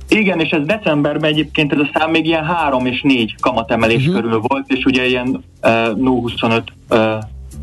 Igen, 0.08 0.40
és 0.40 0.50
ez 0.50 0.66
decemberben 0.66 1.30
egyébként 1.30 1.72
ez 1.72 1.78
a 1.78 1.90
szám 1.94 2.10
még 2.10 2.26
ilyen 2.26 2.44
3 2.44 2.86
és 2.86 3.00
4 3.02 3.34
kamatemelés 3.40 4.06
uh-huh. 4.06 4.14
körül 4.14 4.40
volt, 4.40 4.64
és 4.68 4.84
ugye 4.84 5.06
ilyen 5.06 5.28
uh, 5.28 5.40
0,25 5.62 6.62
uh, 6.88 6.98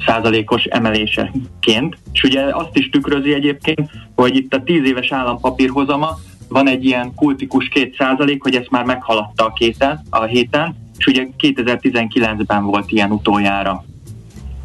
százalékos 0.06 0.64
emeléseként. 0.64 1.98
És 2.12 2.24
ugye 2.24 2.42
azt 2.42 2.78
is 2.78 2.90
tükrözi 2.90 3.34
egyébként, 3.34 3.90
hogy 4.16 4.36
itt 4.36 4.54
a 4.54 4.64
10 4.64 4.84
éves 4.86 5.12
állampapírhozama 5.12 6.20
van 6.48 6.68
egy 6.68 6.86
ilyen 6.86 7.14
kultikus 7.16 7.68
2 7.68 7.94
százalék, 7.98 8.44
hogy 8.44 8.56
ezt 8.56 8.70
már 8.70 8.84
meghaladta 8.84 9.46
a, 9.46 9.54
kéten, 9.54 10.02
a 10.10 10.24
héten, 10.24 10.76
és 10.98 11.06
ugye 11.06 11.28
2019-ben 11.38 12.64
volt 12.64 12.92
ilyen 12.92 13.12
utoljára. 13.12 13.86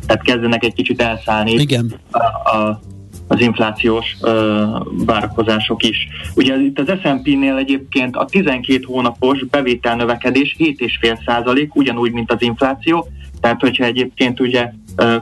Tehát 0.07 0.23
kezdenek 0.23 0.65
egy 0.65 0.75
kicsit 0.75 1.03
elszállni 1.03 1.53
Igen. 1.53 1.95
A, 2.11 2.19
a, 2.57 2.81
az 3.29 3.41
inflációs 3.41 4.17
ö, 4.21 4.65
várakozások 5.07 5.83
is. 5.83 6.09
Ugye 6.35 6.57
itt 6.57 6.79
az 6.79 6.93
S&P-nél 7.03 7.57
egyébként 7.57 8.17
a 8.17 8.25
12 8.25 8.85
hónapos 8.87 9.45
bevételnövekedés 9.45 10.57
7,5 10.59 11.25
százalék, 11.27 11.75
ugyanúgy, 11.75 12.13
mint 12.13 12.33
az 12.33 12.43
infláció, 12.43 13.07
tehát 13.41 13.61
hogyha 13.61 13.85
egyébként 13.85 14.41
ugye 14.41 14.73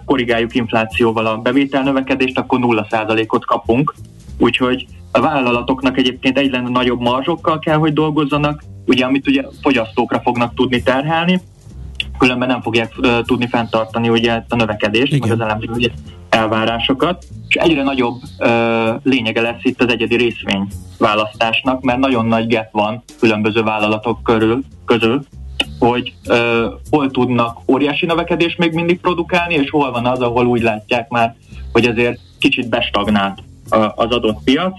korrigáljuk 0.04 0.54
inflációval 0.54 1.26
a 1.26 1.36
bevételnövekedést, 1.36 2.38
akkor 2.38 2.58
0 2.58 2.86
százalékot 2.90 3.44
kapunk, 3.44 3.94
úgyhogy 4.38 4.86
a 5.12 5.20
vállalatoknak 5.20 5.98
egyébként 5.98 6.38
egyre 6.38 6.60
nagyobb 6.60 7.00
marzsokkal 7.00 7.58
kell, 7.58 7.76
hogy 7.76 7.92
dolgozzanak, 7.92 8.62
ugye 8.86 9.04
amit 9.04 9.28
ugye 9.28 9.42
fogyasztókra 9.62 10.20
fognak 10.20 10.54
tudni 10.54 10.82
terhelni, 10.82 11.40
különben 12.18 12.48
nem 12.48 12.60
fogják 12.60 12.92
uh, 12.98 13.20
tudni 13.20 13.46
fenntartani 13.46 14.08
ugye 14.08 14.42
a 14.48 14.56
növekedést, 14.56 15.12
Igen. 15.12 15.28
meg 15.28 15.38
az 15.38 15.44
elemző 15.44 15.68
ugye, 15.74 15.88
elvárásokat, 16.28 17.24
és 17.48 17.54
egyre 17.54 17.82
nagyobb 17.82 18.20
uh, 18.38 18.48
lényege 19.02 19.40
lesz 19.40 19.62
itt 19.62 19.82
az 19.82 19.92
egyedi 19.92 20.16
részvény 20.16 20.68
választásnak, 20.98 21.82
mert 21.82 21.98
nagyon 21.98 22.26
nagy 22.26 22.54
gap 22.54 22.70
van 22.70 23.02
különböző 23.20 23.62
vállalatok 23.62 24.22
körül, 24.22 24.62
közül, 24.84 25.24
hogy 25.78 26.14
uh, 26.28 26.38
hol 26.90 27.10
tudnak 27.10 27.58
óriási 27.68 28.06
növekedést 28.06 28.58
még 28.58 28.72
mindig 28.72 29.00
produkálni, 29.00 29.54
és 29.54 29.70
hol 29.70 29.90
van 29.90 30.06
az, 30.06 30.20
ahol 30.20 30.46
úgy 30.46 30.62
látják 30.62 31.08
már, 31.08 31.34
hogy 31.72 31.84
azért 31.84 32.18
kicsit 32.38 32.68
bestagnált 32.68 33.42
az 33.94 34.10
adott 34.10 34.42
piac, 34.44 34.74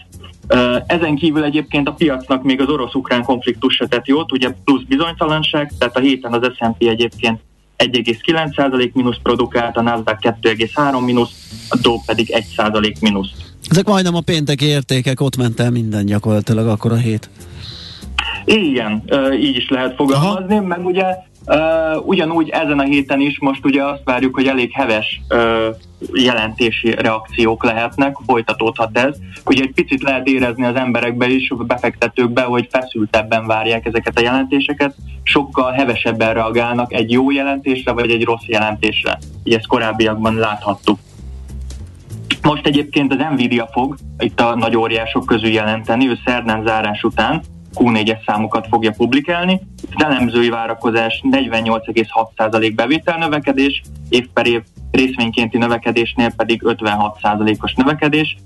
ezen 0.87 1.15
kívül 1.15 1.43
egyébként 1.43 1.87
a 1.87 1.93
piacnak 1.93 2.43
még 2.43 2.61
az 2.61 2.69
orosz-ukrán 2.69 3.23
konfliktus 3.23 3.75
se 3.75 3.87
tett 3.87 4.07
jót, 4.07 4.31
ugye 4.31 4.55
plusz 4.63 4.83
bizonytalanság, 4.83 5.71
tehát 5.77 5.97
a 5.97 5.99
héten 5.99 6.33
az 6.33 6.51
S&P 6.55 6.83
egyébként 6.83 7.39
1,9% 7.77 8.93
mínusz 8.93 9.17
produkált, 9.23 9.77
a 9.77 9.81
Nasdaq 9.81 10.17
2,3 10.21 11.05
mínusz, 11.05 11.29
a 11.69 11.77
Dow 11.81 12.05
pedig 12.05 12.45
1% 12.57 12.99
mínusz. 13.01 13.31
Ezek 13.69 13.87
majdnem 13.87 14.15
a 14.15 14.21
pénteki 14.21 14.65
értékek, 14.65 15.21
ott 15.21 15.37
ment 15.37 15.59
el 15.59 15.71
minden 15.71 16.05
gyakorlatilag 16.05 16.67
akkor 16.67 16.91
a 16.91 16.95
hét. 16.95 17.29
Igen, 18.45 19.03
így 19.41 19.55
is 19.55 19.69
lehet 19.69 19.95
fogalmazni, 19.95 20.55
Aha. 20.55 20.65
meg 20.65 20.85
ugye 20.85 21.03
Uh, 21.49 22.07
ugyanúgy 22.07 22.49
ezen 22.49 22.79
a 22.79 22.83
héten 22.83 23.19
is 23.19 23.39
most 23.39 23.65
ugye 23.65 23.83
azt 23.83 24.01
várjuk, 24.03 24.35
hogy 24.35 24.47
elég 24.47 24.71
heves 24.73 25.21
uh, 25.29 25.75
jelentési 26.13 26.91
reakciók 26.91 27.63
lehetnek, 27.63 28.15
folytatódhat 28.25 28.97
ez. 28.97 29.15
Ugye 29.45 29.63
egy 29.63 29.73
picit 29.73 30.01
lehet 30.01 30.27
érezni 30.27 30.65
az 30.65 30.75
emberekbe 30.75 31.27
is, 31.27 31.53
befektetőkbe, 31.57 32.41
hogy 32.41 32.67
feszültebben 32.71 33.45
várják 33.45 33.85
ezeket 33.85 34.17
a 34.17 34.21
jelentéseket, 34.21 34.95
sokkal 35.23 35.71
hevesebben 35.71 36.33
reagálnak 36.33 36.93
egy 36.93 37.11
jó 37.11 37.31
jelentésre, 37.31 37.91
vagy 37.91 38.09
egy 38.09 38.23
rossz 38.23 38.45
jelentésre. 38.45 39.17
Így 39.43 39.53
ezt 39.53 39.67
korábbiakban 39.67 40.35
láthattuk. 40.35 40.99
Most 42.41 42.67
egyébként 42.67 43.13
az 43.13 43.19
Nvidia 43.33 43.69
fog 43.71 43.95
itt 44.19 44.39
a 44.39 44.55
nagy 44.55 44.75
óriások 44.75 45.25
közül 45.25 45.49
jelenteni, 45.49 46.07
ő 46.07 46.17
szerdán 46.25 46.63
zárás 46.65 47.03
után, 47.03 47.41
Q4-es 47.79 48.25
számokat 48.25 48.67
fogja 48.67 48.91
publikálni. 48.97 49.61
Az 49.95 50.03
elemzői 50.03 50.49
várakozás 50.49 51.21
48,6% 51.31 52.71
bevételnövekedés, 52.75 53.81
év 54.09 54.27
per 54.33 54.47
év 54.47 54.61
részvénykénti 54.91 55.57
növekedésnél 55.57 56.31
pedig 56.35 56.61
56%-os 56.65 57.73
növekedés. 57.73 58.37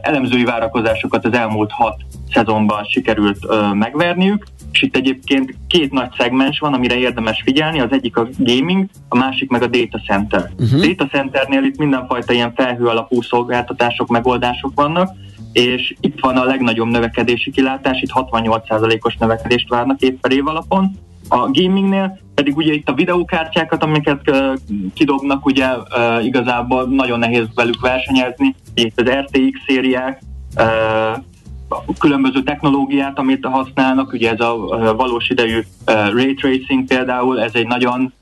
Elemzői 0.00 0.44
várakozásokat 0.44 1.24
az 1.24 1.32
elmúlt 1.32 1.70
hat 1.72 2.02
szezonban 2.32 2.84
sikerült 2.84 3.38
megverniük, 3.74 4.44
és 4.72 4.82
itt 4.82 4.96
egyébként 4.96 5.56
két 5.66 5.92
nagy 5.92 6.10
szegmens 6.18 6.58
van, 6.58 6.74
amire 6.74 6.96
érdemes 6.96 7.42
figyelni, 7.44 7.80
az 7.80 7.92
egyik 7.92 8.16
a 8.16 8.28
gaming, 8.38 8.86
a 9.08 9.16
másik 9.16 9.50
meg 9.50 9.62
a 9.62 9.66
data 9.66 9.98
center. 10.06 10.50
Uh-huh. 10.58 10.80
Data 10.80 11.06
centernél 11.06 11.62
itt 11.62 11.78
mindenfajta 11.78 12.32
ilyen 12.32 12.52
felhő 12.54 12.86
alapú 12.86 13.22
szolgáltatások, 13.22 14.08
megoldások 14.08 14.72
vannak, 14.74 15.10
és 15.54 15.94
itt 16.00 16.20
van 16.20 16.36
a 16.36 16.44
legnagyobb 16.44 16.88
növekedési 16.88 17.50
kilátás, 17.50 18.02
itt 18.02 18.10
68%-os 18.14 19.16
növekedést 19.16 19.68
várnak 19.68 20.00
év 20.00 20.14
per 20.20 20.32
év 20.32 20.46
alapon. 20.46 20.90
A 21.28 21.36
gamingnél 21.36 22.18
pedig 22.34 22.56
ugye 22.56 22.72
itt 22.72 22.88
a 22.88 22.94
videókártyákat, 22.94 23.82
amiket 23.82 24.30
uh, 24.30 24.54
kidobnak, 24.94 25.46
ugye 25.46 25.66
uh, 25.66 26.24
igazából 26.24 26.84
nagyon 26.84 27.18
nehéz 27.18 27.46
velük 27.54 27.80
versenyezni. 27.80 28.54
Itt 28.74 29.00
az 29.00 29.08
RTX 29.08 29.58
szériák, 29.66 30.22
uh, 30.56 31.22
különböző 31.98 32.42
technológiát, 32.42 33.18
amit 33.18 33.46
használnak, 33.46 34.12
ugye 34.12 34.30
ez 34.30 34.40
a 34.40 34.56
valós 34.96 35.30
idejű 35.30 35.60
ray 35.86 36.34
tracing 36.34 36.84
például, 36.86 37.40
ez 37.40 37.54
egy 37.54 37.66
nagyon 37.66 38.12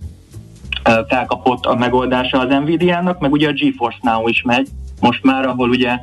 felkapott 1.09 1.65
a 1.65 1.77
megoldása 1.77 2.39
az 2.39 2.49
Nvidia-nak, 2.49 3.21
meg 3.21 3.33
ugye 3.33 3.49
a 3.49 3.53
GeForce 3.53 3.99
Now 4.01 4.29
is 4.29 4.43
megy, 4.43 4.69
most 5.01 5.23
már, 5.23 5.47
ahol 5.47 5.69
ugye 5.69 5.99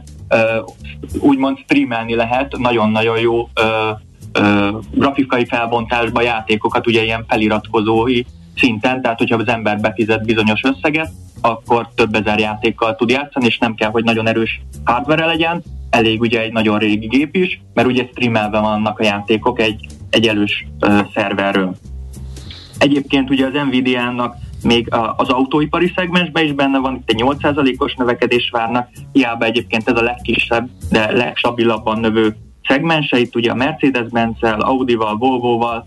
úgymond 1.20 1.58
streamelni 1.58 2.16
lehet 2.16 2.58
nagyon-nagyon 2.58 3.20
jó 3.20 3.50
grafikai 4.92 5.46
felbontásba 5.46 6.22
játékokat, 6.22 6.88
ugye 6.88 7.04
ilyen 7.04 7.26
feliratkozói 7.28 8.22
szinten, 8.56 9.02
tehát 9.02 9.18
hogyha 9.18 9.38
az 9.38 9.48
ember 9.48 9.80
befizet 9.80 10.26
bizonyos 10.26 10.62
összeget, 10.64 11.12
akkor 11.42 11.90
több 11.96 12.16
ezer 12.16 12.40
játékkal 12.40 12.96
tud 12.96 13.10
játszani, 13.10 13.46
és 13.46 13.58
nem 13.58 13.76
kell, 13.76 13.90
hogy 13.90 14.04
nagyon 14.04 14.28
erős 14.28 14.62
hardware 14.84 15.26
legyen, 15.26 15.64
elég 15.90 16.20
ugye 16.22 16.42
egy 16.42 16.52
nagyon 16.52 16.78
régi 16.78 17.08
gép 17.08 17.36
is, 17.36 17.62
mert 17.74 17.88
ugye 17.88 18.08
streamelve 18.12 18.60
vannak 18.60 19.00
a 19.00 19.04
játékok 19.04 19.60
egy, 19.60 19.86
egy 20.10 20.28
elős 20.28 20.66
uh, 20.82 21.00
szerverről. 21.14 21.76
Egyébként 22.78 23.30
ugye 23.30 23.46
az 23.46 23.54
Nvidia-nak 23.68 24.36
még 24.64 24.88
az 25.18 25.30
autóipari 25.30 25.92
szegmensben 25.96 26.44
is 26.44 26.52
benne 26.52 26.78
van, 26.78 26.96
itt 26.96 27.10
egy 27.10 27.24
8%-os 27.26 27.96
növekedés 27.96 28.50
várnak, 28.50 28.90
hiába 29.12 29.46
egyébként 29.46 29.90
ez 29.90 29.98
a 29.98 30.04
legkisebb, 30.04 30.70
de 30.90 31.12
legstabilabban 31.12 32.00
növő 32.00 32.36
szegmense, 32.68 33.20
itt 33.20 33.36
ugye 33.36 33.52
a 33.52 33.56
Mercedes-Benz-el, 33.56 34.60
Audi-val, 34.60 35.16
Volvo-val 35.16 35.86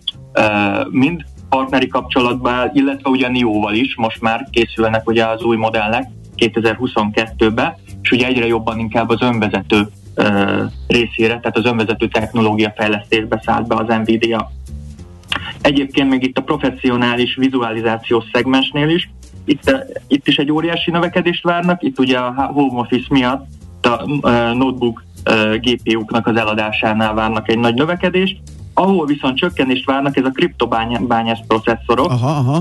mind 0.91 1.25
partneri 1.49 1.87
kapcsolatban, 1.87 2.71
illetve 2.73 3.11
ugye 3.11 3.29
NIO-val 3.29 3.75
is, 3.75 3.95
most 3.97 4.21
már 4.21 4.49
készülnek 4.51 5.09
ugye 5.09 5.27
az 5.27 5.43
új 5.43 5.57
modellek 5.57 6.11
2022-ben, 6.37 7.75
és 8.03 8.11
ugye 8.11 8.27
egyre 8.27 8.47
jobban 8.47 8.79
inkább 8.79 9.09
az 9.09 9.23
önvezető 9.23 9.89
részére, 10.87 11.41
tehát 11.41 11.57
az 11.57 11.65
önvezető 11.65 12.09
technológia 12.09 12.73
fejlesztésbe 12.77 13.41
szállt 13.45 13.67
be 13.67 13.75
az 13.75 13.97
Nvidia. 14.03 14.51
Egyébként 15.63 16.09
még 16.09 16.23
itt 16.23 16.39
a 16.39 16.43
professzionális 16.43 17.35
vizualizációs 17.35 18.25
szegmensnél 18.33 18.89
is, 18.89 19.11
itt, 19.45 19.77
itt 20.07 20.29
is 20.29 20.37
egy 20.37 20.53
óriási 20.53 20.91
növekedést 20.91 21.43
várnak, 21.43 21.83
itt 21.83 21.99
ugye 21.99 22.19
a 22.19 22.51
home 22.55 22.81
office 22.81 23.07
miatt 23.11 23.47
a 23.83 24.05
notebook 24.55 25.05
GPU-knak 25.61 26.27
az 26.27 26.37
eladásánál 26.37 27.15
várnak 27.15 27.49
egy 27.49 27.59
nagy 27.59 27.75
növekedést, 27.75 28.41
ahol 28.75 29.07
viszont 29.07 29.37
csökkenést 29.37 29.87
várnak, 29.87 30.17
ez 30.17 30.25
a 30.25 30.31
kriptobányász 30.31 31.41
processzorok. 31.47 32.11
Aha, 32.11 32.29
aha. 32.29 32.61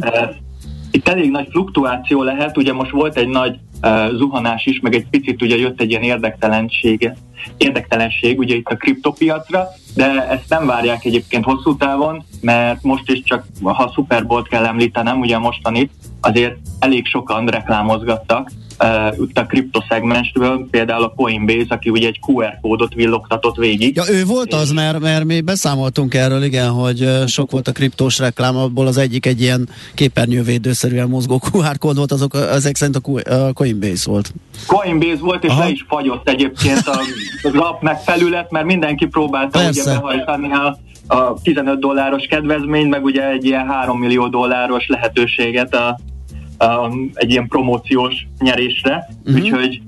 Itt 0.92 1.08
elég 1.08 1.32
nagy 1.32 1.48
fluktuáció 1.52 2.24
lehet, 2.24 2.58
ugye 2.58 2.74
most 2.74 2.92
volt 2.92 3.18
egy 3.18 3.28
nagy 3.28 3.60
uh, 3.82 4.16
zuhanás 4.16 4.66
is, 4.66 4.80
meg 4.80 4.96
egy 4.96 5.06
picit 5.10 5.42
ugye 5.42 5.58
jött 5.58 5.82
egy 5.82 5.90
ilyen 5.90 6.02
érdektelensége, 6.02 7.16
érdektelenség 7.58 8.40
ugye 8.40 8.56
itt 8.56 8.68
a 8.68 8.76
kriptopiacra, 8.76 9.68
de 9.96 10.28
ezt 10.30 10.50
nem 10.50 10.66
várják 10.66 11.06
egyébként 11.06 11.46
hosszú 11.46 11.76
távon, 11.76 12.24
mert 12.42 12.84
most 12.84 13.12
is 13.12 13.24
csak, 13.24 13.46
ha 13.64 13.84
a 13.84 13.92
Super 13.94 14.26
Bowl-t 14.26 14.48
kell 14.48 14.66
említenem, 14.66 15.20
ugye 15.20 15.38
mostanit, 15.38 15.92
azért 16.22 16.56
elég 16.80 17.06
sokan 17.06 17.46
reklámozgattak, 17.46 18.52
uh, 18.82 19.28
a 19.34 19.46
kriptoszegmensből, 19.46 20.68
például 20.72 21.04
a 21.04 21.14
Coinbase, 21.16 21.66
aki 21.68 21.90
ugye 21.90 22.08
egy 22.08 22.20
QR 22.28 22.58
kódot 22.62 22.94
villogtatott 22.94 23.56
végig. 23.56 23.96
Ja, 23.96 24.04
ő 24.10 24.26
volt 24.26 24.54
az, 24.54 24.72
mert, 24.72 25.00
mert 25.00 25.24
mi 25.24 25.42
beszámoltunk 25.42 26.14
erről, 26.14 26.44
igen, 26.44 26.70
hogy 26.70 27.10
sok 27.28 27.52
volt 27.52 27.68
a 27.68 27.72
kriptós 27.72 28.20
reklám, 28.20 28.58
abból 28.58 28.88
az 28.88 28.98
egyik 28.98 29.26
egy 29.26 29.42
ilyen 29.42 29.70
képernyővédőszerűen 29.96 31.08
mozgó 31.08 31.42
QR 31.52 31.78
kód 31.78 31.98
volt, 31.98 32.12
azok, 32.12 32.36
ezek 32.52 32.76
szerint 32.76 32.96
a 32.96 33.54
Coinbase 33.54 34.10
volt. 34.10 34.34
Coinbase 34.68 35.22
volt, 35.22 35.44
és 35.44 35.50
Aha. 35.50 35.60
le 35.60 35.70
is 35.70 35.86
fagyott 35.88 36.30
egyébként 36.30 36.88
a, 36.88 37.00
az 37.44 37.56
app 37.56 37.82
meg 37.82 38.02
felület, 38.02 38.52
mert 38.52 38.66
mindenki 38.66 39.06
próbálta 39.06 39.60
Persze. 39.60 39.82
ugye 39.82 40.00
behajtani 40.00 40.52
a 40.52 40.78
a 41.08 41.34
15 41.44 41.80
dolláros 41.80 42.26
kedvezményt, 42.26 42.90
meg 42.90 43.04
ugye 43.04 43.30
egy 43.30 43.46
ilyen 43.46 43.68
3 43.68 44.00
millió 44.00 44.28
dolláros 44.28 44.88
lehetőséget 44.88 45.76
a, 45.76 46.00
a, 46.62 46.92
egy 47.14 47.30
ilyen 47.30 47.48
promóciós 47.48 48.28
nyerésre, 48.40 49.10
uh-huh. 49.24 49.36
úgyhogy 49.36 49.82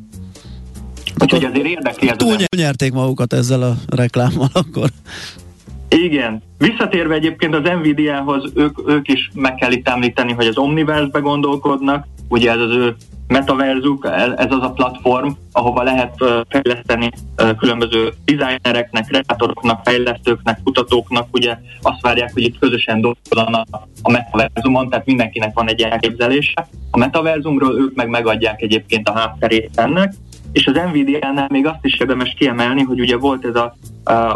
Úgyhogy 1.20 1.44
azért 1.44 1.66
érdekli 1.66 2.10
ez 2.10 2.18
Túl 2.18 2.36
nyerték 2.58 2.94
magukat 2.94 3.34
ezzel 3.34 3.62
a 3.62 3.76
reklámmal 3.88 4.50
akkor. 4.54 4.90
Igen. 5.94 6.42
Visszatérve 6.58 7.14
egyébként 7.14 7.56
az 7.56 7.70
Nvidia-hoz, 7.80 8.52
ők, 8.56 8.90
ők 8.90 9.08
is 9.08 9.32
meg 9.34 9.56
kell 9.56 9.72
itt 9.72 9.90
említeni, 9.90 10.34
hogy 10.34 10.48
az 10.48 10.58
Omniverse-be 10.58 11.20
gondolkodnak, 11.20 12.06
ugye 12.28 12.52
ez 12.52 12.60
az 12.60 12.76
ő 12.76 12.96
metaverzuk, 13.28 14.08
ez 14.36 14.52
az 14.52 14.62
a 14.62 14.72
platform, 14.72 15.30
ahova 15.52 15.84
lehet 15.84 16.14
fejleszteni 16.50 17.10
különböző 17.58 18.14
designereknek, 18.26 19.06
kreatoroknak, 19.06 19.82
fejlesztőknek, 19.84 20.60
kutatóknak, 20.64 21.28
ugye 21.32 21.58
azt 21.82 22.02
várják, 22.02 22.34
hogy 22.34 22.44
itt 22.44 22.60
közösen 22.60 23.02
dolgozzanak 23.02 23.68
a 24.02 24.12
metaverzumon, 24.12 24.90
tehát 24.90 25.06
mindenkinek 25.06 25.54
van 25.54 25.70
egy 25.70 25.82
elképzelése. 25.82 26.68
A 26.92 26.98
metaverzumról 26.98 27.80
ők 27.80 27.96
meg 27.96 28.08
megadják 28.08 28.62
egyébként 28.62 29.10
a 29.10 29.18
hátterét 29.18 29.72
ennek, 29.76 30.14
és 30.54 30.68
az 30.68 30.82
Nvidia-nál 30.90 31.48
még 31.50 31.66
azt 31.66 31.86
is 31.86 32.00
érdemes 32.00 32.36
kiemelni, 32.38 32.82
hogy 32.82 33.00
ugye 33.00 33.18
volt 33.18 33.46
ez 33.46 33.56
a, 33.56 33.76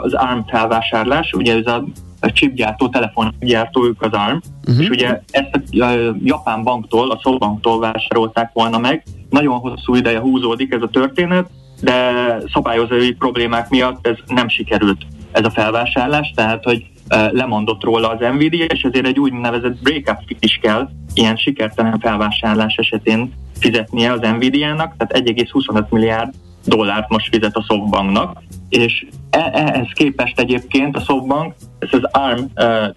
az 0.01 0.13
ARM 0.13 0.39
felvásárlás, 0.47 1.33
ugye 1.33 1.55
ez 1.55 1.67
a 1.67 1.83
a 2.19 2.31
chipgyártó, 2.31 2.89
telefongyártó, 2.89 3.85
ők 3.85 4.01
az 4.01 4.11
ARM, 4.11 4.39
uh-huh. 4.67 4.83
és 4.83 4.89
ugye 4.89 5.21
ezt 5.31 5.61
a, 5.71 5.83
a 5.83 6.15
japán 6.23 6.63
banktól, 6.63 7.11
a 7.11 7.19
SoftBanktól 7.21 7.79
vásárolták 7.79 8.49
volna 8.53 8.77
meg. 8.77 9.03
Nagyon 9.29 9.57
hosszú 9.57 9.95
ideje 9.95 10.19
húzódik 10.19 10.73
ez 10.73 10.81
a 10.81 10.89
történet, 10.89 11.49
de 11.81 12.11
szabályozói 12.53 13.13
problémák 13.13 13.69
miatt 13.69 14.07
ez 14.07 14.17
nem 14.27 14.49
sikerült 14.49 15.01
ez 15.31 15.45
a 15.45 15.49
felvásárlás, 15.49 16.31
tehát 16.35 16.63
hogy 16.63 16.85
lemondott 17.31 17.83
róla 17.83 18.09
az 18.09 18.33
Nvidia, 18.33 18.65
és 18.65 18.81
ezért 18.81 19.05
egy 19.05 19.19
úgynevezett 19.19 19.81
breakup 19.81 20.35
is 20.39 20.59
kell 20.61 20.89
ilyen 21.13 21.35
sikertelen 21.35 21.99
felvásárlás 21.99 22.75
esetén 22.75 23.33
fizetnie 23.59 24.11
az 24.11 24.19
Nvidia-nak, 24.19 24.95
tehát 24.97 25.27
1,25 25.27 25.89
milliárd 25.89 26.33
dollárt 26.65 27.09
most 27.09 27.27
fizet 27.27 27.55
a 27.55 27.65
SoftBanknak, 27.67 28.43
és 28.69 29.05
e, 29.29 29.49
ehhez 29.53 29.87
képest 29.93 30.39
egyébként 30.39 30.95
a 30.95 30.99
SoftBank 30.99 31.53
ezt 31.79 31.93
az 31.93 32.03
ARM 32.03 32.43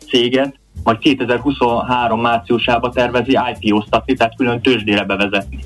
céget 0.09 0.59
majd 0.85 0.99
2023 0.99 2.21
márciusában 2.21 2.91
tervezi 2.91 3.39
IPO-ztatni, 3.61 4.15
tehát 4.15 4.37
külön 4.37 4.61
tőzsdére 4.61 5.05
bevezetni. 5.05 5.59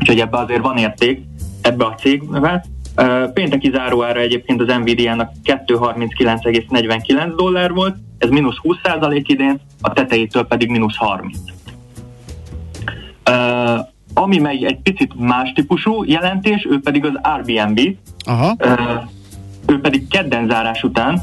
Úgyhogy 0.00 0.20
ebbe 0.20 0.38
azért 0.38 0.62
van 0.62 0.76
érték 0.76 1.22
ebbe 1.60 1.84
a 1.84 1.94
cégbe. 1.94 2.64
Pénteki 3.34 3.70
záróára 3.74 4.20
egyébként 4.20 4.60
az 4.60 4.76
Nvidia-nak 4.76 5.32
239,49 5.44 7.32
dollár 7.36 7.72
volt, 7.72 7.96
ez 8.18 8.28
mínusz 8.28 8.56
20% 8.62 9.22
idén, 9.26 9.60
a 9.80 9.92
tetejétől 9.92 10.46
pedig 10.46 10.68
mínusz 10.68 10.96
30. 10.96 11.38
Ami 14.14 14.38
megy 14.38 14.64
egy 14.64 14.78
picit 14.82 15.12
más 15.18 15.52
típusú 15.52 16.04
jelentés, 16.04 16.66
ő 16.70 16.80
pedig 16.80 17.04
az 17.04 17.18
Airbnb. 17.22 17.80
Aha. 18.26 18.56
Ő 19.66 19.80
pedig 19.80 20.08
kedden 20.08 20.48
zárás 20.48 20.82
után 20.82 21.22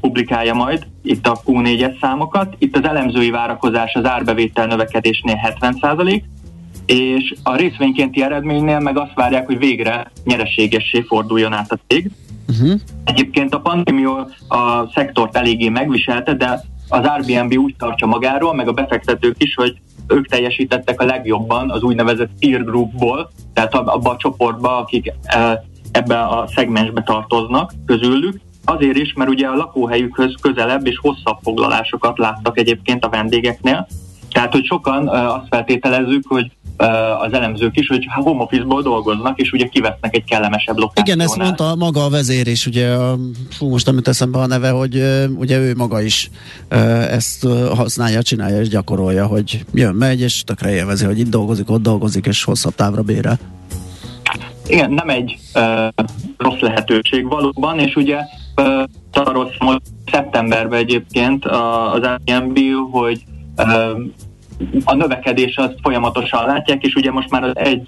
publikálja 0.00 0.54
majd 0.54 0.86
itt 1.02 1.26
a 1.26 1.40
Q4-es 1.46 2.00
számokat. 2.00 2.54
Itt 2.58 2.76
az 2.76 2.84
elemzői 2.84 3.30
várakozás 3.30 3.94
az 3.94 4.04
árbevétel 4.04 4.66
növekedésnél 4.66 5.54
70%, 5.60 6.22
és 6.86 7.34
a 7.42 7.56
részvénykénti 7.56 8.22
eredménynél 8.22 8.78
meg 8.78 8.98
azt 8.98 9.14
várják, 9.14 9.46
hogy 9.46 9.58
végre 9.58 10.10
nyereségessé 10.24 11.00
forduljon 11.00 11.52
át 11.52 11.72
a 11.72 11.78
cég. 11.86 12.10
Uh-huh. 12.48 12.80
Egyébként 13.04 13.54
a 13.54 13.60
pandémia 13.60 14.28
a 14.48 14.90
szektort 14.94 15.36
eléggé 15.36 15.68
megviselte, 15.68 16.34
de 16.34 16.60
az 16.88 17.06
Airbnb 17.06 17.58
úgy 17.58 17.74
tartja 17.78 18.06
magáról, 18.06 18.54
meg 18.54 18.68
a 18.68 18.72
befektetők 18.72 19.42
is, 19.42 19.54
hogy 19.54 19.76
ők 20.06 20.26
teljesítettek 20.26 21.00
a 21.00 21.04
legjobban 21.04 21.70
az 21.70 21.82
úgynevezett 21.82 22.30
peer 22.40 22.64
groupból, 22.64 23.30
tehát 23.54 23.74
abban 23.74 24.14
a 24.14 24.18
csoportban, 24.18 24.82
akik 24.82 25.12
ebbe 25.92 26.20
a 26.20 26.48
szegmensbe 26.54 27.02
tartoznak 27.02 27.72
közülük, 27.86 28.40
Azért 28.68 28.96
is, 28.96 29.12
mert 29.12 29.30
ugye 29.30 29.46
a 29.46 29.56
lakóhelyükhöz 29.56 30.34
közelebb 30.40 30.86
és 30.86 30.98
hosszabb 30.98 31.38
foglalásokat 31.42 32.18
láttak 32.18 32.58
egyébként 32.58 33.04
a 33.04 33.08
vendégeknél. 33.08 33.86
Tehát, 34.30 34.52
hogy 34.52 34.64
sokan 34.64 35.08
azt 35.08 35.46
feltételezzük, 35.50 36.26
hogy 36.28 36.50
az 37.20 37.32
elemzők 37.32 37.76
is, 37.76 37.86
hogy 37.86 38.06
home 38.14 38.42
office-ból 38.42 38.82
dolgoznak, 38.82 39.40
és 39.40 39.52
ugye 39.52 39.66
kivesznek 39.66 40.16
egy 40.16 40.24
kellemesebb 40.24 40.76
lokációnál. 40.76 41.14
Igen, 41.14 41.20
ezt 41.20 41.36
mondta 41.36 41.74
maga 41.74 42.04
a 42.04 42.08
vezér 42.08 42.46
is, 42.46 42.66
ugye, 42.66 42.96
fú, 43.50 43.68
most 43.68 43.86
nem 43.86 44.02
teszem 44.02 44.32
be 44.32 44.38
a 44.38 44.46
neve, 44.46 44.70
hogy 44.70 45.02
ugye 45.36 45.58
ő 45.58 45.74
maga 45.76 46.00
is 46.02 46.30
ezt 47.10 47.46
használja, 47.74 48.22
csinálja 48.22 48.60
és 48.60 48.68
gyakorolja, 48.68 49.26
hogy 49.26 49.64
jön, 49.72 49.94
megy, 49.94 50.20
és 50.20 50.42
tökre 50.42 50.70
élvezi, 50.70 51.04
hogy 51.04 51.18
itt 51.18 51.30
dolgozik, 51.30 51.70
ott 51.70 51.82
dolgozik, 51.82 52.26
és 52.26 52.44
hosszabb 52.44 52.74
távra 52.74 53.02
bére. 53.02 53.38
Igen, 54.66 54.92
nem 54.92 55.08
egy 55.08 55.38
uh, 55.54 56.04
rossz 56.36 56.58
lehetőség 56.60 57.26
valóban, 57.28 57.78
és 57.78 57.96
ugye 57.96 58.18
uh, 58.56 58.82
arról 59.12 59.50
számolt 59.58 59.82
szeptemberben 60.10 60.78
egyébként 60.78 61.44
az 61.44 62.00
Airbnb, 62.26 62.58
hogy 62.90 63.22
a 64.84 64.94
növekedés 64.94 65.56
azt 65.56 65.78
folyamatosan 65.82 66.46
látják, 66.46 66.82
és 66.82 66.94
ugye 66.94 67.10
most 67.10 67.30
már 67.30 67.42
az 67.42 67.56
egy 67.56 67.86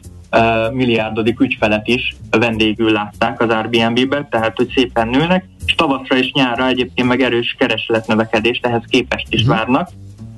milliárdodik 0.73 1.41
ügyfelet 1.41 1.87
is 1.87 2.17
vendégül 2.31 2.93
látták 2.93 3.41
az 3.41 3.49
Airbnb-be, 3.49 4.27
tehát 4.31 4.57
hogy 4.57 4.73
szépen 4.75 5.09
nőnek, 5.09 5.45
és 5.67 5.75
tavaszra 5.75 6.17
és 6.17 6.33
nyárra 6.33 6.67
egyébként 6.67 7.09
meg 7.09 7.21
erős 7.21 7.57
keresletnövekedést 7.59 8.67
ehhez 8.67 8.83
képest 8.89 9.27
is 9.31 9.41
uh-huh. 9.41 9.57
várnak. 9.57 9.89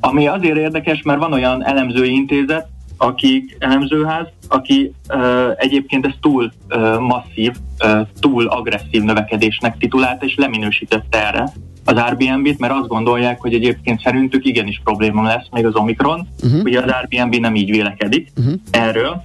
Ami 0.01 0.26
azért 0.26 0.57
érdekes, 0.57 1.03
mert 1.03 1.18
van 1.18 1.33
olyan 1.33 1.64
elemzői 1.64 2.12
intézet, 2.12 2.68
akik 2.97 3.57
elemzőház, 3.59 4.26
aki 4.49 4.93
uh, 5.09 5.55
egyébként 5.57 6.07
ez 6.07 6.12
túl 6.20 6.53
uh, 6.68 6.99
masszív, 6.99 7.53
uh, 7.85 8.01
túl 8.20 8.47
agresszív 8.47 9.03
növekedésnek 9.03 9.76
titulálta, 9.78 10.24
és 10.26 10.35
leminősítette 10.37 11.26
erre 11.26 11.53
az 11.85 11.97
Airbnb-t, 11.97 12.59
mert 12.59 12.72
azt 12.72 12.89
gondolják, 12.89 13.41
hogy 13.41 13.55
egyébként 13.55 14.01
szerintük 14.01 14.45
igenis 14.45 14.81
probléma 14.85 15.22
lesz 15.22 15.47
még 15.51 15.66
az 15.66 15.74
Omikron, 15.74 16.28
uh-huh. 16.43 16.61
ugye 16.64 16.81
az 16.81 16.91
Airbnb 16.91 17.35
nem 17.35 17.55
így 17.55 17.70
vélekedik 17.70 18.33
uh-huh. 18.37 18.55
erről, 18.70 19.22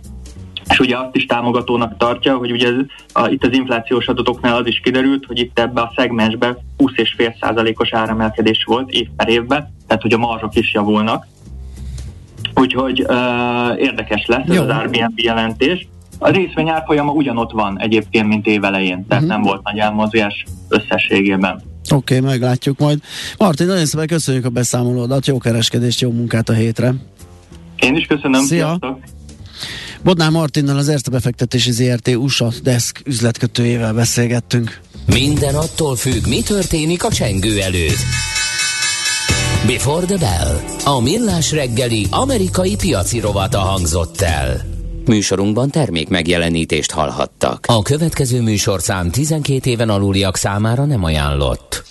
és 0.69 0.79
ugye 0.79 0.97
azt 0.97 1.15
is 1.15 1.25
támogatónak 1.25 1.97
tartja, 1.97 2.37
hogy 2.37 2.51
ugye 2.51 2.69
a, 3.13 3.27
itt 3.27 3.43
az 3.43 3.53
inflációs 3.53 4.07
adatoknál 4.07 4.55
az 4.55 4.67
is 4.67 4.79
kiderült, 4.79 5.25
hogy 5.25 5.39
itt 5.39 5.59
ebbe 5.59 5.81
a 5.81 5.93
szegmensbe 5.95 6.57
20,5%-os 6.77 7.93
áremelkedés 7.93 8.63
volt 8.63 8.91
év 8.91 9.07
per 9.15 9.29
évben, 9.29 9.73
tehát 9.87 10.01
hogy 10.01 10.13
a 10.13 10.17
marzsok 10.17 10.55
is 10.55 10.73
javulnak. 10.73 11.27
Úgyhogy 12.55 13.05
uh, 13.07 13.79
érdekes 13.79 14.25
lesz 14.25 14.47
ez 14.47 14.55
Jó. 14.55 14.61
az 14.61 14.69
Airbnb 14.69 15.19
jelentés. 15.19 15.87
A 16.19 16.29
részvény 16.29 16.69
árfolyama 16.69 17.11
ugyanott 17.11 17.51
van 17.51 17.79
egyébként, 17.79 18.27
mint 18.27 18.47
évelején, 18.47 19.05
tehát 19.07 19.23
uh-huh. 19.23 19.37
nem 19.37 19.41
volt 19.41 19.63
nagy 19.63 19.77
elmozgás 19.77 20.45
összességében. 20.69 21.61
Oké, 21.89 22.17
okay, 22.17 22.29
meglátjuk 22.29 22.79
majd. 22.79 22.99
Martin, 23.37 23.67
nagyon 23.67 23.85
szépen 23.85 24.07
köszönjük 24.07 24.45
a 24.45 24.49
beszámolódat, 24.49 25.27
jó 25.27 25.37
kereskedést, 25.37 26.01
jó 26.01 26.11
munkát 26.11 26.49
a 26.49 26.53
hétre. 26.53 26.93
Én 27.75 27.95
is 27.95 28.05
köszönöm. 28.05 28.41
Szia! 28.41 28.47
Sziasztok. 28.47 28.99
Bodnár 30.03 30.29
Martinnal 30.29 30.77
az 30.77 30.89
Erste 30.89 31.11
befektetési 31.11 31.71
ZRT 31.71 32.07
USA 32.07 32.51
Desk 32.63 33.01
üzletkötőjével 33.05 33.93
beszélgettünk. 33.93 34.79
Minden 35.05 35.55
attól 35.55 35.95
függ, 35.95 36.27
mi 36.27 36.41
történik 36.41 37.03
a 37.03 37.09
csengő 37.09 37.61
előtt. 37.61 38.03
Before 39.67 40.05
the 40.05 40.17
Bell. 40.17 40.59
A 40.95 41.01
millás 41.01 41.51
reggeli 41.51 42.07
amerikai 42.09 42.75
piaci 42.75 43.19
rovata 43.19 43.59
hangzott 43.59 44.21
el. 44.21 44.74
Műsorunkban 45.07 45.69
termék 45.69 46.09
megjelenítést 46.09 46.91
hallhattak. 46.91 47.65
A 47.67 47.81
következő 47.81 48.41
műsorszám 48.41 49.11
12 49.11 49.69
éven 49.69 49.89
aluliak 49.89 50.35
számára 50.37 50.85
nem 50.85 51.03
ajánlott. 51.03 51.83